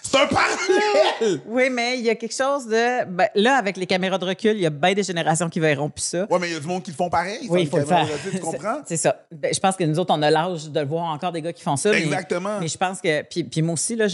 C'est 0.06 0.18
un 0.20 0.26
parallèle! 0.26 1.40
Oui, 1.46 1.70
mais 1.70 1.98
il 1.98 2.04
y 2.04 2.10
a 2.10 2.14
quelque 2.14 2.34
chose 2.34 2.66
de. 2.66 3.04
ben, 3.06 3.26
là, 3.34 3.56
avec 3.56 3.76
les 3.78 3.86
caméras 3.86 4.18
de 4.18 4.26
recul, 4.26 4.52
il 4.54 4.60
y 4.60 4.66
a 4.66 4.70
bien 4.70 4.92
des 4.92 5.02
générations 5.02 5.48
qui 5.48 5.60
verront 5.60 5.88
plus 5.88 6.02
ça. 6.04 6.26
Ouais, 6.30 6.38
mais 6.38 6.48
il 6.50 6.52
y 6.52 6.56
a 6.56 6.60
du 6.60 6.66
monde 6.66 6.82
qui 6.82 6.90
le 6.90 6.96
font 6.96 7.08
pareil. 7.08 7.46
Oui, 7.48 7.62
il 7.62 7.68
faut 7.68 7.78
le 7.78 7.86
faire. 7.86 8.06
recul, 8.06 8.30
Tu 8.32 8.38
comprends? 8.38 8.82
C'est 8.86 8.98
ça. 8.98 9.26
Ben, 9.32 9.52
je 9.52 9.58
pense 9.58 9.76
que 9.76 9.84
nous 9.84 9.98
autres, 9.98 10.14
on 10.14 10.20
a 10.22 10.30
l'âge 10.30 10.68
de 10.70 10.78
le 10.80 10.86
voir 10.86 11.04
encore 11.06 11.32
des 11.32 11.40
gars 11.42 11.52
qui 11.52 11.62
font 11.62 11.76
ça. 11.76 11.92
Exactement. 11.96 12.60
Mais, 12.60 12.68
je 12.68 12.76
pense 12.78 13.00
que. 13.00 13.22
Puis, 13.22 13.44
puis 13.44 13.62
moi 13.62 13.74
aussi, 13.74 13.96
là, 13.96 14.06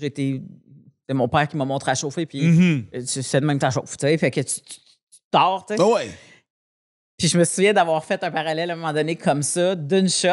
été. 0.00 0.42
C'est 1.08 1.14
mon 1.14 1.28
père 1.28 1.48
qui 1.48 1.56
m'a 1.56 1.64
montré 1.64 1.90
à 1.90 1.94
chauffer, 1.94 2.26
puis 2.26 2.42
Mhm. 2.42 2.86
tu- 2.92 3.22
c'est 3.22 3.40
de 3.40 3.46
même 3.46 3.58
que 3.58 3.66
tu 3.66 3.72
chauffe, 3.72 3.96
tu 3.96 4.06
sais. 4.06 4.16
Fait 4.18 4.30
que 4.30 4.40
tu, 4.40 4.60
tu, 4.60 4.76
tu 4.78 5.18
tords, 5.30 5.66
tu 5.66 5.76
sais. 5.76 5.82
Ouais. 5.82 6.08
Puis 7.18 7.28
je 7.28 7.36
me 7.38 7.44
souviens 7.44 7.72
d'avoir 7.72 8.04
fait 8.04 8.22
un 8.22 8.30
parallèle 8.30 8.70
à 8.70 8.74
un 8.74 8.76
moment 8.76 8.92
donné 8.92 9.16
comme 9.16 9.42
ça, 9.42 9.74
d'une 9.74 10.08
shot. 10.08 10.28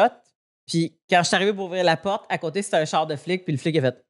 Puis 0.66 0.96
quand 1.10 1.20
je 1.22 1.26
suis 1.28 1.34
arrivé 1.36 1.52
pour 1.52 1.66
ouvrir 1.66 1.84
la 1.84 1.96
porte, 1.96 2.24
à 2.28 2.38
côté, 2.38 2.62
c'était 2.62 2.76
un 2.76 2.84
char 2.84 3.06
de 3.06 3.16
flic, 3.16 3.44
puis 3.44 3.52
le 3.52 3.58
flic 3.58 3.76
a 3.78 3.80
fait. 3.80 4.04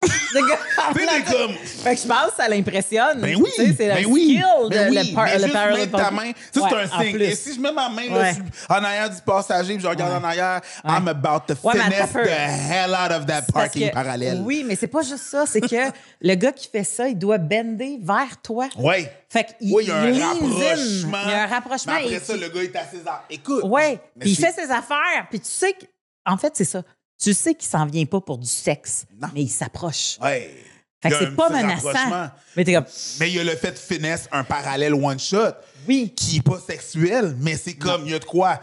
Le 0.34 0.46
gars, 0.46 0.58
t'es 0.94 1.32
comme. 1.32 1.54
Fait 1.54 1.94
que 1.96 2.02
je 2.02 2.06
pense 2.06 2.30
que 2.30 2.36
ça 2.36 2.48
l'impressionne. 2.48 3.20
Ben 3.20 3.34
oui, 3.36 3.50
Tu 3.56 3.62
sais, 3.66 3.74
c'est 3.76 3.88
ben 3.88 4.02
le 4.02 4.06
oui, 4.06 4.24
skill 4.24 4.44
de 4.64 4.68
ben 4.68 4.94
le, 4.94 5.00
oui, 5.00 5.12
par- 5.12 5.24
mais 5.24 5.38
le 5.38 5.42
juste 5.44 5.54
mettre 5.54 5.96
ta 5.96 6.10
main, 6.12 6.30
ça 6.54 6.60
Ouais, 6.60 6.68
c'est 6.70 6.76
un 6.76 7.02
signe. 7.02 7.20
Et 7.20 7.34
si 7.34 7.54
je 7.54 7.60
mets 7.60 7.72
ma 7.72 7.88
main 7.88 8.08
là, 8.08 8.20
Ouais. 8.20 8.34
sur- 8.34 8.44
en 8.70 8.84
arrière 8.84 9.10
du 9.10 9.20
passager, 9.22 9.74
puis 9.74 9.82
je 9.82 9.88
regarde 9.88 10.12
Ouais. 10.12 10.18
en 10.18 10.24
arrière. 10.24 10.60
I'm 10.84 11.08
about 11.08 11.46
to 11.48 11.54
finesse 11.56 12.12
the 12.12 12.28
hell 12.28 12.90
out 12.94 13.10
of 13.10 13.26
that 13.26 13.42
parking 13.52 13.88
que- 13.88 13.94
parallèle. 13.94 14.40
Oui, 14.44 14.64
mais 14.64 14.76
c'est 14.76 14.86
pas 14.86 15.02
juste 15.02 15.24
ça. 15.24 15.46
C'est 15.46 15.62
que 15.62 15.90
le 16.20 16.34
gars 16.36 16.52
qui 16.52 16.68
fait 16.68 16.84
ça, 16.84 17.08
il 17.08 17.18
doit 17.18 17.38
bender 17.38 17.98
vers 18.00 18.40
toi. 18.42 18.68
Ouais. 18.76 19.10
Fait 19.28 19.44
qu'il 19.58 19.72
Oui, 19.74 19.84
il 19.84 19.88
y 19.88 19.92
a 19.92 19.96
un 19.96 20.28
rapprochement. 20.28 21.18
Il 21.24 21.30
y 21.30 21.34
a 21.34 21.42
un 21.42 21.46
rapprochement. 21.46 21.92
Mais 22.00 22.14
après 22.14 22.20
ça, 22.24 22.36
le 22.36 22.48
gars 22.48 22.62
est 22.62 22.76
à. 22.76 23.24
Écoute. 23.30 23.64
Ouais. 23.64 23.98
mais 24.14 24.20
Puis 24.20 24.30
il 24.30 24.36
fait 24.36 24.52
ses 24.52 24.70
affaires. 24.70 25.26
Puis 25.30 25.40
tu 25.40 25.48
sais 25.50 25.72
que. 25.72 25.86
En 26.26 26.36
fait, 26.36 26.52
c'est 26.54 26.64
ça. 26.64 26.82
Tu 27.20 27.34
sais 27.34 27.54
qu'il 27.54 27.68
s'en 27.68 27.84
vient 27.86 28.04
pas 28.06 28.20
pour 28.20 28.38
du 28.38 28.46
sexe, 28.46 29.04
Non. 29.20 29.28
mais 29.34 29.42
il 29.42 29.48
s'approche. 29.48 30.18
Ouais. 30.22 30.54
Fait 31.02 31.10
que 31.10 31.18
c'est 31.18 31.36
pas 31.36 31.48
menaçant. 31.50 32.30
Mais 32.56 32.64
t'es 32.64 32.74
comme. 32.74 32.84
Mais 33.20 33.28
il 33.30 33.36
y 33.36 33.40
a 33.40 33.44
le 33.44 33.54
fait 33.56 33.72
de 33.72 33.78
finesse 33.78 34.28
un 34.32 34.42
parallèle 34.44 34.94
one 34.94 35.18
shot 35.18 35.52
Oui. 35.88 36.12
qui 36.16 36.36
est 36.38 36.42
pas 36.42 36.58
sexuel, 36.58 37.36
mais 37.40 37.56
c'est 37.56 37.74
comme, 37.74 38.02
il 38.04 38.10
y 38.12 38.14
a 38.14 38.18
de 38.18 38.24
quoi. 38.24 38.60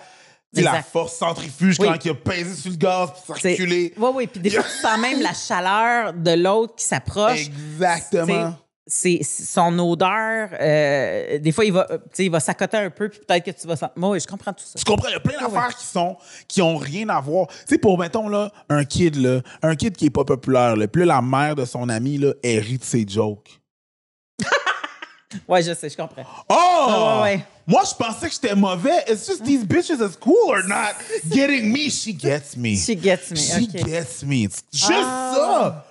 La 0.53 0.81
force 0.83 1.17
centrifuge 1.17 1.75
Oui. 1.79 1.87
quand 1.87 2.05
il 2.05 2.11
a 2.11 2.13
pesé 2.13 2.55
sur 2.55 2.71
le 2.71 2.77
gaz 2.77 3.09
pour 3.25 3.37
circuler. 3.37 3.93
Oui, 3.97 4.09
oui. 4.13 4.27
Puis 4.27 4.39
des 4.39 4.49
fois, 4.49 4.63
tu 4.63 4.69
sens 4.81 4.97
même 4.99 5.21
la 5.21 5.33
chaleur 5.33 6.13
de 6.13 6.31
l'autre 6.31 6.75
qui 6.75 6.85
s'approche. 6.85 7.47
Exactement. 7.47 8.55
C'est 8.87 9.21
son 9.23 9.79
odeur. 9.79 10.49
euh, 10.59 11.39
des 11.39 11.51
fois, 11.51 11.65
il 11.65 11.73
va, 11.73 11.87
euh, 11.89 11.97
il 12.19 12.29
va 12.29 12.39
s'accoter 12.39 12.77
un 12.77 12.91
peu, 12.91 13.09
puis 13.09 13.19
peut-être 13.25 13.43
que 13.45 13.51
tu 13.59 13.65
vas 13.65 13.75
sentir. 13.75 13.93
Moi, 13.95 14.19
je 14.19 14.27
comprends 14.27 14.53
tout 14.53 14.63
ça. 14.63 14.77
Tu 14.77 14.85
comprends? 14.85 15.07
Il 15.09 15.13
y 15.13 15.15
a 15.15 15.19
plein 15.19 15.33
ouais. 15.33 15.41
d'affaires 15.51 15.75
qui 15.75 15.85
sont 15.85 16.15
qui 16.47 16.61
ont 16.61 16.77
rien 16.77 17.09
à 17.09 17.19
voir. 17.19 17.47
Tu 17.47 17.55
sais, 17.69 17.77
pour, 17.79 17.97
mettons, 17.97 18.27
là, 18.29 18.51
un 18.69 18.85
kid, 18.85 19.15
là, 19.15 19.41
un 19.63 19.75
kid 19.75 19.95
qui 19.95 20.05
est 20.05 20.09
pas 20.11 20.23
populaire, 20.23 20.75
là, 20.75 20.87
puis 20.87 21.03
là, 21.03 21.15
la 21.15 21.21
mère 21.21 21.55
de 21.55 21.65
son 21.65 21.89
ami, 21.89 22.19
là, 22.19 22.33
elle 22.43 22.59
rit 22.59 22.77
de 22.77 22.83
ses 22.83 23.05
jokes. 23.07 23.59
Ouais, 25.49 25.61
je 25.61 25.73
sais, 25.73 25.89
je 25.89 25.97
comprends. 25.97 26.23
Oh! 26.47 26.53
Ah 26.57 27.21
ouais, 27.23 27.29
ouais. 27.35 27.45
Moi, 27.67 27.81
je 27.89 27.93
pensais 27.95 28.27
que 28.29 28.33
j'étais 28.33 28.55
mauvais. 28.55 29.03
It's 29.09 29.25
just 29.27 29.43
these 29.43 29.65
bitches 29.65 30.01
at 30.01 30.11
school 30.13 30.53
are 30.53 30.63
not? 30.65 30.93
Getting 31.29 31.73
me. 31.73 31.89
She 31.89 32.13
gets 32.13 32.55
me. 32.55 32.77
She 32.77 32.95
gets 32.95 33.31
me. 33.31 33.37
She 33.37 33.63
OK. 33.67 33.83
gets 33.85 34.23
me. 34.23 34.43
Juste 34.71 34.91
Ah. 34.93 35.33
ça. 35.35 35.85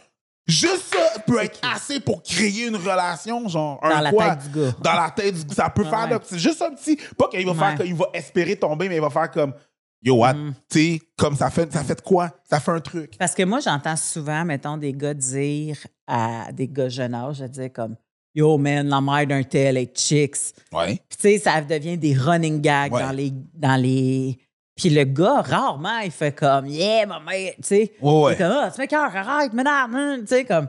Juste 0.47 0.95
ça 0.95 1.21
peut 1.21 1.43
être 1.43 1.59
assez 1.75 2.01
pour 2.01 2.23
créer 2.23 2.67
une 2.67 2.77
relation, 2.77 3.49
genre. 3.49 3.81
Dans 3.83 3.89
un 3.89 4.01
la 4.03 4.11
quoi? 4.11 4.37
tête 4.37 4.51
du 4.53 4.61
gars. 4.61 4.73
Dans 4.83 4.93
la 4.93 5.11
tête 5.11 5.35
du 5.35 5.45
gars. 5.45 5.55
Ça 5.55 5.71
peut 5.71 5.85
faire, 5.85 6.09
ouais. 6.11 6.19
c'est 6.23 6.39
juste 6.39 6.61
un 6.61 6.75
petit. 6.75 6.99
Pas 7.17 7.29
qu'il 7.29 7.47
va 7.47 7.53
Ouais. 7.53 7.59
faire 7.59 7.79
qu'il 7.87 7.95
va 7.95 8.07
espérer 8.13 8.57
tomber, 8.57 8.89
mais 8.89 8.97
il 8.97 9.01
va 9.01 9.11
faire 9.11 9.31
comme. 9.31 9.55
Yo, 10.03 10.17
what? 10.17 10.35
Mm. 10.35 10.55
Tu 10.71 10.79
sais, 10.79 11.01
comme 11.17 11.35
ça 11.35 11.49
fait, 11.49 11.73
ça 11.73 11.83
fait 11.83 11.95
de 11.95 12.03
quoi? 12.03 12.31
Ça 12.49 12.61
fait 12.61 12.73
un 12.73 12.81
truc. 12.81 13.17
Parce 13.19 13.35
que 13.35 13.43
moi, 13.43 13.61
j'entends 13.61 13.97
souvent, 13.97 14.45
mettons, 14.45 14.77
des 14.77 14.93
gars 14.93 15.15
dire 15.15 15.79
à 16.07 16.53
des 16.53 16.69
gars 16.69 16.91
jeunes 16.91 17.15
âge, 17.15 17.37
je 17.39 17.45
dire 17.47 17.73
comme 17.73 17.97
Yo, 18.35 18.59
man, 18.59 18.87
la 18.89 19.01
mère 19.01 19.27
d'un 19.27 19.43
tel 19.45 19.79
est 19.79 19.97
chicks. 19.97 20.37
Ouais. 20.73 20.97
Puis, 21.09 21.17
tu 21.17 21.17
sais, 21.21 21.39
ça 21.39 21.63
devient 21.63 21.97
des 21.97 22.13
running 22.15 22.61
gags 22.61 22.93
Ouais. 22.93 23.01
dans 23.03 23.13
les. 23.13 23.33
Dans 23.55 23.81
les... 23.81 24.37
Puis 24.77 24.91
le 24.91 25.05
gars, 25.05 25.41
rarement, 25.43 25.99
il 25.99 26.11
fait 26.11 26.33
comme 26.33 26.67
Yeah, 26.67 27.07
ma 27.07 27.21
mère, 27.21 27.53
tu 27.57 27.63
sais. 27.63 27.95
Ouais, 28.01 28.23
ouais. 28.23 28.37
Comme 28.37 28.51
Ah, 28.53 28.71
tu 28.75 28.81
m'écoeures, 28.81 29.15
arrête, 29.15 29.53
madame, 29.53 29.95
hein, 29.95 30.17
tu 30.21 30.27
sais, 30.27 30.45
comme. 30.45 30.69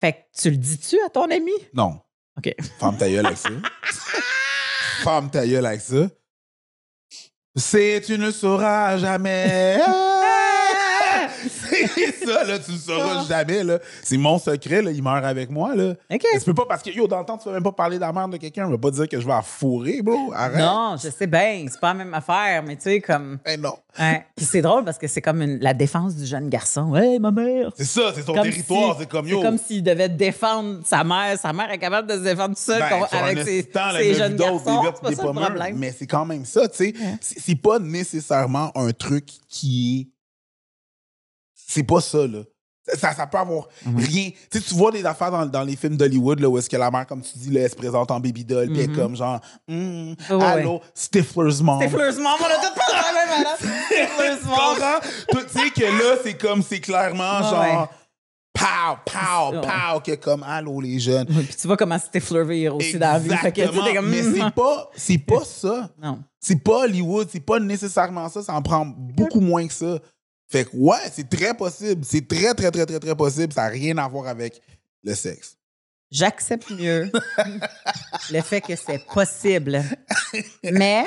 Fait 0.00 0.12
que 0.12 0.18
tu 0.40 0.50
le 0.50 0.56
dis-tu 0.56 0.96
à 1.04 1.08
ton 1.08 1.30
ami? 1.30 1.52
Non. 1.74 1.98
OK. 2.36 2.54
Femme 2.78 2.96
ta 2.96 3.08
gueule 3.08 3.26
avec 3.26 3.38
ça. 3.38 3.48
Femme 5.02 5.30
ta 5.30 5.46
gueule 5.46 5.66
avec 5.66 5.80
ça. 5.80 6.06
C'est 7.56 8.02
tu 8.04 8.18
ne 8.18 8.30
sauras 8.30 8.98
jamais. 8.98 9.78
Ça, 12.32 12.44
là, 12.44 12.58
tu 12.58 12.72
ne 12.72 12.76
sauras 12.76 13.24
jamais, 13.28 13.64
là. 13.64 13.78
C'est 14.02 14.16
mon 14.16 14.38
secret, 14.38 14.82
là, 14.82 14.90
il 14.90 15.02
meurt 15.02 15.24
avec 15.24 15.50
moi, 15.50 15.74
là. 15.74 15.94
OK. 16.12 16.22
Tu 16.32 16.40
peux 16.44 16.54
pas, 16.54 16.66
parce 16.66 16.82
que, 16.82 16.90
yo, 16.90 17.06
dans 17.06 17.18
le 17.20 17.24
temps, 17.24 17.38
tu 17.38 17.44
peux 17.44 17.52
même 17.52 17.62
pas 17.62 17.72
parler 17.72 17.96
de 17.96 18.02
la 18.02 18.12
mère 18.12 18.28
de 18.28 18.36
quelqu'un. 18.36 18.66
On 18.66 18.70
va 18.70 18.78
pas 18.78 18.90
dire 18.90 19.08
que 19.08 19.20
je 19.20 19.26
vais 19.26 19.32
la 19.32 19.42
fourrer, 19.42 20.02
bro. 20.02 20.32
Arrête. 20.34 20.58
Non, 20.58 20.96
je 21.02 21.08
sais 21.10 21.26
bien, 21.26 21.66
c'est 21.70 21.80
pas 21.80 21.88
la 21.88 21.94
même 22.04 22.14
affaire, 22.14 22.62
mais 22.66 22.76
tu 22.76 22.82
sais, 22.82 23.00
comme. 23.00 23.38
Eh 23.46 23.56
non. 23.56 23.74
Puis 24.36 24.46
c'est 24.46 24.62
drôle 24.62 24.84
parce 24.84 24.98
que 24.98 25.08
c'est 25.08 25.20
comme 25.20 25.42
une- 25.42 25.58
la 25.58 25.74
défense 25.74 26.14
du 26.14 26.24
jeune 26.24 26.48
garçon. 26.48 26.94
Hey, 26.94 27.18
ma 27.18 27.30
mère! 27.30 27.70
C'est 27.76 27.84
ça, 27.84 28.12
c'est 28.14 28.22
son 28.22 28.32
Comme 28.34 28.44
territoire. 28.44 28.94
si- 28.94 29.00
c'est 29.00 29.08
comme, 29.08 29.26
yo. 29.26 29.38
C'est 29.40 29.44
comme 29.46 29.58
s'il 29.58 29.82
devait 29.82 30.08
défendre 30.08 30.80
sa 30.84 31.02
mère. 31.04 31.36
Sa 31.38 31.52
mère 31.52 31.70
est 31.70 31.78
capable 31.78 32.08
de 32.08 32.14
se 32.14 32.22
défendre 32.22 32.54
tout 32.54 32.62
seul 32.62 32.78
Ben, 32.80 33.02
avec 33.12 33.38
ses, 33.44 33.62
le 33.62 34.14
jeunes 34.14 34.36
garçons. 34.36 34.82
des 34.82 34.92
pas 34.92 35.32
des 35.32 35.70
le. 35.70 35.74
Mais 35.76 35.94
c'est 35.98 36.06
quand 36.06 36.24
même 36.24 36.44
ça, 36.44 36.68
tu 36.68 36.76
sais. 36.76 36.94
C'est 37.20 37.60
pas 37.60 37.78
nécessairement 37.78 38.70
un 38.76 38.90
truc 38.92 39.26
qui 39.48 40.00
est. 40.00 40.17
C'est 41.70 41.82
pas 41.82 42.00
ça, 42.00 42.26
là. 42.26 42.38
Ça, 42.94 43.12
ça 43.12 43.26
peut 43.26 43.36
avoir 43.36 43.68
Mhm. 43.84 43.98
rien. 43.98 44.30
Tu 44.50 44.58
sais, 44.58 44.64
tu 44.66 44.74
vois 44.74 44.90
des 44.90 45.04
affaires 45.04 45.30
dans, 45.30 45.44
dans 45.44 45.62
les 45.62 45.76
films 45.76 45.98
d'Hollywood, 45.98 46.40
là, 46.40 46.48
où 46.48 46.56
est-ce 46.56 46.70
que 46.70 46.76
la 46.78 46.90
mère, 46.90 47.06
comme 47.06 47.20
tu 47.20 47.36
dis, 47.36 47.50
là, 47.50 47.60
elle 47.60 47.70
se 47.70 47.76
présente 47.76 48.10
en 48.10 48.18
baby 48.18 48.46
doll, 48.46 48.68
puis 48.68 48.80
elle 48.80 48.90
est 48.90 48.94
comme 48.94 49.14
genre, 49.14 49.38
Hmm, 49.68 49.74
Mhm. 49.74 50.16
Ouais, 50.30 50.44
allô, 50.44 50.80
Stifler's 50.94 51.60
mom. 51.60 51.82
Stifler's 51.82 52.16
mom, 52.16 52.32
on 52.40 52.44
a 52.46 52.66
tout 52.66 52.74
pas 52.74 52.92
la 52.94 53.12
même 53.12 53.38
madame. 53.44 53.56
Stifler's 53.86 54.44
mom. 54.44 55.00
Tu 55.52 55.58
sais 55.58 55.70
que 55.70 55.84
là, 55.84 56.16
c'est 56.22 56.38
comme, 56.38 56.62
c'est 56.62 56.80
clairement 56.80 57.42
genre, 57.42 57.60
ouais. 57.60 57.88
pow, 58.54 58.96
pow, 59.04 59.52
Ouais. 59.56 59.60
pow, 59.60 60.00
que 60.00 60.14
comme, 60.14 60.42
allô, 60.44 60.80
les 60.80 60.98
jeunes. 60.98 61.26
Puis 61.26 61.56
tu 61.60 61.66
vois 61.66 61.76
comment 61.76 61.98
Stifler 61.98 62.44
vire 62.44 62.74
aussi 62.74 62.98
dans 62.98 63.12
la 63.12 63.18
vie. 63.18 63.28
Fait 63.36 63.52
que, 63.52 63.66
comme, 63.94 64.08
Mais 64.08 64.22
hmm. 64.22 64.34
c'est 64.34 64.54
pas, 64.54 64.90
c'est 64.96 65.18
pas 65.18 65.44
ça. 65.44 65.90
Non. 66.02 66.20
C'est 66.40 66.62
pas 66.64 66.84
Hollywood, 66.84 67.28
c'est 67.30 67.40
pas 67.44 67.60
nécessairement 67.60 68.30
ça, 68.30 68.42
ça 68.42 68.54
en 68.54 68.62
prend 68.62 68.86
beaucoup 68.86 69.40
moins 69.40 69.66
que 69.66 69.74
ça. 69.74 69.98
Fait 70.48 70.64
que 70.64 70.70
ouais, 70.74 71.10
c'est 71.12 71.28
très 71.28 71.54
possible. 71.54 72.04
C'est 72.04 72.26
très, 72.26 72.54
très, 72.54 72.70
très, 72.70 72.86
très, 72.86 72.98
très 72.98 73.14
possible. 73.14 73.52
Ça 73.52 73.64
n'a 73.64 73.68
rien 73.68 73.98
à 73.98 74.08
voir 74.08 74.26
avec 74.28 74.60
le 75.04 75.14
sexe. 75.14 75.56
J'accepte 76.10 76.70
mieux 76.70 77.12
le 78.30 78.40
fait 78.40 78.62
que 78.62 78.74
c'est 78.74 79.04
possible. 79.06 79.82
Mais 80.64 81.04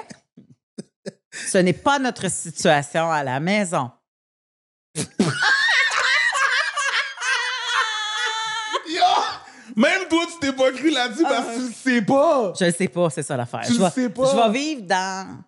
ce 1.31 1.57
n'est 1.57 1.73
pas 1.73 1.97
notre 1.97 2.29
situation 2.29 3.09
à 3.09 3.23
la 3.23 3.39
maison. 3.39 3.89
Yo! 8.87 9.01
Même 9.75 10.07
toi, 10.07 10.25
tu 10.31 10.39
t'es 10.39 10.53
pas 10.53 10.71
cru 10.71 10.91
là-dessus 10.91 11.23
parce 11.23 11.47
que 11.47 11.55
tu 11.55 11.61
le 11.67 11.73
sais 11.73 12.01
pas. 12.03 12.53
Je 12.59 12.65
ne 12.65 12.71
sais 12.71 12.87
pas, 12.87 13.09
c'est 13.09 13.23
ça 13.23 13.37
l'affaire. 13.37 13.61
Tu 13.65 13.73
Je 13.73 13.81
le 13.81 13.89
sais 13.89 14.09
pas. 14.09 14.31
Je 14.31 14.35
vais 14.51 14.59
vivre 14.59 14.81
dans. 14.83 15.43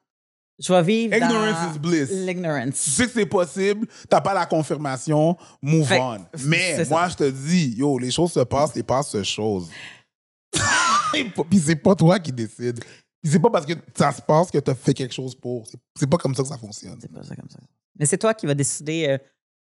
Je 0.60 0.72
vais 0.72 0.84
vivre 0.84 1.16
Ignorance 1.16 1.56
dans 1.68 1.74
is 1.76 1.80
bliss. 1.80 2.10
Tu 2.10 2.16
l'ignorance. 2.16 2.76
sais 2.76 3.06
que 3.08 3.12
c'est 3.12 3.26
possible, 3.26 3.88
t'as 4.08 4.22
pas 4.22 4.34
la 4.34 4.46
confirmation, 4.46 5.36
move 5.62 5.88
Fait- 5.88 6.00
on. 6.00 6.20
Mais 6.46 6.84
ça. 6.84 6.90
moi, 6.90 7.10
je 7.10 7.16
te 7.16 7.30
dis, 7.30 7.74
yo, 7.78 7.98
les 7.98 8.12
choses 8.12 8.32
se 8.34 8.40
passent, 8.42 8.76
les 8.76 8.84
passent 8.84 9.10
se 9.10 9.24
choses. 9.24 9.70
Puis 11.50 11.60
c'est 11.60 11.76
pas 11.76 11.96
toi 11.96 12.20
qui 12.20 12.32
décides. 12.32 12.80
Puis 13.22 13.32
c'est 13.32 13.40
pas 13.40 13.50
parce 13.50 13.66
que 13.66 13.74
ça 13.96 14.12
se 14.12 14.22
passe 14.22 14.52
que 14.52 14.58
t'as 14.58 14.76
fait 14.76 14.94
quelque 14.94 15.14
chose 15.14 15.34
pour. 15.36 15.66
C'est- 15.98 16.08
pas 16.08 16.18
comme 16.18 16.36
ça 16.36 16.44
que 16.44 16.50
ça 16.50 16.58
fonctionne. 16.58 16.98
C'est 17.02 17.12
pas 17.12 17.24
ça 17.24 17.36
comme 17.36 17.50
ça. 17.50 17.60
Mais 17.98 18.06
c'est 18.06 18.18
toi 18.18 18.34
qui 18.34 18.46
vas 18.46 18.54
décider 18.56 19.08
euh, 19.08 19.18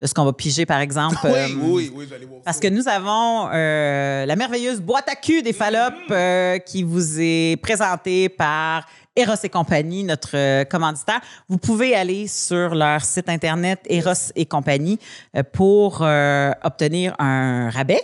de 0.02 0.08
ce 0.08 0.14
qu'on 0.14 0.24
va 0.26 0.34
piger, 0.34 0.66
par 0.66 0.80
exemple. 0.80 1.18
Oui, 1.24 1.32
euh, 1.32 1.48
oui, 1.62 1.92
oui, 1.96 2.06
j'allais 2.10 2.26
voir 2.26 2.42
Parce 2.44 2.58
ça. 2.58 2.62
que 2.64 2.68
nous 2.70 2.88
avons 2.88 3.50
euh, 3.52 4.26
la 4.26 4.36
merveilleuse 4.36 4.80
boîte 4.82 5.10
à 5.10 5.16
cul 5.16 5.42
des 5.42 5.54
Fallop 5.54 5.94
euh, 6.12 6.58
qui 6.60 6.84
vous 6.84 7.20
est 7.20 7.58
présentée 7.62 8.30
par 8.30 8.88
Eros 9.16 9.36
et 9.44 9.50
compagnie, 9.50 10.04
notre 10.04 10.36
euh, 10.38 10.64
commanditaire. 10.64 11.20
Vous 11.50 11.58
pouvez 11.58 11.96
aller 11.96 12.28
sur 12.28 12.74
leur 12.76 13.04
site 13.04 13.28
internet 13.30 13.80
Eros 13.90 14.32
et 14.36 14.46
compagnie 14.46 15.00
euh, 15.36 15.44
pour 15.44 16.02
euh, 16.02 16.52
obtenir 16.64 17.16
un 17.20 17.70
rabais 17.70 18.02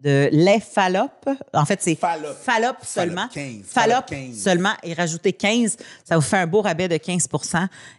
de 0.00 0.28
lait 0.32 0.60
Fallop. 0.60 1.08
En 1.54 1.64
fait, 1.64 1.80
c'est 1.82 1.94
Fallop. 1.94 2.34
Fallop 2.40 2.74
seulement. 2.82 3.28
15. 3.32 3.62
Fallop 3.66 3.92
Fallop 3.94 4.06
15. 4.08 4.34
seulement 4.42 4.72
et 4.82 4.94
rajouter 4.94 5.32
15, 5.32 5.76
ça 6.04 6.16
vous 6.16 6.22
fait 6.22 6.36
un 6.38 6.46
beau 6.46 6.62
rabais 6.62 6.88
de 6.88 6.96
15 6.96 7.28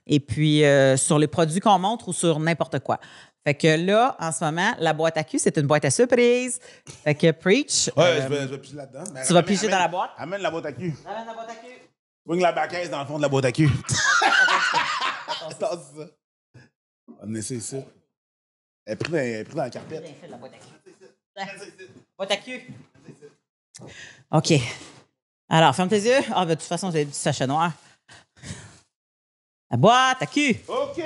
Et 0.05 0.19
puis, 0.19 0.63
euh, 0.63 0.95
sur 0.97 1.17
les 1.19 1.27
produits 1.27 1.59
qu'on 1.59 1.77
montre 1.79 2.07
ou 2.09 2.13
sur 2.13 2.39
n'importe 2.39 2.79
quoi. 2.79 2.99
Fait 3.45 3.53
que 3.55 3.67
là, 3.85 4.15
en 4.19 4.31
ce 4.31 4.43
moment, 4.43 4.73
la 4.79 4.93
boîte 4.93 5.17
à 5.17 5.23
cul, 5.23 5.39
c'est 5.39 5.57
une 5.57 5.67
boîte 5.67 5.85
à 5.85 5.89
surprise. 5.89 6.59
Fait 7.03 7.15
que 7.15 7.31
Preach. 7.31 7.89
Ouais, 7.95 8.03
euh, 8.03 8.21
je, 8.23 8.27
vais, 8.27 8.41
je 8.41 8.47
vais 8.47 8.57
piger 8.57 8.75
là-dedans. 8.75 9.03
Tu 9.05 9.33
vas 9.33 9.39
amène- 9.39 9.45
piger 9.45 9.67
dans 9.69 9.79
la 9.79 9.87
boîte? 9.87 10.09
Amène 10.17 10.41
la 10.41 10.51
boîte 10.51 10.65
à 10.65 10.71
cul. 10.73 10.93
Amène 11.05 11.25
la 11.27 11.33
boîte 11.33 11.49
à 11.49 11.55
cul. 11.55 11.86
Bring 12.27 12.41
la 12.41 12.51
baquette 12.51 12.91
dans 12.91 12.99
le 12.99 13.05
fond 13.05 13.15
de 13.15 13.21
la 13.21 13.29
boîte 13.29 13.45
à 13.45 13.51
cul. 13.53 13.69
Attends, 15.49 15.49
c'est 15.49 15.97
ça. 16.01 16.09
On 17.21 17.33
essaie 17.33 17.61
ça. 17.61 17.77
Elle 18.85 18.93
est 18.93 18.95
prise 18.97 19.11
dans, 19.11 19.17
elle 19.17 19.35
est 19.35 19.43
prise 19.45 19.55
dans 19.55 19.63
la 19.63 19.69
carpette. 19.69 20.03
La 20.29 20.37
boîte 20.37 20.53
à 20.53 20.57
cul. 20.57 21.87
Boîte 22.17 22.31
à 22.31 22.37
cul. 22.37 22.73
OK. 24.31 24.53
Alors, 25.47 25.73
ferme 25.73 25.87
tes 25.87 26.01
yeux. 26.01 26.19
Ah, 26.33 26.45
ben, 26.45 26.49
de 26.49 26.53
toute 26.55 26.63
façon, 26.67 26.91
j'ai 26.91 27.05
du 27.05 27.13
sachet 27.13 27.47
noir. 27.47 27.71
La 29.71 29.77
boîte 29.77 30.21
à 30.21 30.25
cul. 30.25 30.57
OK! 30.67 31.01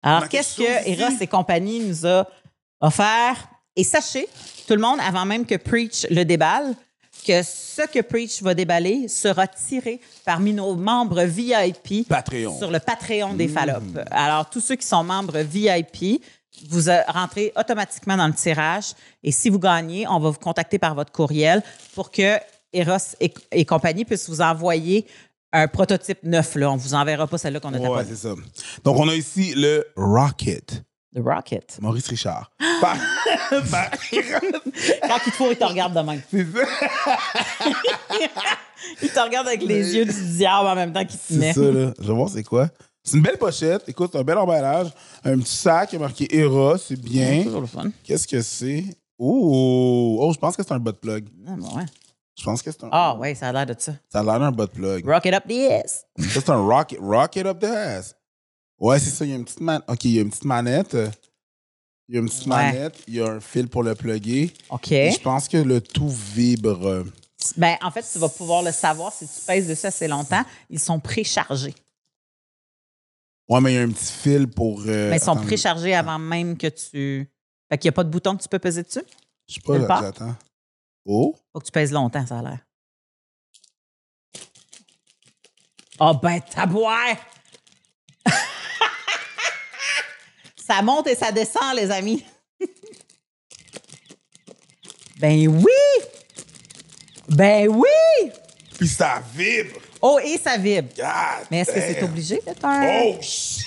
Alors, 0.00 0.28
qu'est-ce 0.28 0.58
que 0.58 0.88
ici. 0.88 1.02
Eros 1.02 1.16
et 1.20 1.26
compagnie 1.26 1.80
nous 1.80 2.06
a 2.06 2.28
offert? 2.80 3.48
Et 3.74 3.82
sachez, 3.82 4.28
tout 4.68 4.74
le 4.74 4.80
monde, 4.80 5.00
avant 5.00 5.24
même 5.24 5.44
que 5.44 5.56
Preach 5.56 6.06
le 6.08 6.24
déballe, 6.24 6.76
que 7.26 7.42
ce 7.42 7.82
que 7.92 8.00
Preach 8.02 8.42
va 8.42 8.54
déballer 8.54 9.08
sera 9.08 9.46
tiré 9.46 10.00
parmi 10.24 10.52
nos 10.52 10.74
membres 10.76 11.22
VIP 11.24 12.06
Patreon. 12.08 12.56
sur 12.58 12.70
le 12.70 12.78
Patreon 12.78 13.32
Mmh. 13.32 13.36
des 13.36 13.48
Fallop. 13.48 13.80
Alors, 14.10 14.48
tous 14.48 14.60
ceux 14.60 14.76
qui 14.76 14.86
sont 14.86 15.02
membres 15.02 15.38
VIP, 15.38 16.22
vous 16.68 16.82
rentrez 17.08 17.52
automatiquement 17.56 18.16
dans 18.16 18.26
le 18.28 18.32
tirage. 18.34 18.92
Et 19.22 19.32
si 19.32 19.50
vous 19.50 19.58
gagnez, 19.58 20.06
on 20.08 20.20
va 20.20 20.30
vous 20.30 20.38
contacter 20.38 20.78
par 20.78 20.94
votre 20.94 21.12
courriel 21.12 21.62
pour 21.94 22.10
que 22.10 22.38
Eros 22.72 22.96
et, 23.20 23.32
et 23.52 23.64
compagnie 23.64 24.04
puissent 24.04 24.28
vous 24.28 24.40
envoyer 24.40 25.06
un 25.52 25.68
prototype 25.68 26.22
neuf. 26.22 26.54
Là. 26.56 26.70
On 26.70 26.76
ne 26.76 26.80
vous 26.80 26.94
enverra 26.94 27.26
pas 27.26 27.38
celle-là 27.38 27.60
qu'on 27.60 27.72
a 27.74 27.78
Ouais, 27.78 28.04
c'est 28.08 28.16
ça. 28.16 28.34
Donc, 28.84 28.98
on 28.98 29.08
a 29.08 29.14
ici 29.14 29.52
le 29.54 29.84
Rocket. 29.96 30.82
The 31.16 31.20
Rocket. 31.24 31.78
Maurice 31.80 32.08
Richard. 32.08 32.50
Par- 32.80 32.96
par- 33.70 33.90
Quand 33.90 35.18
il 35.26 35.32
te 35.32 35.36
faut, 35.36 35.50
il 35.50 35.56
te 35.56 35.64
regarde 35.64 35.94
de 35.94 36.00
même. 36.00 36.20
c'est 36.30 36.44
ça. 36.44 37.66
Il 39.02 39.08
te 39.10 39.18
regarde 39.20 39.48
avec 39.48 39.62
les 39.62 39.94
yeux 39.96 40.04
du 40.04 40.12
diable 40.36 40.68
en 40.68 40.74
même 40.74 40.92
temps 40.92 41.04
qu'il 41.04 41.18
te 41.18 41.24
C'est 41.28 41.34
met. 41.36 41.52
ça, 41.52 41.60
là. 41.60 41.92
Je 41.98 42.06
vais 42.06 42.12
voir 42.14 42.28
c'est 42.28 42.42
quoi. 42.44 42.68
C'est 43.02 43.16
une 43.16 43.22
belle 43.22 43.38
pochette. 43.38 43.82
Écoute, 43.88 44.14
un 44.14 44.22
bel 44.22 44.36
emballage. 44.38 44.88
Un 45.24 45.38
petit 45.38 45.56
sac 45.56 45.88
qui 45.90 45.96
est 45.96 45.98
marqué 45.98 46.26
Eros, 46.38 46.76
c'est 46.76 47.00
bien. 47.00 47.42
Toujours 47.44 47.62
le 47.62 47.66
fun. 47.66 47.84
Qu'est-ce 48.04 48.28
que 48.28 48.40
c'est? 48.42 48.84
Oh! 49.18 50.18
Oh, 50.20 50.32
je 50.32 50.38
pense 50.38 50.56
que 50.56 50.62
c'est 50.62 50.72
un 50.72 50.78
butt 50.78 50.96
plug. 51.00 51.26
Ah, 51.48 51.52
ouais. 51.76 51.84
Je 52.38 52.44
pense 52.44 52.62
que 52.62 52.70
c'est 52.70 52.84
un. 52.84 52.88
Ah, 52.92 53.16
ouais, 53.16 53.34
ça 53.34 53.48
a 53.48 53.52
l'air 53.52 53.66
de 53.66 53.74
ça. 53.78 53.92
Ça 54.12 54.20
a 54.20 54.22
l'air 54.22 54.38
d'un 54.38 54.52
butt 54.52 54.70
plug. 54.70 55.04
Rock 55.08 55.24
it 55.24 55.34
up 55.34 55.44
the 55.48 55.70
ass. 55.84 56.04
C'est 56.18 56.48
un 56.50 56.56
rocket, 56.58 56.98
rocket 57.00 57.46
up 57.46 57.58
the 57.58 57.64
ass. 57.64 58.14
Ouais, 58.78 58.98
c'est 58.98 59.10
ça. 59.10 59.24
Il 59.24 59.30
y 59.30 59.32
a 59.32 59.36
une 59.36 59.44
petite 59.44 59.60
man... 59.60 59.82
OK, 59.88 60.04
il 60.04 60.10
y 60.12 60.18
a 60.18 60.22
une 60.22 60.30
petite 60.30 60.44
manette. 60.44 60.96
Il 62.08 62.14
y 62.14 62.18
a 62.18 62.20
une 62.20 62.28
petite 62.28 62.42
Ouais. 62.46 62.48
manette. 62.72 63.02
Il 63.08 63.14
y 63.14 63.20
a 63.20 63.26
un 63.26 63.40
fil 63.40 63.68
pour 63.68 63.82
le 63.82 63.94
plugger. 63.94 64.52
OK. 64.70 64.92
Et 64.92 65.10
je 65.10 65.20
pense 65.20 65.48
que 65.48 65.56
le 65.56 65.80
tout 65.80 66.08
vibre. 66.08 67.04
Ben, 67.56 67.76
en 67.82 67.90
fait, 67.90 68.04
tu 68.10 68.18
vas 68.18 68.28
pouvoir 68.28 68.62
le 68.62 68.72
savoir 68.72 69.12
si 69.12 69.26
tu 69.26 69.40
pèses 69.46 69.66
dessus 69.68 69.86
assez 69.86 70.08
longtemps. 70.08 70.44
Ils 70.70 70.78
sont 70.80 71.00
préchargés. 71.00 71.74
Ouais, 73.48 73.60
mais 73.60 73.72
il 73.72 73.74
y 73.76 73.78
a 73.78 73.82
un 73.82 73.90
petit 73.90 74.12
fil 74.12 74.48
pour. 74.48 74.80
euh, 74.86 75.10
Mais 75.10 75.16
ils 75.16 75.22
sont 75.22 75.32
attends, 75.32 75.42
préchargés 75.42 75.94
avant 75.94 76.18
même 76.18 76.56
que 76.58 76.66
tu. 76.66 77.30
Fait 77.68 77.78
qu'il 77.78 77.88
n'y 77.88 77.90
a 77.90 77.92
pas 77.92 78.04
de 78.04 78.10
bouton 78.10 78.36
que 78.36 78.42
tu 78.42 78.48
peux 78.48 78.58
peser 78.58 78.82
dessus? 78.82 79.02
Je 79.48 79.54
sais 79.54 79.60
pas, 79.60 79.78
là, 79.78 79.98
j'attends. 80.00 80.34
Oh! 81.04 81.34
Faut 81.52 81.60
que 81.60 81.64
tu 81.66 81.72
pèses 81.72 81.92
longtemps, 81.92 82.26
ça 82.26 82.38
a 82.40 82.42
l'air. 82.42 82.58
Oh, 86.00 86.14
ben, 86.20 86.40
tabouère! 86.40 87.16
ça 90.66 90.82
monte 90.82 91.06
et 91.06 91.14
ça 91.14 91.30
descend, 91.30 91.74
les 91.76 91.90
amis. 91.90 92.24
ben 95.18 95.46
oui! 95.48 96.04
Ben 97.28 97.68
oui! 97.68 98.30
Puis 98.76 98.88
ça 98.88 99.22
vibre! 99.34 99.78
Oh, 100.02 100.18
et 100.22 100.38
ça 100.38 100.56
vibre. 100.56 100.88
God 100.96 101.46
Mais 101.50 101.60
est-ce 101.60 101.72
que 101.72 101.80
c'est 101.80 102.02
obligé 102.02 102.40
d'être 102.44 102.64
un. 102.64 103.00
Oh, 103.04 103.16
shit! 103.20 103.64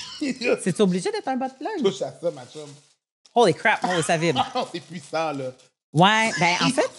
C'est 0.61 0.79
obligé 0.81 1.11
d'être 1.11 1.27
un 1.27 1.37
bot 1.37 1.47
plug? 1.57 1.81
Touche 1.83 2.01
à 2.01 2.11
ça, 2.11 2.31
ma 2.31 2.45
chum. 2.45 2.69
Holy 3.33 3.53
crap, 3.53 3.79
oh, 3.83 4.01
ça 4.01 4.17
vibre. 4.17 4.45
C'est 4.73 4.79
puissant, 4.81 5.31
là. 5.31 5.51
Ouais, 5.93 6.31
ben 6.39 6.55
en 6.61 6.69
fait, 6.69 6.89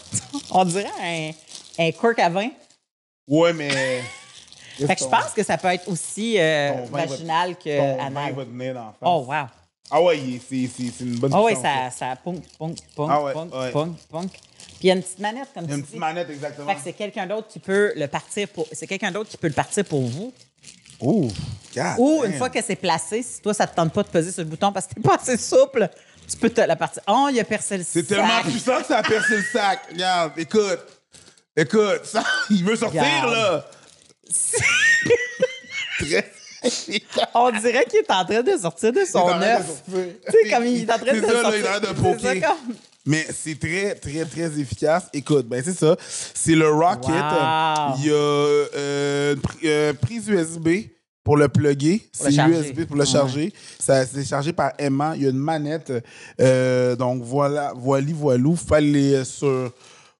on 0.50 0.64
dirait 0.64 0.90
un, 1.00 1.30
un 1.78 1.92
quirk 1.92 2.18
à 2.18 2.28
vin. 2.28 2.48
Ouais, 3.28 3.52
mais. 3.52 4.02
Fait 4.78 4.96
que 4.96 5.00
je 5.02 5.08
pense 5.08 5.32
que 5.36 5.42
ça 5.42 5.58
peut 5.58 5.68
être 5.68 5.86
aussi 5.88 6.36
euh, 6.38 6.86
vaginal 6.90 7.56
que 7.56 7.76
Ton 7.76 7.96
vin 7.98 8.06
anal. 8.06 8.34
va. 8.34 8.92
Oh, 9.02 9.26
wow. 9.28 9.46
Ah 9.90 10.00
ouais, 10.02 10.18
c'est 10.48 10.68
c'est- 10.68 10.90
c'est 10.96 11.04
une 11.04 11.18
bonne 11.18 11.34
oui, 11.34 11.52
puissance, 11.54 11.62
ça, 11.64 11.90
ça 12.10 12.16
punk, 12.16 12.42
punk, 12.58 12.76
punk, 12.94 13.08
Ah 13.10 13.22
ouais, 13.22 13.32
punk, 13.32 13.54
ouais. 13.54 13.70
punk, 13.72 13.96
punk. 14.10 14.30
Puis 14.30 14.40
il 14.82 14.86
y 14.86 14.90
a 14.90 14.94
une 14.94 15.02
petite 15.02 15.18
manette, 15.18 15.48
comme 15.52 15.66
tu 15.66 15.72
une 15.74 15.80
petite 15.80 15.94
dis. 15.94 15.98
manette, 15.98 16.30
exactement. 16.30 16.68
Fait 16.68 16.74
que 16.76 16.80
c'est 16.84 16.92
quelqu'un 16.92 17.26
d'autre 17.26 17.48
qui 17.48 17.58
peut 17.58 17.92
le 17.96 18.06
partir 18.06 18.48
pour. 18.48 18.66
C'est 18.72 18.86
quelqu'un 18.86 19.10
d'autre 19.10 19.28
qui 19.30 19.36
peut 19.36 19.48
le 19.48 19.52
partir 19.54 19.84
pour 19.84 20.02
vous. 20.02 20.32
Oh, 21.00 21.28
God 21.74 21.84
Ou 21.98 22.22
damn. 22.22 22.32
une 22.32 22.38
fois 22.38 22.50
que 22.50 22.62
c'est 22.62 22.76
placé, 22.76 23.22
si 23.22 23.40
toi, 23.40 23.54
ça 23.54 23.66
te 23.66 23.74
tente 23.74 23.92
pas 23.92 24.02
de 24.02 24.08
peser 24.08 24.32
sur 24.32 24.42
le 24.42 24.48
bouton 24.50 24.70
parce 24.72 24.86
que 24.86 24.94
t'es 24.94 25.00
pas 25.00 25.16
assez 25.16 25.36
souple, 25.38 25.88
tu 26.30 26.36
peux 26.36 26.50
te 26.50 26.60
la 26.60 26.76
partir. 26.76 27.02
Oh, 27.08 27.28
il 27.32 27.40
a 27.40 27.44
percé 27.44 27.78
le 27.78 27.84
C'est 27.84 28.00
sac. 28.00 28.08
tellement 28.08 28.42
puissant 28.42 28.80
que 28.80 28.86
ça 28.86 28.98
a 28.98 29.02
percé 29.02 29.36
le 29.38 29.42
sac. 29.44 29.80
Regarde, 29.90 30.32
écoute. 30.38 30.78
Écoute, 31.56 32.00
ça, 32.04 32.22
il 32.50 32.64
veut 32.64 32.76
sortir, 32.76 33.00
Regarde. 33.02 33.32
là. 33.32 33.66
Très. 35.98 36.32
On 37.34 37.50
dirait 37.50 37.84
qu'il 37.86 38.00
est 38.00 38.10
en 38.10 38.24
train 38.24 38.42
de 38.42 38.56
sortir 38.60 38.92
de 38.92 39.00
son 39.04 39.28
œuf. 39.28 39.82
Tu 39.86 39.92
sais, 40.30 40.50
comme 40.50 40.66
il 40.66 40.82
est 40.88 40.92
en 40.92 40.98
train 40.98 41.12
de 41.14 41.20
là, 41.20 41.42
sortir. 41.42 41.64
il 41.82 41.88
de 41.88 41.92
poker. 42.00 42.20
ça, 42.20 42.34
comme- 42.36 42.74
Mais 43.06 43.26
c'est 43.32 43.58
très, 43.58 43.94
très, 43.94 44.24
très 44.26 44.60
efficace. 44.60 45.04
Écoute, 45.12 45.46
ben 45.48 45.62
c'est 45.64 45.72
ça. 45.76 45.96
C'est 46.34 46.54
le 46.54 46.68
Rocket. 46.70 47.08
Wow. 47.08 47.94
Il 47.98 48.06
y 48.06 48.10
a 48.10 48.14
euh, 48.14 49.34
une 49.34 49.40
pri- 49.40 49.58
euh, 49.64 49.92
prise 49.94 50.28
USB 50.28 50.68
pour 51.24 51.36
le 51.38 51.48
plugger. 51.48 52.08
C'est. 52.12 52.34
USB 52.34 52.84
pour 52.86 52.96
le 52.96 53.02
Ouais. 53.02 53.08
charger. 53.08 53.52
Ça, 53.78 54.04
c'est 54.04 54.24
chargé 54.24 54.52
par 54.52 54.72
Emma. 54.78 55.12
Il 55.16 55.22
y 55.22 55.26
a 55.26 55.30
une 55.30 55.38
manette. 55.38 55.92
Euh, 56.40 56.94
donc 56.94 57.22
voilà, 57.22 57.72
voilà, 57.74 58.06
voilou. 58.12 58.54
Fallait 58.56 59.24
sur. 59.24 59.72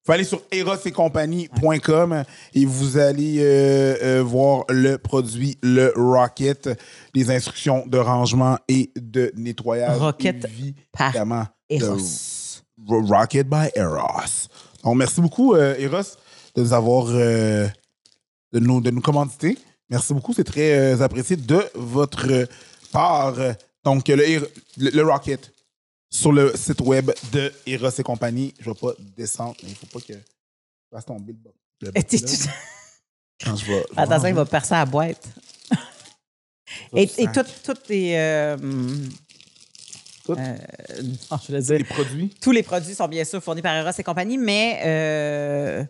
Faut 0.06 0.12
aller 0.12 0.24
sur 0.24 0.40
erosetcompagnie.com 0.50 2.24
et 2.54 2.64
vous 2.64 2.96
allez 2.98 3.38
euh, 3.40 3.96
euh, 4.02 4.22
voir 4.22 4.64
le 4.68 4.96
produit, 4.98 5.58
le 5.62 5.92
Rocket, 5.94 6.70
les 7.14 7.30
instructions 7.30 7.84
de 7.86 7.98
rangement 7.98 8.58
et 8.68 8.90
de 8.96 9.30
nettoyage. 9.36 9.98
Rocket 9.98 10.46
évidemment, 11.08 11.44
de 11.68 11.76
Eros. 11.76 12.62
Ro- 12.86 13.02
Rocket 13.06 13.46
by 13.48 13.68
Eros. 13.74 14.48
Donc, 14.82 14.96
merci 14.96 15.20
beaucoup, 15.20 15.54
euh, 15.54 15.74
Eros, 15.78 16.16
de 16.54 16.62
nous 16.62 16.72
avoir, 16.72 17.06
de, 17.06 17.68
nous, 18.54 18.80
de 18.80 18.90
nous 18.90 19.02
commanditer. 19.02 19.58
Merci 19.90 20.14
beaucoup, 20.14 20.32
c'est 20.32 20.44
très 20.44 21.02
apprécié 21.02 21.36
de 21.36 21.62
votre 21.74 22.26
part. 22.92 23.34
Donc, 23.84 24.08
le, 24.08 24.48
le 24.78 25.02
Rocket 25.02 25.52
sur 26.10 26.32
le 26.32 26.52
site 26.56 26.80
web 26.80 27.10
de 27.32 27.52
Eros 27.66 27.88
et 27.98 28.02
compagnie. 28.02 28.52
Je 28.60 28.68
ne 28.68 28.74
vais 28.74 28.80
pas 28.80 28.92
descendre, 29.16 29.54
mais 29.62 29.68
il 29.68 29.72
ne 29.72 29.76
faut 29.76 29.86
pas 29.86 30.00
que 30.00 30.12
je 30.14 30.18
fasse 30.92 31.04
tomber 31.06 31.34
le 31.80 31.92
tout- 31.92 32.16
Quand 33.44 33.56
je 33.56 33.64
vais- 33.66 33.84
Attention, 33.96 34.28
il 34.28 34.34
va 34.34 34.44
percer 34.44 34.74
la 34.74 34.84
boîte. 34.84 35.26
Et, 36.94 37.02
et 37.18 37.26
tout- 37.32 37.40
toutes 37.64 37.88
les. 37.88 38.14
euh, 38.16 38.56
Tout? 40.24 40.32
euh, 40.38 40.56
non, 41.30 41.38
je 41.40 41.46
voulais 41.46 41.62
dire, 41.62 41.78
les 41.78 41.84
produits? 41.84 42.34
tous 42.40 42.52
les 42.52 42.62
produits 42.62 42.94
sont 42.94 43.08
bien 43.08 43.24
sûr 43.24 43.42
fournis 43.42 43.62
par 43.62 43.74
Eros 43.74 43.90
et 43.98 44.02
compagnie, 44.04 44.36
mais 44.38 44.80
euh, 44.84 45.84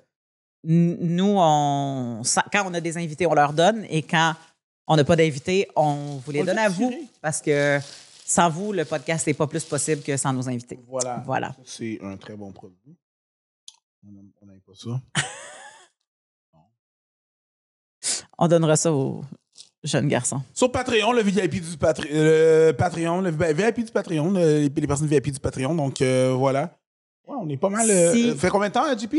nous, 0.64 1.34
on, 1.36 2.22
quand 2.52 2.70
on 2.70 2.74
a 2.74 2.80
des 2.80 2.96
invités, 2.96 3.26
on 3.26 3.34
leur 3.34 3.52
donne 3.52 3.84
et 3.90 4.02
quand 4.02 4.34
on 4.86 4.96
n'a 4.96 5.04
pas 5.04 5.16
d'invités, 5.16 5.68
on 5.76 6.20
vous 6.24 6.30
les 6.32 6.42
On 6.42 6.44
donne 6.44 6.58
à 6.58 6.68
vous 6.68 6.92
parce 7.20 7.40
que 7.42 7.78
sans 8.30 8.48
vous, 8.48 8.72
le 8.72 8.84
podcast 8.84 9.26
n'est 9.26 9.34
pas 9.34 9.46
plus 9.48 9.64
possible 9.64 10.02
que 10.02 10.16
sans 10.16 10.32
nos 10.32 10.48
invités. 10.48 10.78
Voilà. 10.86 11.22
Voilà. 11.26 11.54
C'est 11.64 11.98
un 12.02 12.16
très 12.16 12.36
bon 12.36 12.52
produit. 12.52 12.96
On 14.06 14.46
n'aime 14.46 14.60
pas 14.60 14.72
ça. 14.74 15.00
On 18.38 18.48
donnera 18.48 18.76
ça 18.76 18.92
aux 18.92 19.22
jeunes 19.84 20.08
garçons. 20.08 20.40
Sur 20.54 20.70
Patreon, 20.72 21.12
le 21.12 21.22
VIP 21.22 21.60
du 21.60 21.76
Patre- 21.76 22.06
euh, 22.10 22.72
Patreon, 22.72 23.20
le 23.20 23.30
VIP 23.30 23.84
du 23.84 23.92
Patreon, 23.92 24.30
le- 24.30 24.60
les, 24.60 24.68
les 24.68 24.86
personnes 24.86 25.08
VIP 25.08 25.30
du 25.32 25.40
Patreon. 25.40 25.74
Donc 25.74 26.00
euh, 26.00 26.32
voilà. 26.36 26.78
Ouais, 27.26 27.36
on 27.38 27.48
est 27.48 27.56
pas 27.58 27.68
mal. 27.68 27.90
euh, 27.90 28.12
Si- 28.14 28.30
euh, 28.30 28.34
fait 28.36 28.48
combien 28.48 28.68
de 28.68 28.74
temps, 28.74 28.86
euh, 28.86 28.96
JP? 28.96 29.14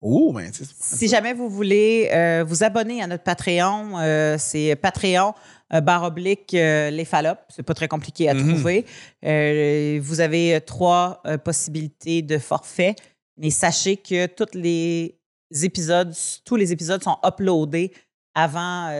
Oh, 0.00 0.32
ben, 0.32 0.50
c'est 0.52 0.66
Si 0.66 1.08
jamais 1.08 1.32
vous 1.34 1.48
voulez 1.48 2.08
euh, 2.12 2.44
vous 2.46 2.62
abonner 2.62 3.02
à 3.02 3.06
notre 3.06 3.24
Patreon, 3.24 3.98
euh, 3.98 4.36
c'est 4.38 4.76
Patreon 4.76 5.34
euh, 5.74 5.80
barre 5.80 6.04
oblique 6.04 6.54
euh, 6.54 6.90
les 6.90 7.04
Fallop. 7.04 7.36
C'est 7.48 7.62
pas 7.62 7.74
très 7.74 7.88
compliqué 7.88 8.28
à 8.28 8.34
Mhm. 8.34 8.48
trouver. 8.54 8.86
Euh, 9.24 9.98
vous 10.02 10.20
avez 10.20 10.54
euh, 10.56 10.60
trois 10.60 11.22
possibilités 11.44 12.22
de 12.22 12.38
forfait, 12.38 12.94
mais 13.36 13.50
sachez 13.50 13.96
que 13.96 14.26
tous 14.26 14.54
les 14.56 15.18
épisodes, 15.62 16.14
tous 16.44 16.56
les 16.56 16.72
épisodes 16.72 17.02
sont 17.02 17.16
uploadés 17.24 17.92
avant 18.34 18.90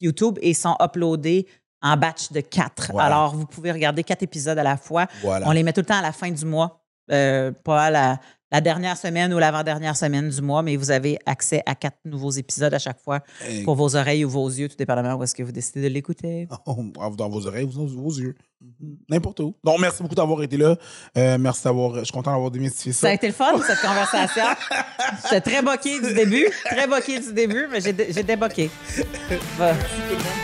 YouTube 0.00 0.38
et 0.40 0.54
sont 0.54 0.76
uploadés 0.80 1.46
en 1.82 1.96
batch 1.98 2.32
de 2.32 2.40
quatre. 2.40 2.88
Voilà. 2.92 3.06
Alors, 3.08 3.34
vous 3.36 3.46
pouvez 3.46 3.70
regarder 3.70 4.02
quatre 4.04 4.22
épisodes 4.22 4.58
à 4.58 4.62
la 4.62 4.76
fois. 4.78 5.06
Voilà. 5.22 5.46
On 5.46 5.52
les 5.52 5.62
met 5.62 5.72
tout 5.72 5.80
le 5.82 5.86
temps 5.86 5.98
à 5.98 6.02
la 6.02 6.12
fin 6.12 6.30
du 6.30 6.44
mois, 6.46 6.80
pas 7.08 7.84
à 7.84 7.90
la, 7.90 8.20
la 8.54 8.60
dernière 8.60 8.96
semaine 8.96 9.34
ou 9.34 9.38
l'avant-dernière 9.40 9.96
semaine 9.96 10.28
du 10.28 10.40
mois, 10.40 10.62
mais 10.62 10.76
vous 10.76 10.92
avez 10.92 11.18
accès 11.26 11.60
à 11.66 11.74
quatre 11.74 11.98
nouveaux 12.04 12.30
épisodes 12.30 12.72
à 12.72 12.78
chaque 12.78 13.00
fois 13.00 13.18
Hey. 13.44 13.64
pour 13.64 13.74
vos 13.74 13.96
oreilles 13.96 14.24
ou 14.24 14.30
vos 14.30 14.48
yeux, 14.48 14.68
tout 14.68 14.76
dépendamment 14.76 15.14
où 15.16 15.24
est-ce 15.24 15.34
que 15.34 15.42
vous 15.42 15.50
décidez 15.50 15.82
de 15.82 15.88
l'écouter. 15.88 16.46
dans 17.18 17.28
vos 17.28 17.46
oreilles, 17.48 17.66
dans 17.66 17.84
vos 17.84 18.10
yeux. 18.12 18.36
N'importe 19.10 19.40
où. 19.40 19.54
Donc, 19.64 19.80
merci 19.80 20.02
beaucoup 20.04 20.14
d'avoir 20.14 20.40
été 20.44 20.56
là. 20.56 20.76
Euh, 21.18 21.36
merci 21.36 21.64
d'avoir. 21.64 21.98
Je 21.98 22.04
suis 22.04 22.12
content 22.12 22.30
d'avoir 22.32 22.50
démystifié 22.52 22.92
Ça 22.92 23.08
a 23.08 23.10
ça. 23.10 23.14
été 23.14 23.26
le 23.26 23.32
fun, 23.32 23.52
cette 23.66 23.80
conversation. 23.80 24.44
J'étais 25.24 25.40
très 25.40 25.60
boqué 25.62 26.00
du 26.00 26.14
début, 26.14 26.46
très 26.64 26.86
boqué 26.86 27.18
du 27.18 27.32
début, 27.32 27.66
mais 27.70 27.80
j'ai 27.80 27.92
dé- 27.92 28.06
j'ai 28.10 28.22
déboqué. 28.22 28.70